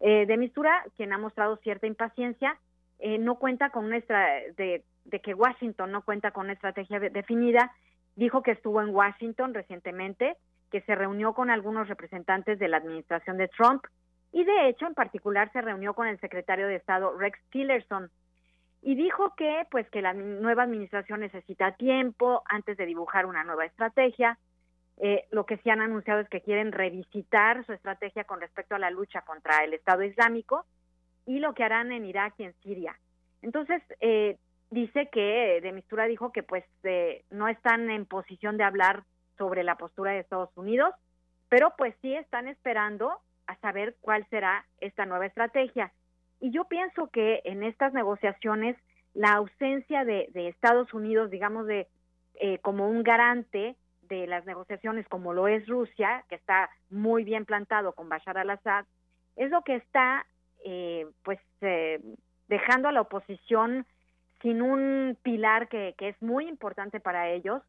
[0.00, 2.56] Eh, de Mistura, quien ha mostrado cierta impaciencia,
[3.00, 7.72] eh, no cuenta con una de, de que Washington no cuenta con una estrategia definida,
[8.14, 10.36] dijo que estuvo en Washington recientemente,
[10.70, 13.84] que se reunió con algunos representantes de la administración de Trump
[14.32, 18.10] y de hecho en particular se reunió con el secretario de Estado Rex Tillerson
[18.82, 23.64] y dijo que pues que la nueva administración necesita tiempo antes de dibujar una nueva
[23.64, 24.38] estrategia.
[24.98, 28.78] Eh, lo que sí han anunciado es que quieren revisitar su estrategia con respecto a
[28.78, 30.64] la lucha contra el Estado Islámico
[31.24, 32.98] y lo que harán en Irak y en Siria.
[33.42, 34.38] Entonces, eh,
[34.70, 39.04] dice que de Mistura dijo que pues eh, no están en posición de hablar
[39.36, 40.94] sobre la postura de Estados Unidos,
[41.48, 45.92] pero pues sí están esperando a saber cuál será esta nueva estrategia.
[46.40, 48.76] Y yo pienso que en estas negociaciones
[49.14, 51.88] la ausencia de, Estados Unidos, digamos, de
[52.34, 57.44] eh, como un garante de las negociaciones como lo es Rusia, que está muy bien
[57.44, 58.84] plantado con Bashar al-Assad,
[59.34, 60.24] es lo que está
[60.64, 62.00] eh, pues eh,
[62.48, 63.86] dejando a la oposición
[64.42, 67.62] sin un pilar que, que es muy importante para ellos.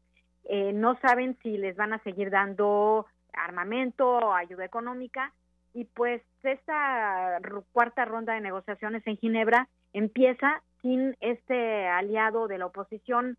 [0.44, 5.32] Eh, no saben si les van a seguir dando armamento o ayuda económica
[5.74, 7.38] y pues esta
[7.72, 13.36] cuarta ronda de negociaciones en Ginebra empieza sin este aliado de la oposición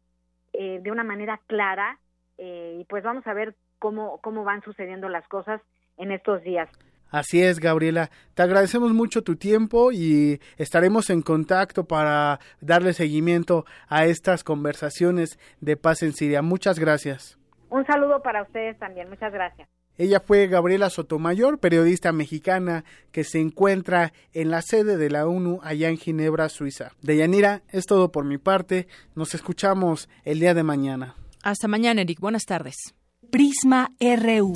[0.53, 1.99] eh, de una manera clara
[2.37, 5.61] eh, y pues vamos a ver cómo, cómo van sucediendo las cosas
[5.97, 6.69] en estos días.
[7.09, 8.09] Así es, Gabriela.
[8.35, 15.37] Te agradecemos mucho tu tiempo y estaremos en contacto para darle seguimiento a estas conversaciones
[15.59, 16.41] de paz en Siria.
[16.41, 17.37] Muchas gracias.
[17.69, 19.09] Un saludo para ustedes también.
[19.09, 19.67] Muchas gracias.
[20.01, 25.59] Ella fue Gabriela Sotomayor, periodista mexicana que se encuentra en la sede de la ONU
[25.61, 26.93] allá en Ginebra, Suiza.
[27.03, 28.87] Deyanira, es todo por mi parte.
[29.13, 31.13] Nos escuchamos el día de mañana.
[31.43, 32.19] Hasta mañana, Eric.
[32.19, 32.95] Buenas tardes.
[33.29, 34.53] Prisma RU.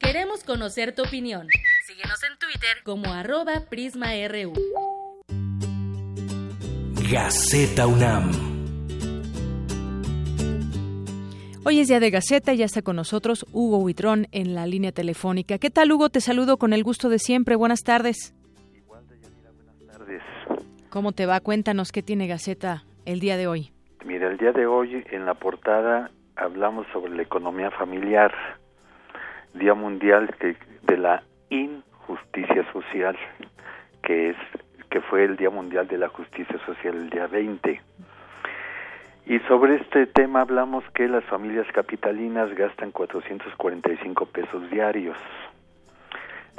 [0.00, 1.46] Queremos conocer tu opinión.
[1.86, 4.52] Síguenos en Twitter como arroba PrismaRU.
[7.08, 8.55] Gaceta UNAM.
[11.68, 14.92] Hoy es día de Gaceta y ya está con nosotros Hugo Huitrón en la línea
[14.92, 15.58] telefónica.
[15.58, 16.10] ¿Qué tal, Hugo?
[16.10, 17.56] Te saludo con el gusto de siempre.
[17.56, 18.36] Buenas tardes.
[18.72, 20.22] Igual, Deyanira, buenas tardes.
[20.90, 21.40] ¿Cómo te va?
[21.40, 23.72] Cuéntanos qué tiene Gaceta el día de hoy.
[24.04, 28.32] Mira, el día de hoy en la portada hablamos sobre la economía familiar,
[29.54, 33.16] Día Mundial de, de la Injusticia Social,
[34.04, 34.36] que es
[34.88, 37.80] que fue el Día Mundial de la Justicia Social el día 20.
[39.28, 45.16] Y sobre este tema hablamos que las familias capitalinas gastan 445 pesos diarios.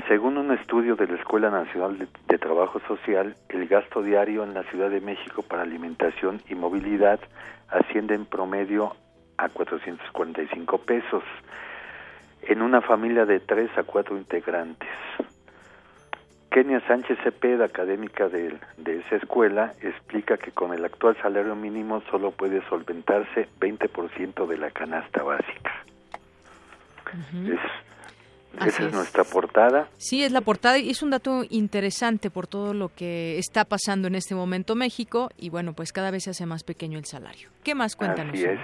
[0.09, 4.63] Según un estudio de la Escuela Nacional de, Trabajo Social, el gasto diario en la
[4.63, 7.21] Ciudad de México para alimentación y movilidad
[7.69, 8.97] asciende en promedio
[9.37, 11.23] a 445 pesos
[12.41, 14.89] en una familia de tres a cuatro integrantes.
[16.57, 22.01] Kenia Sánchez Cepeda, académica de, de, esa escuela, explica que con el actual salario mínimo
[22.09, 25.85] solo puede solventarse 20% de la canasta básica.
[27.13, 27.53] Uh -huh.
[27.53, 27.59] es,
[28.55, 29.87] esa es, es nuestra portada.
[29.97, 34.07] Sí, es la portada y es un dato interesante por todo lo que está pasando
[34.07, 37.49] en este momento México y bueno, pues cada vez se hace más pequeño el salario.
[37.63, 38.33] ¿Qué más cuéntanos?
[38.33, 38.59] Así es.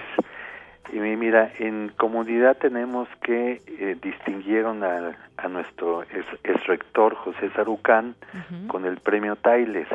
[0.92, 7.50] Y mira, en comunidad tenemos que eh, distinguieron a, a nuestro ex, ex, rector José
[7.50, 8.66] Sarucán uh -huh.
[8.68, 9.88] con el premio Tailes.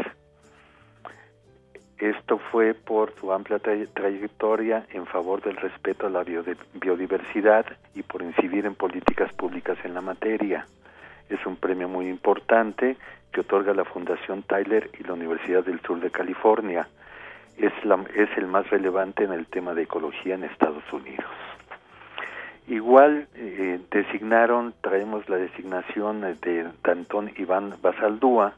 [1.99, 8.03] Esto fue por su amplia tra trayectoria en favor del respeto a la biodiversidad y
[8.03, 10.65] por incidir en políticas públicas en la materia.
[11.29, 12.95] Es un premio muy importante
[13.31, 16.87] que otorga la Fundación Tyler y la Universidad del Sur de California
[17.59, 21.25] es, la, es el más relevante en el tema de ecología en Estados Unidos.
[22.67, 28.53] Igual eh, designaron, traemos la designación de Dantón Iván Basaldúa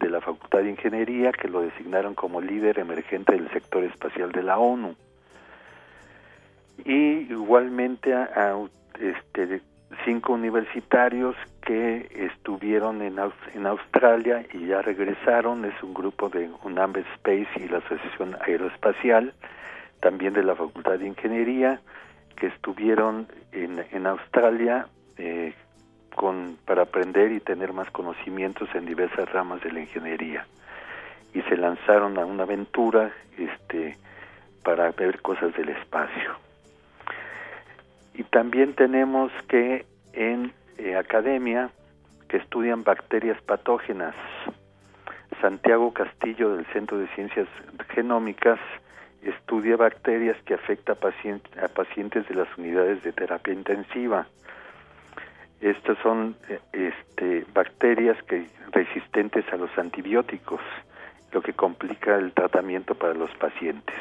[0.00, 4.42] de la Facultad de Ingeniería, que lo designaron como líder emergente del sector espacial de
[4.42, 4.94] la ONU.
[6.84, 8.68] Y igualmente a, a
[9.00, 9.60] este,
[10.04, 13.18] cinco universitarios que estuvieron en,
[13.54, 19.32] en Australia y ya regresaron, es un grupo de UNAM Space y la Asociación Aeroespacial,
[20.00, 21.80] también de la Facultad de Ingeniería,
[22.36, 24.86] que estuvieron en, en Australia
[25.16, 25.54] eh,
[26.14, 30.46] con, para aprender y tener más conocimientos en diversas ramas de la ingeniería.
[31.34, 33.96] Y se lanzaron a una aventura este,
[34.62, 36.47] para ver cosas del espacio.
[38.18, 41.70] Y también tenemos que en eh, academia
[42.28, 44.16] que estudian bacterias patógenas.
[45.40, 47.46] Santiago Castillo del Centro de Ciencias
[47.94, 48.58] Genómicas
[49.22, 54.26] estudia bacterias que afectan a, paciente, a pacientes de las unidades de terapia intensiva.
[55.60, 60.60] Estas son eh, este, bacterias que resistentes a los antibióticos,
[61.30, 63.94] lo que complica el tratamiento para los pacientes.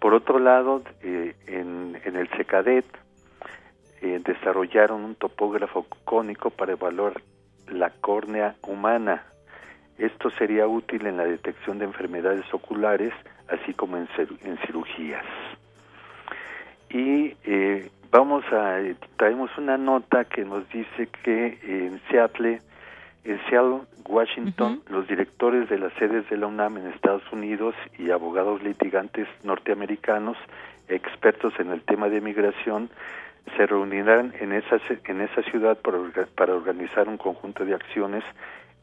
[0.00, 2.84] Por otro lado, eh, en, el SECADET
[4.00, 7.20] eh, desarrollaron un topógrafo cónico para evaluar
[7.66, 9.24] la córnea humana.
[9.98, 13.12] Esto sería útil en la detección de enfermedades oculares,
[13.48, 14.08] así como en,
[14.66, 15.26] cirugías.
[16.90, 18.78] Y eh, vamos a
[19.16, 22.60] traemos una nota que nos dice que en Seattle,
[23.24, 24.92] en Seattle, Washington, uh -huh.
[24.92, 30.36] los directores de las sedes de la UNAM en Estados Unidos y abogados litigantes norteamericanos,
[30.88, 32.90] expertos en el tema de migración,
[33.56, 35.98] se reunirán en esa, en esa ciudad para,
[36.34, 38.24] para organizar un conjunto de acciones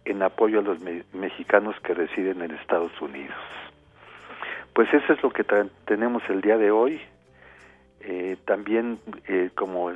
[0.05, 3.35] en apoyo a los me mexicanos que residen en Estados Unidos.
[4.73, 5.43] Pues eso es lo que
[5.85, 7.01] tenemos el día de hoy.
[8.01, 9.91] Eh, también, eh, como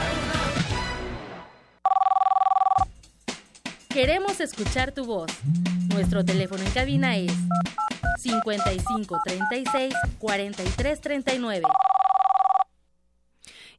[3.88, 5.30] Queremos escuchar tu voz.
[5.92, 7.32] Nuestro teléfono en cabina es
[8.18, 11.66] 55 36 43 39.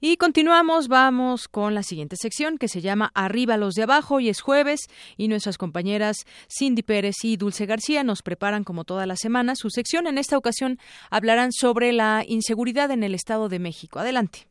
[0.03, 4.29] Y continuamos, vamos con la siguiente sección que se llama Arriba los de abajo y
[4.29, 9.15] es jueves y nuestras compañeras Cindy Pérez y Dulce García nos preparan como toda la
[9.15, 10.07] semana su sección.
[10.07, 10.79] En esta ocasión
[11.11, 13.99] hablarán sobre la inseguridad en el Estado de México.
[13.99, 14.47] Adelante.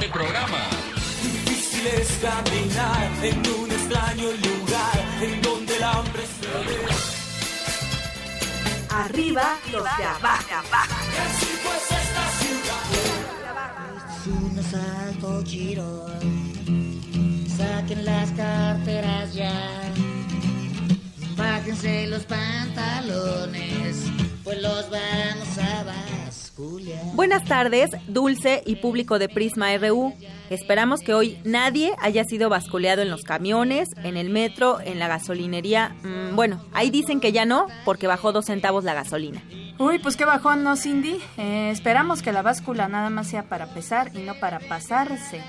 [0.00, 0.66] este programa.
[1.22, 6.78] Difícil es caminar en un extraño lugar en donde el hambre se ve.
[8.88, 10.44] Arriba los de abajo.
[11.64, 12.24] pues esta
[14.16, 16.20] Es un asalto chirón.
[17.56, 19.92] Saquen las carteras ya.
[21.36, 23.96] Bájense los pantalones,
[24.44, 26.19] pues los vamos a basculiar.
[27.14, 30.14] Buenas tardes, Dulce y público de Prisma RU.
[30.50, 35.08] Esperamos que hoy nadie haya sido basculeado en los camiones, en el metro, en la
[35.08, 35.96] gasolinería.
[36.02, 39.42] Mm, bueno, ahí dicen que ya no, porque bajó dos centavos la gasolina.
[39.78, 41.18] Uy, pues qué bajón, ¿no, Cindy?
[41.38, 45.40] Eh, esperamos que la báscula nada más sea para pesar y no para pasarse.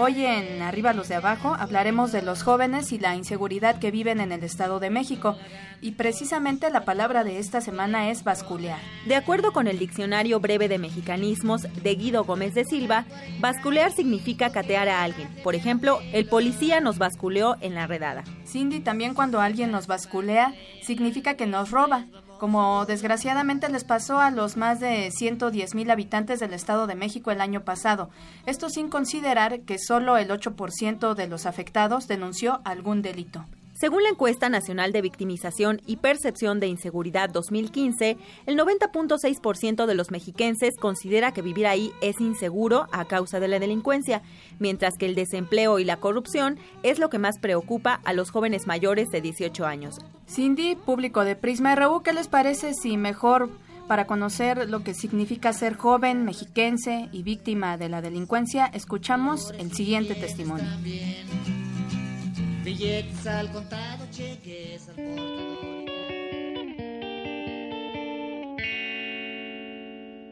[0.00, 4.20] Hoy en Arriba los de Abajo hablaremos de los jóvenes y la inseguridad que viven
[4.20, 5.36] en el Estado de México.
[5.80, 8.78] Y precisamente la palabra de esta semana es basculear.
[9.06, 13.06] De acuerdo con el Diccionario Breve de Mexicanismos de Guido Gómez de Silva,
[13.40, 15.28] basculear significa catear a alguien.
[15.42, 18.22] Por ejemplo, el policía nos basculeó en la redada.
[18.46, 22.06] Cindy, también cuando alguien nos basculea, significa que nos roba
[22.38, 27.30] como desgraciadamente les pasó a los más de 110 mil habitantes del Estado de México
[27.30, 28.10] el año pasado.
[28.46, 33.44] Esto sin considerar que solo el 8% de los afectados denunció algún delito.
[33.78, 40.10] Según la encuesta nacional de victimización y percepción de inseguridad 2015, el 90.6% de los
[40.10, 44.22] mexiquenses considera que vivir ahí es inseguro a causa de la delincuencia,
[44.58, 48.66] mientras que el desempleo y la corrupción es lo que más preocupa a los jóvenes
[48.66, 50.00] mayores de 18 años.
[50.28, 53.48] Cindy, público de Prisma RU, ¿qué les parece si mejor
[53.86, 59.72] para conocer lo que significa ser joven, mexiquense y víctima de la delincuencia, escuchamos el
[59.72, 60.66] siguiente testimonio.
[62.68, 65.86] Billetes al contado, cheques al portador.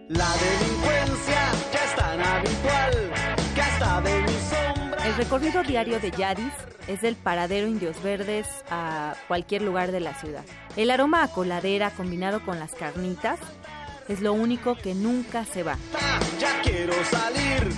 [0.08, 3.10] La delincuencia ya es tan habitual
[3.54, 5.06] que hasta de mi sombra.
[5.06, 6.52] El recorrido diario de Yadis
[6.86, 10.44] es del paradero Indios Verdes a cualquier lugar de la ciudad.
[10.76, 13.40] El aroma a coladera combinado con las carnitas
[14.10, 15.78] es lo único que nunca se va.
[16.38, 17.72] Ya quiero salir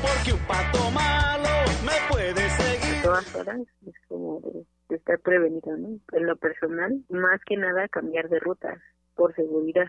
[0.00, 1.48] porque un pato malo
[1.84, 2.73] me puede seguir.
[3.04, 5.98] Todas horas es como de, estar prevenido, ¿no?
[6.12, 8.78] En lo personal, más que nada cambiar de rutas
[9.14, 9.88] por seguridad,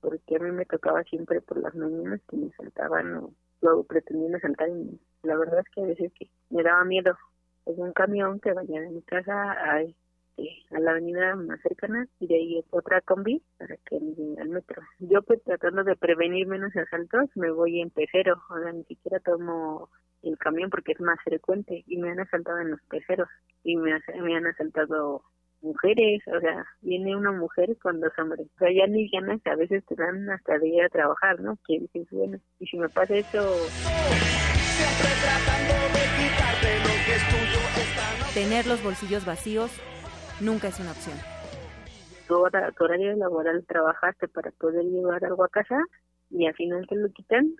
[0.00, 4.40] porque a mí me tocaba siempre por las mañanas que me saltaban o luego pretendían
[4.40, 7.16] saltar y la verdad es que a veces que me daba miedo.
[7.66, 12.26] Es un camión que vaya de mi casa a, este, la avenida más cercana y
[12.26, 14.82] de ahí otra combi para que me al metro.
[15.00, 19.20] Yo pues tratando de prevenir menos asaltos me voy en pecero, o sea, ni siquiera
[19.20, 19.90] tomo
[20.22, 23.28] el camión porque es más frecuente y me han asaltado en los peceros
[23.64, 25.22] y me, han asaltado
[25.60, 29.54] mujeres, o sea, viene una mujer con dos hombres, o sea, ya ni ganas a
[29.54, 31.56] veces te dan hasta de ir a trabajar, ¿no?
[31.66, 33.56] Que dices, bueno, y si me pasa eso,
[38.34, 39.70] Tener los bolsillos vacíos
[40.40, 41.16] nunca es una opción.
[42.26, 45.76] tu, hora, tu horario laboral trabajaste para poder llevar algo a casa
[46.30, 47.54] y al final te lo quitan.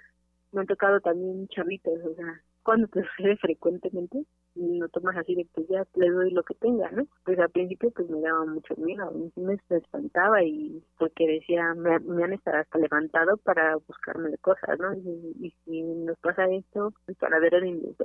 [0.52, 4.24] Me han tocado también chavitos, o sea, cuando te sucede frecuentemente,
[4.54, 7.06] lo tomas así de que ya le doy lo que tenga, ¿no?
[7.24, 11.98] Pues al principio pues me daba mucho miedo, a me espantaba y porque decía, me,
[12.00, 14.94] me han estado hasta levantado para buscarme cosas, ¿no?
[14.94, 17.96] Y, si nos pasa esto, pues para ver el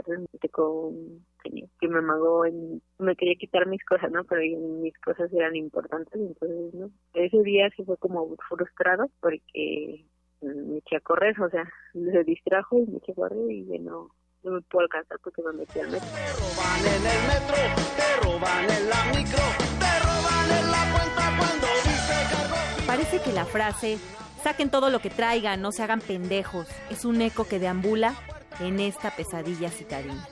[0.52, 1.26] con
[1.80, 4.24] que me amagó, en, me quería quitar mis cosas, ¿no?
[4.26, 6.90] Pero mis cosas eran importantes, entonces, ¿no?
[7.14, 10.06] Ese día sí fue como frustrado porque
[10.42, 13.80] me eché a correr, o sea, se distrajo y me eché a correr y ya
[13.80, 14.10] no,
[14.44, 16.08] no me puedo alcanzar porque me metí al metro.
[16.08, 17.58] Te roban en el metro,
[17.98, 19.44] te roban en la micro,
[19.80, 22.88] te roban en la cuenta cuando dice cargo.
[22.88, 23.98] Parece que la frase
[24.44, 28.14] saquen todo lo que traigan, no se hagan pendejos, es un eco que deambula
[28.60, 30.26] en esta pesadilla citadina.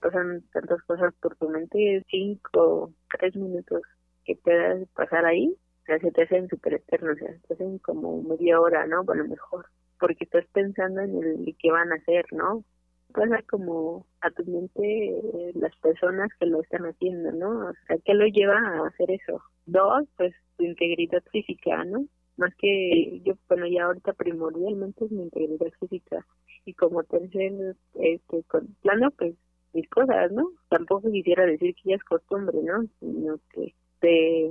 [0.00, 3.82] Pasan tantas cosas por tu mente, cinco, tres minutos
[4.24, 7.78] que puedas pasar ahí, o sea, se te hacen súper eternos, o sea, te hacen
[7.78, 9.04] como media hora, ¿no?
[9.04, 9.66] Bueno, mejor,
[9.98, 12.64] porque estás pensando en el qué van a hacer, ¿no?
[13.12, 17.70] Pasa como a tu mente eh, las personas que lo están haciendo, ¿no?
[17.70, 17.72] O
[18.04, 19.42] ¿qué lo lleva a hacer eso?
[19.66, 22.06] Dos, pues tu integridad física, ¿no?
[22.36, 26.24] Más que yo, bueno, ya ahorita primordialmente es mi integridad física.
[26.64, 29.34] Y como tercer este, con, plano, pues
[29.72, 30.50] mis cosas, ¿no?
[30.68, 32.84] Tampoco quisiera decir que ya es costumbre, ¿no?
[33.00, 34.50] Sino que te,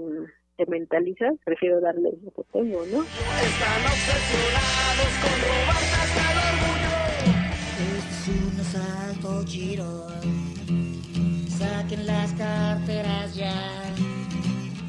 [0.58, 3.04] te mentalizas, prefiero darle lo que tengo, ¿no?
[3.04, 7.07] Están obsesionados con
[9.78, 10.22] robar
[11.58, 13.54] Saquen las carteras ya.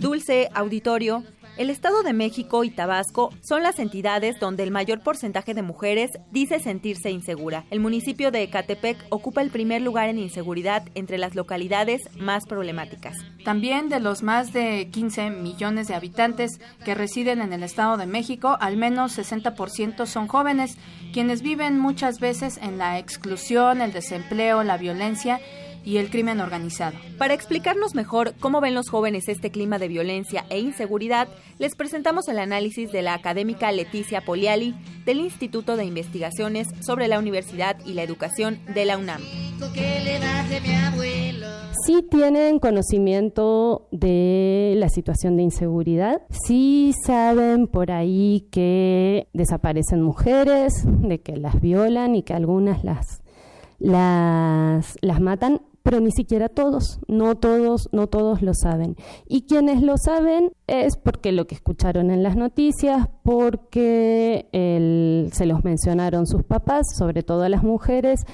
[0.01, 1.25] Dulce Auditorio
[1.59, 6.13] el Estado de México y Tabasco son las entidades donde el mayor porcentaje de mujeres
[6.31, 7.65] dice sentirse insegura.
[7.71, 13.17] El municipio de Ecatepec ocupa el primer lugar en inseguridad entre las localidades más problemáticas.
[13.45, 18.07] También de los más de 15 millones de habitantes que residen en el Estado de
[18.07, 20.79] México, al menos 60% son jóvenes,
[21.13, 25.41] quienes viven muchas veces en la exclusión, el desempleo, la violencia
[25.89, 26.99] y el crimen organizado.
[27.17, 31.29] Para explicarnos mejor cómo ven los jóvenes este clima de violencia e inseguridad,
[31.59, 34.75] les presentamos el análisis de la académica Leticia Poliali
[35.07, 39.23] del Instituto de Investigaciones sobre la Universidad y la Educación de la UNAM.
[41.87, 50.85] Sí tienen conocimiento de la situación de inseguridad, sí saben por ahí que desaparecen mujeres,
[50.85, 53.23] de que las violan y que algunas las
[53.79, 58.95] las, las matan, pero ni siquiera todos, no todos, no todos lo saben.
[59.27, 64.51] Y quienes lo saben es porque lo que escucharon en las noticias, porque
[65.33, 68.27] se los mencionaron sus papás, sobre todo las mujeres,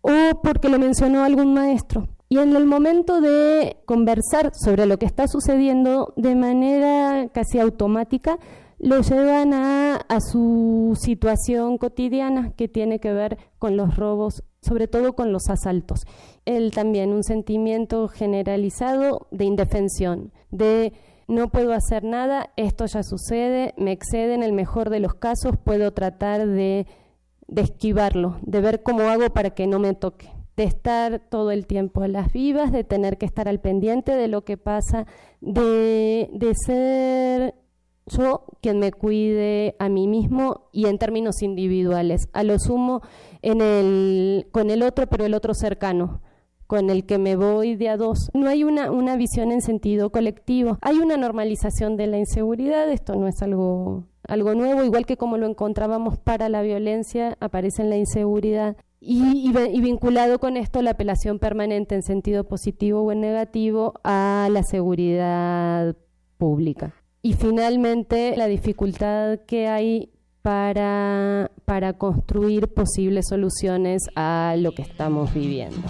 [0.00, 0.10] o
[0.42, 2.08] porque lo mencionó algún maestro.
[2.28, 8.36] Y en el momento de conversar sobre lo que está sucediendo de manera casi automática,
[8.80, 14.88] lo llevan a, a su situación cotidiana que tiene que ver con los robos sobre
[14.88, 16.06] todo con los asaltos.
[16.44, 20.92] Él también un sentimiento generalizado de indefensión, de
[21.26, 25.56] no puedo hacer nada, esto ya sucede, me excede en el mejor de los casos,
[25.62, 26.86] puedo tratar de,
[27.46, 31.66] de esquivarlo, de ver cómo hago para que no me toque de estar todo el
[31.66, 35.06] tiempo a las vivas, de tener que estar al pendiente de lo que pasa,
[35.40, 37.54] de, de ser
[38.06, 43.00] yo quien me cuide a mí mismo y en términos individuales, a lo sumo
[43.42, 46.20] en el, con el otro, pero el otro cercano
[46.66, 48.30] con el que me voy de a dos.
[48.34, 50.78] No hay una, una visión en sentido colectivo.
[50.80, 55.36] Hay una normalización de la inseguridad, esto no es algo, algo nuevo, igual que como
[55.36, 58.76] lo encontrábamos para la violencia, aparece en la inseguridad.
[59.06, 64.62] Y, vinculado con esto la apelación permanente en sentido positivo o en negativo a la
[64.62, 65.94] seguridad
[66.38, 66.94] pública.
[67.20, 70.10] Y finalmente, la dificultad que hay
[70.40, 75.82] para, para construir posibles soluciones a lo que estamos viviendo.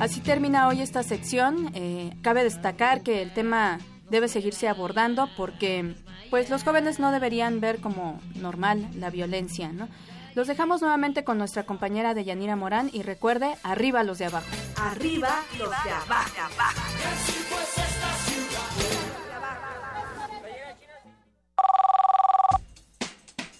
[0.00, 1.70] Así termina hoy esta sección.
[1.74, 3.78] Eh, cabe destacar que el tema
[4.10, 5.94] debe seguirse abordando porque
[6.30, 9.88] pues los jóvenes no deberían ver como normal la violencia, ¿no?
[10.34, 14.46] Los dejamos nuevamente con nuestra compañera de Yanira Morán y recuerde, arriba los de abajo.
[14.76, 16.32] Arriba los de abajo.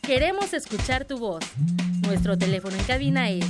[0.04, 1.44] Queremos escuchar tu voz.
[2.04, 3.46] Nuestro teléfono en cabina es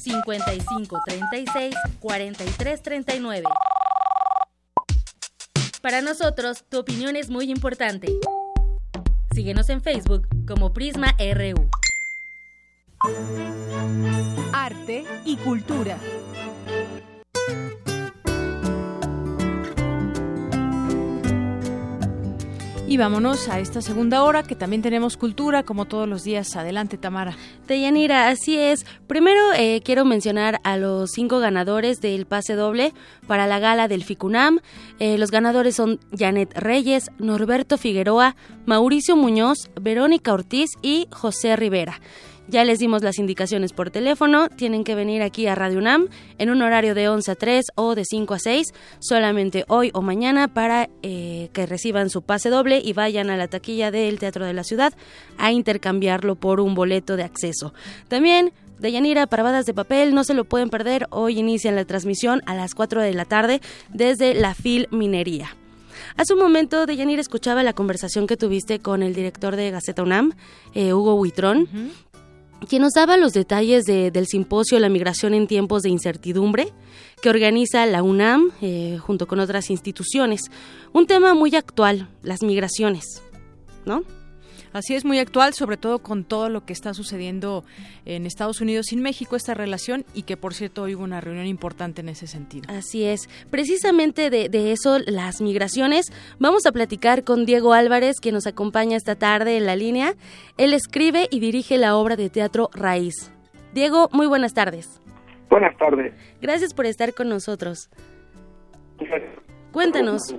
[0.00, 3.44] 55 36 43 39.
[5.80, 8.08] Para nosotros, tu opinión es muy importante.
[9.32, 11.70] Síguenos en Facebook como Prisma RU.
[14.52, 15.96] Arte y cultura.
[22.90, 26.56] Y vámonos a esta segunda hora que también tenemos cultura como todos los días.
[26.56, 27.36] Adelante, Tamara.
[27.68, 28.84] Deyanira, así es.
[29.06, 32.92] Primero eh, quiero mencionar a los cinco ganadores del pase doble
[33.28, 34.58] para la gala del FICUNAM.
[34.98, 38.34] Eh, los ganadores son Janet Reyes, Norberto Figueroa,
[38.66, 42.00] Mauricio Muñoz, Verónica Ortiz y José Rivera.
[42.50, 46.50] Ya les dimos las indicaciones por teléfono, tienen que venir aquí a Radio UNAM en
[46.50, 50.48] un horario de 11 a 3 o de 5 a 6, solamente hoy o mañana
[50.48, 54.52] para eh, que reciban su pase doble y vayan a la taquilla del Teatro de
[54.52, 54.92] la Ciudad
[55.38, 57.72] a intercambiarlo por un boleto de acceso.
[58.08, 61.06] También de Yanira, Parvadas de Papel, no se lo pueden perder.
[61.10, 63.60] Hoy inician la transmisión a las 4 de la tarde
[63.90, 65.54] desde la Fil Minería.
[66.16, 70.32] Hace un momento, Deyanira escuchaba la conversación que tuviste con el director de Gaceta UNAM,
[70.74, 71.68] eh, Hugo Huitrón,
[72.68, 76.72] quien nos daba los detalles del simposio La migración en tiempos de incertidumbre
[77.22, 80.42] que organiza la UNAM eh, junto con otras instituciones.
[80.92, 83.22] Un tema muy actual, las migraciones,
[83.84, 84.02] ¿no?
[84.72, 87.64] Así es muy actual, sobre todo con todo lo que está sucediendo
[88.04, 91.20] en Estados Unidos y en México, esta relación, y que por cierto hoy hubo una
[91.20, 92.72] reunión importante en ese sentido.
[92.72, 93.28] Así es.
[93.50, 96.06] Precisamente de, de eso, las migraciones,
[96.38, 100.14] vamos a platicar con Diego Álvarez, que nos acompaña esta tarde en la línea.
[100.56, 103.32] Él escribe y dirige la obra de teatro Raíz.
[103.74, 105.00] Diego, muy buenas tardes.
[105.48, 106.12] Buenas tardes.
[106.40, 107.90] Gracias por estar con nosotros.
[109.72, 110.34] Cuéntanos.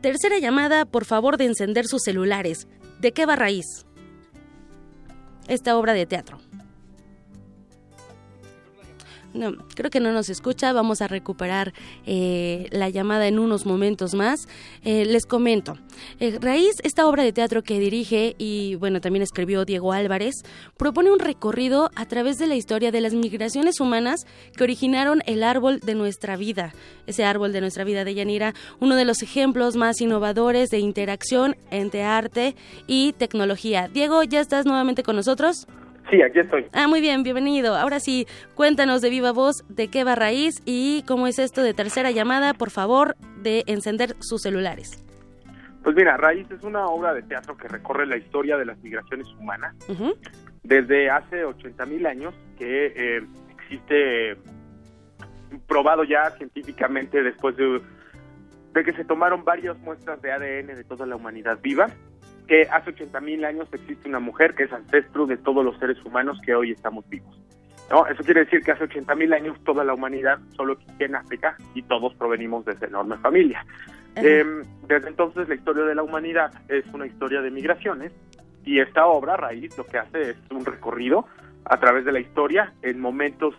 [0.00, 2.68] Tercera llamada, por favor de encender sus celulares.
[3.00, 3.84] ¿De qué va raíz?
[5.48, 6.38] Esta obra de teatro.
[9.36, 10.72] No, creo que no nos escucha.
[10.72, 11.74] Vamos a recuperar
[12.06, 14.48] eh, la llamada en unos momentos más.
[14.82, 15.76] Eh, les comento.
[16.20, 20.34] Eh, Raíz, esta obra de teatro que dirige y, bueno, también escribió Diego Álvarez,
[20.78, 24.26] propone un recorrido a través de la historia de las migraciones humanas
[24.56, 26.72] que originaron el árbol de nuestra vida.
[27.06, 31.56] Ese árbol de nuestra vida de Yanira, uno de los ejemplos más innovadores de interacción
[31.70, 32.56] entre arte
[32.86, 33.88] y tecnología.
[33.92, 35.66] Diego, ¿ya estás nuevamente con nosotros?
[36.10, 36.66] Sí, aquí estoy.
[36.72, 37.74] Ah, muy bien, bienvenido.
[37.74, 41.74] Ahora sí, cuéntanos de viva voz de qué va raíz y cómo es esto de
[41.74, 45.02] tercera llamada, por favor, de encender sus celulares.
[45.82, 49.28] Pues mira, Raíz es una obra de teatro que recorre la historia de las migraciones
[49.38, 49.76] humanas
[50.64, 53.22] desde hace 80 mil años que eh,
[53.56, 54.36] existe
[55.68, 57.80] probado ya científicamente después de,
[58.74, 61.86] de que se tomaron varias muestras de ADN de toda la humanidad viva
[62.46, 66.02] que hace 80 mil años existe una mujer que es ancestro de todos los seres
[66.04, 67.36] humanos que hoy estamos vivos.
[67.90, 68.06] ¿no?
[68.06, 71.56] Eso quiere decir que hace 80 mil años toda la humanidad solo existía en África
[71.74, 73.64] y todos provenimos de esa enorme familia.
[74.16, 74.44] Eh,
[74.88, 78.12] desde entonces la historia de la humanidad es una historia de migraciones
[78.64, 81.26] y esta obra, Raíz, lo que hace es un recorrido
[81.64, 83.54] a través de la historia en momentos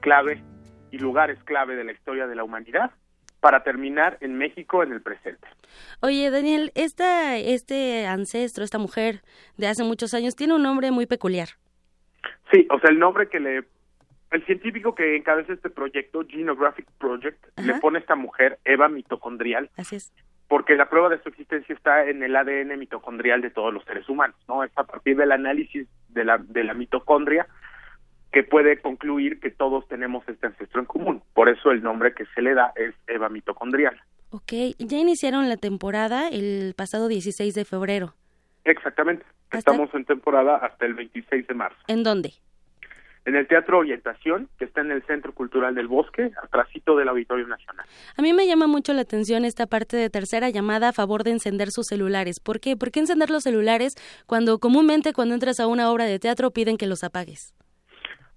[0.00, 0.42] clave
[0.90, 2.90] y lugares clave de la historia de la humanidad
[3.46, 5.46] para terminar en México en el presente.
[6.00, 9.20] Oye, Daniel, esta, este ancestro, esta mujer
[9.56, 11.50] de hace muchos años, tiene un nombre muy peculiar.
[12.50, 13.62] Sí, o sea, el nombre que le...
[14.32, 19.70] El científico que encabeza este proyecto, Genographic Project, le pone a esta mujer Eva mitocondrial.
[19.76, 20.12] Así es.
[20.48, 24.08] Porque la prueba de su existencia está en el ADN mitocondrial de todos los seres
[24.08, 24.64] humanos, ¿no?
[24.64, 27.46] Es a partir del análisis de la, de la mitocondria
[28.32, 31.22] que puede concluir que todos tenemos este ancestro en común.
[31.34, 34.00] Por eso el nombre que se le da es Eva mitocondrial.
[34.30, 38.14] Ok, ya iniciaron la temporada el pasado 16 de febrero.
[38.64, 39.24] Exactamente.
[39.52, 41.78] Estamos en temporada hasta el 26 de marzo.
[41.86, 42.34] ¿En dónde?
[43.24, 47.46] En el Teatro Orientación, que está en el Centro Cultural del Bosque, atrásito del Auditorio
[47.46, 47.86] Nacional.
[48.16, 51.32] A mí me llama mucho la atención esta parte de tercera llamada a favor de
[51.32, 52.38] encender sus celulares.
[52.38, 52.76] ¿Por qué?
[52.76, 53.94] ¿Por qué encender los celulares
[54.26, 57.52] cuando comúnmente cuando entras a una obra de teatro piden que los apagues?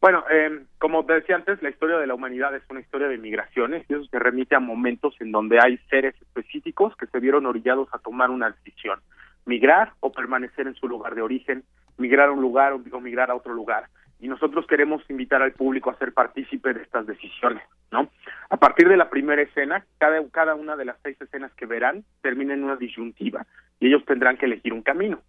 [0.02, 3.18] Bueno, eh, como te decía antes, la historia de la humanidad es una historia de
[3.18, 7.46] migraciones y eso se remite a momentos en donde hay seres específicos que se vieron
[7.46, 9.02] orillados a tomar una decisión,
[9.46, 11.64] migrar o permanecer en su lugar de origen,
[11.98, 13.88] migrar a un lugar o migrar a otro lugar.
[14.22, 18.10] Y nosotros queremos invitar al público a ser partícipe de estas decisiones, ¿no?
[18.50, 22.06] A partir de la primera escena, cada, cada una de las seis escenas que verán
[22.22, 23.46] termina en una disyuntiva
[23.80, 25.20] y ellos tendrán que elegir un camino.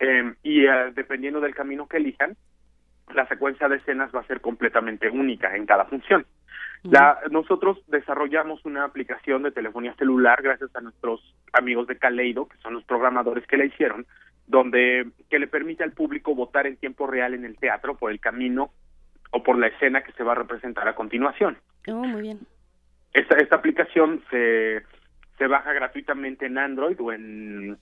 [0.00, 2.36] Eh, y eh, dependiendo del camino que elijan,
[3.14, 6.26] la secuencia de escenas va a ser completamente única en cada función.
[6.82, 12.56] La, nosotros desarrollamos una aplicación de telefonía celular gracias a nuestros amigos de Caleido, que
[12.58, 14.06] son los programadores que la hicieron,
[14.46, 18.20] donde que le permite al público votar en tiempo real en el teatro por el
[18.20, 18.70] camino
[19.30, 21.58] o por la escena que se va a representar a continuación.
[21.88, 22.40] Oh, muy bien.
[23.12, 24.82] Esta, esta aplicación se,
[25.36, 27.76] se baja gratuitamente en Android o en,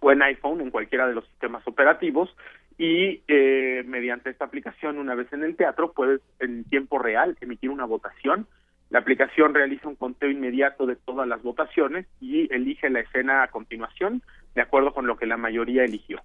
[0.00, 2.34] o en iPhone, en cualquiera de los sistemas operativos,
[2.82, 7.70] y eh, mediante esta aplicación, una vez en el teatro, puedes en tiempo real emitir
[7.70, 8.48] una votación.
[8.90, 13.48] La aplicación realiza un conteo inmediato de todas las votaciones y elige la escena a
[13.52, 14.20] continuación
[14.56, 16.20] de acuerdo con lo que la mayoría eligió.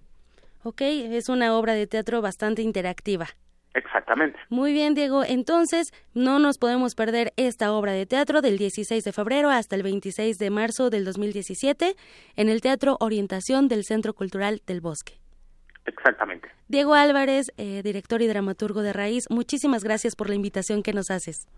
[0.64, 3.26] Ok, es una obra de teatro bastante interactiva.
[3.72, 4.40] Exactamente.
[4.48, 5.22] Muy bien, Diego.
[5.22, 9.84] Entonces, no nos podemos perder esta obra de teatro del 16 de febrero hasta el
[9.84, 11.94] 26 de marzo del 2017
[12.34, 15.20] en el Teatro Orientación del Centro Cultural del Bosque.
[15.88, 16.48] Exactamente.
[16.68, 21.10] Diego Álvarez, eh, director y dramaturgo de Raíz, muchísimas gracias por la invitación que nos
[21.10, 21.48] haces.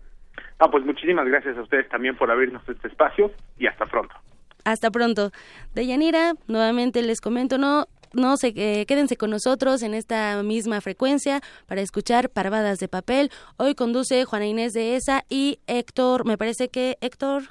[0.57, 4.15] Ah, pues muchísimas gracias a ustedes también por abrirnos este espacio y hasta pronto.
[4.63, 5.31] Hasta pronto.
[5.75, 11.39] Deyanira, nuevamente les comento, no no se eh, quédense con nosotros en esta misma frecuencia
[11.65, 13.31] para escuchar Parvadas de Papel.
[13.57, 17.43] Hoy conduce Juana Inés de Esa y Héctor, me parece que Héctor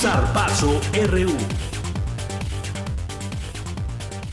[0.09, 0.79] Zarpazo
[1.11, 1.33] RU.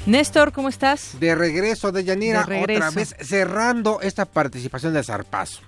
[0.06, 1.18] Néstor, ¿cómo estás?
[1.22, 2.80] De regreso de Yanira, De regreso.
[2.88, 5.62] otra vez cerrando esta participación de Zarpazo.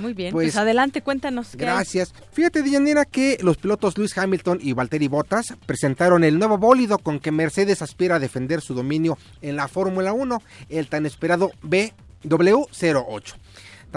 [0.00, 1.56] Muy bien, Pues, pues, adelante, cuéntanos.
[1.56, 1.72] qué hay.
[1.76, 2.12] Gracias.
[2.30, 7.18] Fíjate, Deyanira, que los pilotos Lewis Hamilton y Valtteri Bottas presentaron el nuevo bólido con
[7.18, 13.34] que Mercedes aspira a defender su dominio en la Fórmula 1, el tan esperado BW08.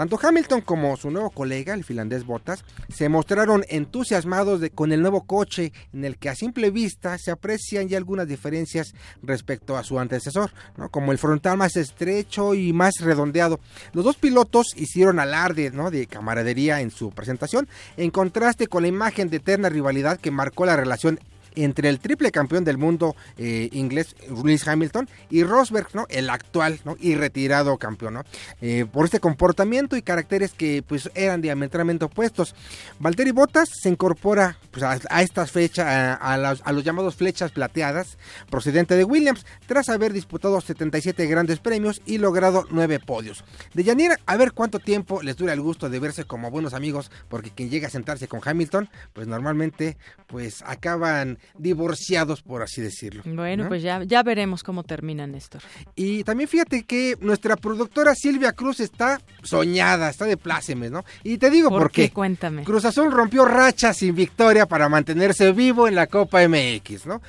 [0.00, 5.26] Tanto Hamilton como su nuevo colega, el finlandés Bottas, se mostraron entusiasmados con el nuevo
[5.26, 9.98] coche en el que a simple vista se aprecian ya algunas diferencias respecto a su
[9.98, 10.52] antecesor,
[10.90, 13.60] como el frontal más estrecho y más redondeado.
[13.92, 17.68] Los dos pilotos hicieron alarde de camaradería en su presentación,
[17.98, 21.20] en contraste con la imagen de eterna rivalidad que marcó la relación
[21.54, 26.06] entre el triple campeón del mundo eh, inglés Lewis Hamilton y Rosberg, ¿no?
[26.08, 26.96] El actual, ¿no?
[26.98, 28.24] Y retirado campeón, ¿no?
[28.60, 32.54] Eh, por este comportamiento y caracteres que pues eran diametralmente opuestos.
[32.98, 35.86] Valtteri Bottas se incorpora pues, a, a estas fechas,
[36.20, 38.18] a, los llamados flechas plateadas,
[38.50, 43.44] procedente de Williams, tras haber disputado 77 grandes premios y logrado 9 podios.
[43.74, 47.10] De Yanira, a ver cuánto tiempo les dura el gusto de verse como buenos amigos,
[47.28, 49.96] porque quien llega a sentarse con Hamilton, pues normalmente
[50.26, 53.22] pues acaban divorciados, por así decirlo.
[53.24, 53.68] Bueno, ¿no?
[53.68, 55.62] pues ya, ya veremos cómo termina, Néstor.
[55.94, 61.04] Y también fíjate que nuestra productora Silvia Cruz está soñada, está de plácemes, ¿no?
[61.22, 62.10] Y te digo por, ¿Por qué?
[62.10, 62.64] Cuéntame.
[62.64, 67.20] Cruz Azul rompió racha sin victoria para mantenerse vivo en la Copa MX, ¿no?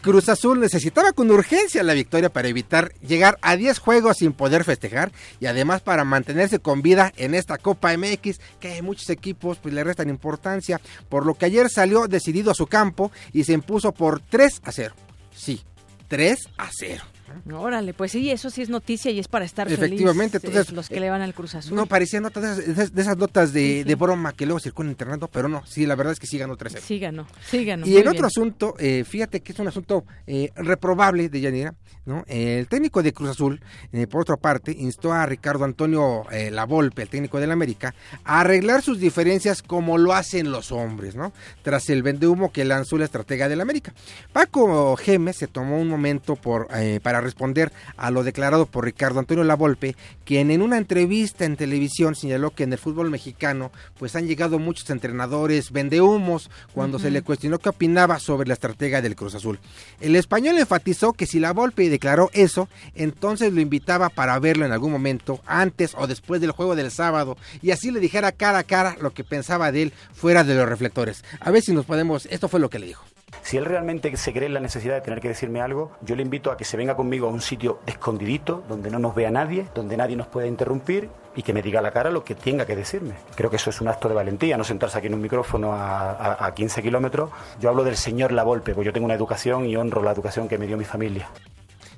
[0.00, 4.64] Cruz Azul necesitaba con urgencia la victoria para evitar llegar a 10 juegos sin poder
[4.64, 9.74] festejar y además para mantenerse con vida en esta Copa MX que muchos equipos pues
[9.74, 13.92] le restan importancia, por lo que ayer salió decidido a su campo y se impuso
[13.92, 14.94] por 3 a 0.
[15.34, 15.62] Sí,
[16.08, 17.15] 3 a 0.
[17.52, 20.76] Órale, pues sí, eso sí es noticia y es para estar Efectivamente, feliz, entonces, eh,
[20.76, 21.74] los que le van al Cruz Azul.
[21.76, 24.88] No parecía nota de esas, de esas- de esas notas de, broma que luego circulan
[24.88, 27.64] en internet, pero no, sí, la verdad es que sí ganó 3 Sí ganó, sí
[27.64, 27.86] ganó.
[27.86, 28.24] Y muy en otro bien.
[28.26, 31.74] asunto, eh, fíjate que es un asunto eh, reprobable de Yanira,
[32.04, 32.24] ¿no?
[32.26, 33.60] El técnico de Cruz Azul,
[33.92, 37.94] eh, por otra parte, instó a Ricardo Antonio Lavolpe, el técnico del América,
[38.24, 41.32] a arreglar sus diferencias como lo hacen los hombres, ¿no?
[41.62, 43.94] Tras el vendehumo que lanzó la estratega del América.
[44.32, 49.18] Paco Gemes se tomó un momento por, eh, para responder a lo declarado por Ricardo
[49.20, 54.14] Antonio Lavolpe, quien en una entrevista en televisión señaló que en el fútbol mexicano pues
[54.16, 59.16] han llegado muchos entrenadores vendehumos cuando se le cuestionó qué opinaba sobre la estratega del
[59.16, 59.58] Cruz Azul.
[59.98, 64.92] El español enfatizó que si Lavolpe declaró eso, entonces lo invitaba para verlo en algún
[64.92, 68.98] momento, antes o después del juego del sábado, y así le dijera cara a cara
[69.00, 71.24] lo que pensaba de él fuera de los reflectores.
[71.40, 73.15] A ver si nos podemos, esto fue lo que le dijo.
[73.42, 76.22] Si él realmente se cree en la necesidad de tener que decirme algo, yo le
[76.22, 79.66] invito a que se venga conmigo a un sitio escondidito, donde no nos vea nadie,
[79.74, 82.66] donde nadie nos pueda interrumpir y que me diga a la cara lo que tenga
[82.66, 83.14] que decirme.
[83.34, 86.10] Creo que eso es un acto de valentía, no sentarse aquí en un micrófono a,
[86.12, 87.30] a- a 15 kilómetros.
[87.60, 90.56] Yo hablo del señor Lavolpe, porque yo tengo una educación y honro la educación que
[90.58, 91.28] me dio mi familia.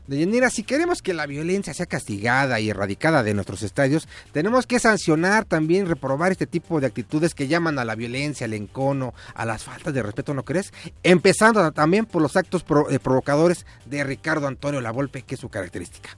[0.08, 4.78] Deyanira, si queremos que la violencia sea castigada y erradicada de nuestros estadios, tenemos que
[4.78, 9.44] sancionar también, reprobar este tipo de actitudes que llaman a la violencia, al encono, a
[9.44, 10.72] las faltas de respeto, ¿no crees?
[11.02, 16.16] Empezando también por los actos eh, provocadores de Ricardo Antonio Lavolpe, que es su característica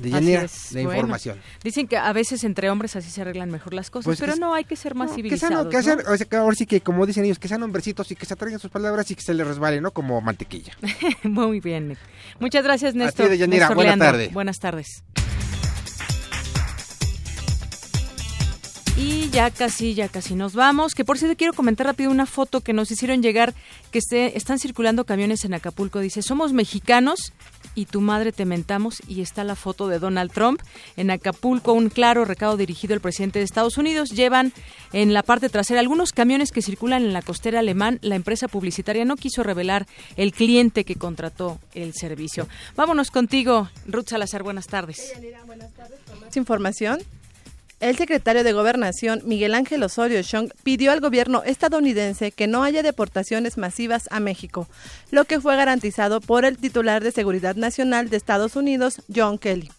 [0.00, 1.38] de de información.
[1.62, 4.54] Dicen que a veces entre hombres así se arreglan mejor las cosas, pues pero no,
[4.54, 5.68] hay que ser más civilizados.
[5.68, 6.00] Que sean,
[6.32, 9.10] ahora sí que, como dicen ellos, que sean hombrecitos y que se atraigan sus palabras
[9.10, 9.92] y que se les resbale, ¿no?
[9.92, 10.72] Como mantequilla.
[11.22, 11.96] Muy bien.
[12.38, 13.32] Muchas gracias, Néstor.
[13.32, 14.32] A ti, Buenas tardes.
[14.32, 15.04] Buenas tardes.
[18.96, 20.94] Y ya casi, ya casi nos vamos.
[20.94, 23.54] Que por cierto quiero comentar rápido una foto que nos hicieron llegar,
[23.90, 26.00] que se, están circulando camiones en Acapulco.
[26.00, 27.32] Dice, somos mexicanos
[27.74, 30.60] y tu madre te mentamos y está la foto de Donald Trump
[30.96, 34.10] en Acapulco, un claro recado dirigido al presidente de Estados Unidos.
[34.10, 34.52] Llevan
[34.92, 37.98] en la parte trasera algunos camiones que circulan en la costera alemán.
[38.02, 39.86] La empresa publicitaria no quiso revelar
[40.16, 42.48] el cliente que contrató el servicio.
[42.76, 45.12] Vámonos contigo, Ruth Salazar, buenas tardes.
[45.46, 45.98] buenas tardes.
[46.36, 47.00] información,
[47.80, 52.82] el secretario de Gobernación, Miguel Ángel Osorio Chong, pidió al gobierno estadounidense que no haya
[52.82, 54.68] deportaciones masivas a México,
[55.10, 59.70] lo que fue garantizado por el titular de Seguridad Nacional de Estados Unidos, John Kelly.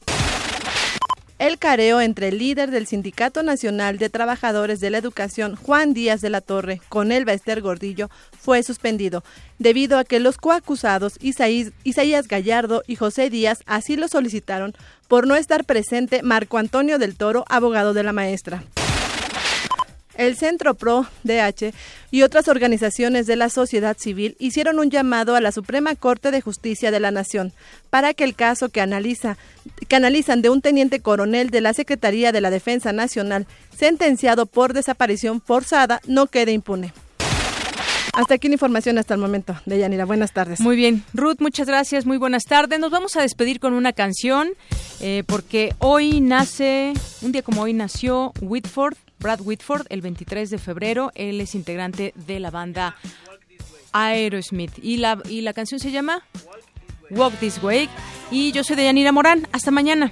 [1.42, 6.22] El careo entre el líder del Sindicato Nacional de Trabajadores de la Educación, Juan Díaz
[6.22, 9.24] de la Torre, con Elba Ester Gordillo, fue suspendido,
[9.58, 14.76] debido a que los coacusados Isaías Gallardo y José Díaz así lo solicitaron
[15.08, 18.64] por no estar presente Marco Antonio del Toro, abogado de la maestra.
[20.22, 21.74] El Centro Pro DH
[22.12, 26.42] y otras organizaciones de la sociedad civil hicieron un llamado a la Suprema Corte de
[26.42, 27.54] Justicia de la Nación
[27.90, 29.38] para que el caso que, analiza,
[29.88, 34.74] que analizan de un teniente coronel de la Secretaría de la Defensa Nacional sentenciado por
[34.74, 36.94] desaparición forzada no quede impune.
[38.14, 39.56] Hasta aquí la información hasta el momento.
[39.66, 40.06] de Yanira.
[40.06, 40.60] buenas tardes.
[40.60, 41.04] Muy bien.
[41.16, 42.06] Ruth, muchas gracias.
[42.06, 42.80] Muy buenas tardes.
[42.80, 44.50] Nos vamos a despedir con una canción
[45.00, 46.94] eh, porque hoy nace,
[47.24, 51.12] un día como hoy nació Whitford, Brad Whitford, el 23 de febrero.
[51.16, 52.96] Él es integrante de la banda
[53.94, 54.74] Aerosmith.
[54.82, 56.24] Y la, y la canción se llama
[57.10, 57.90] Walk This Way.
[58.32, 59.48] Y yo soy Deyanira Morán.
[59.52, 60.12] Hasta mañana.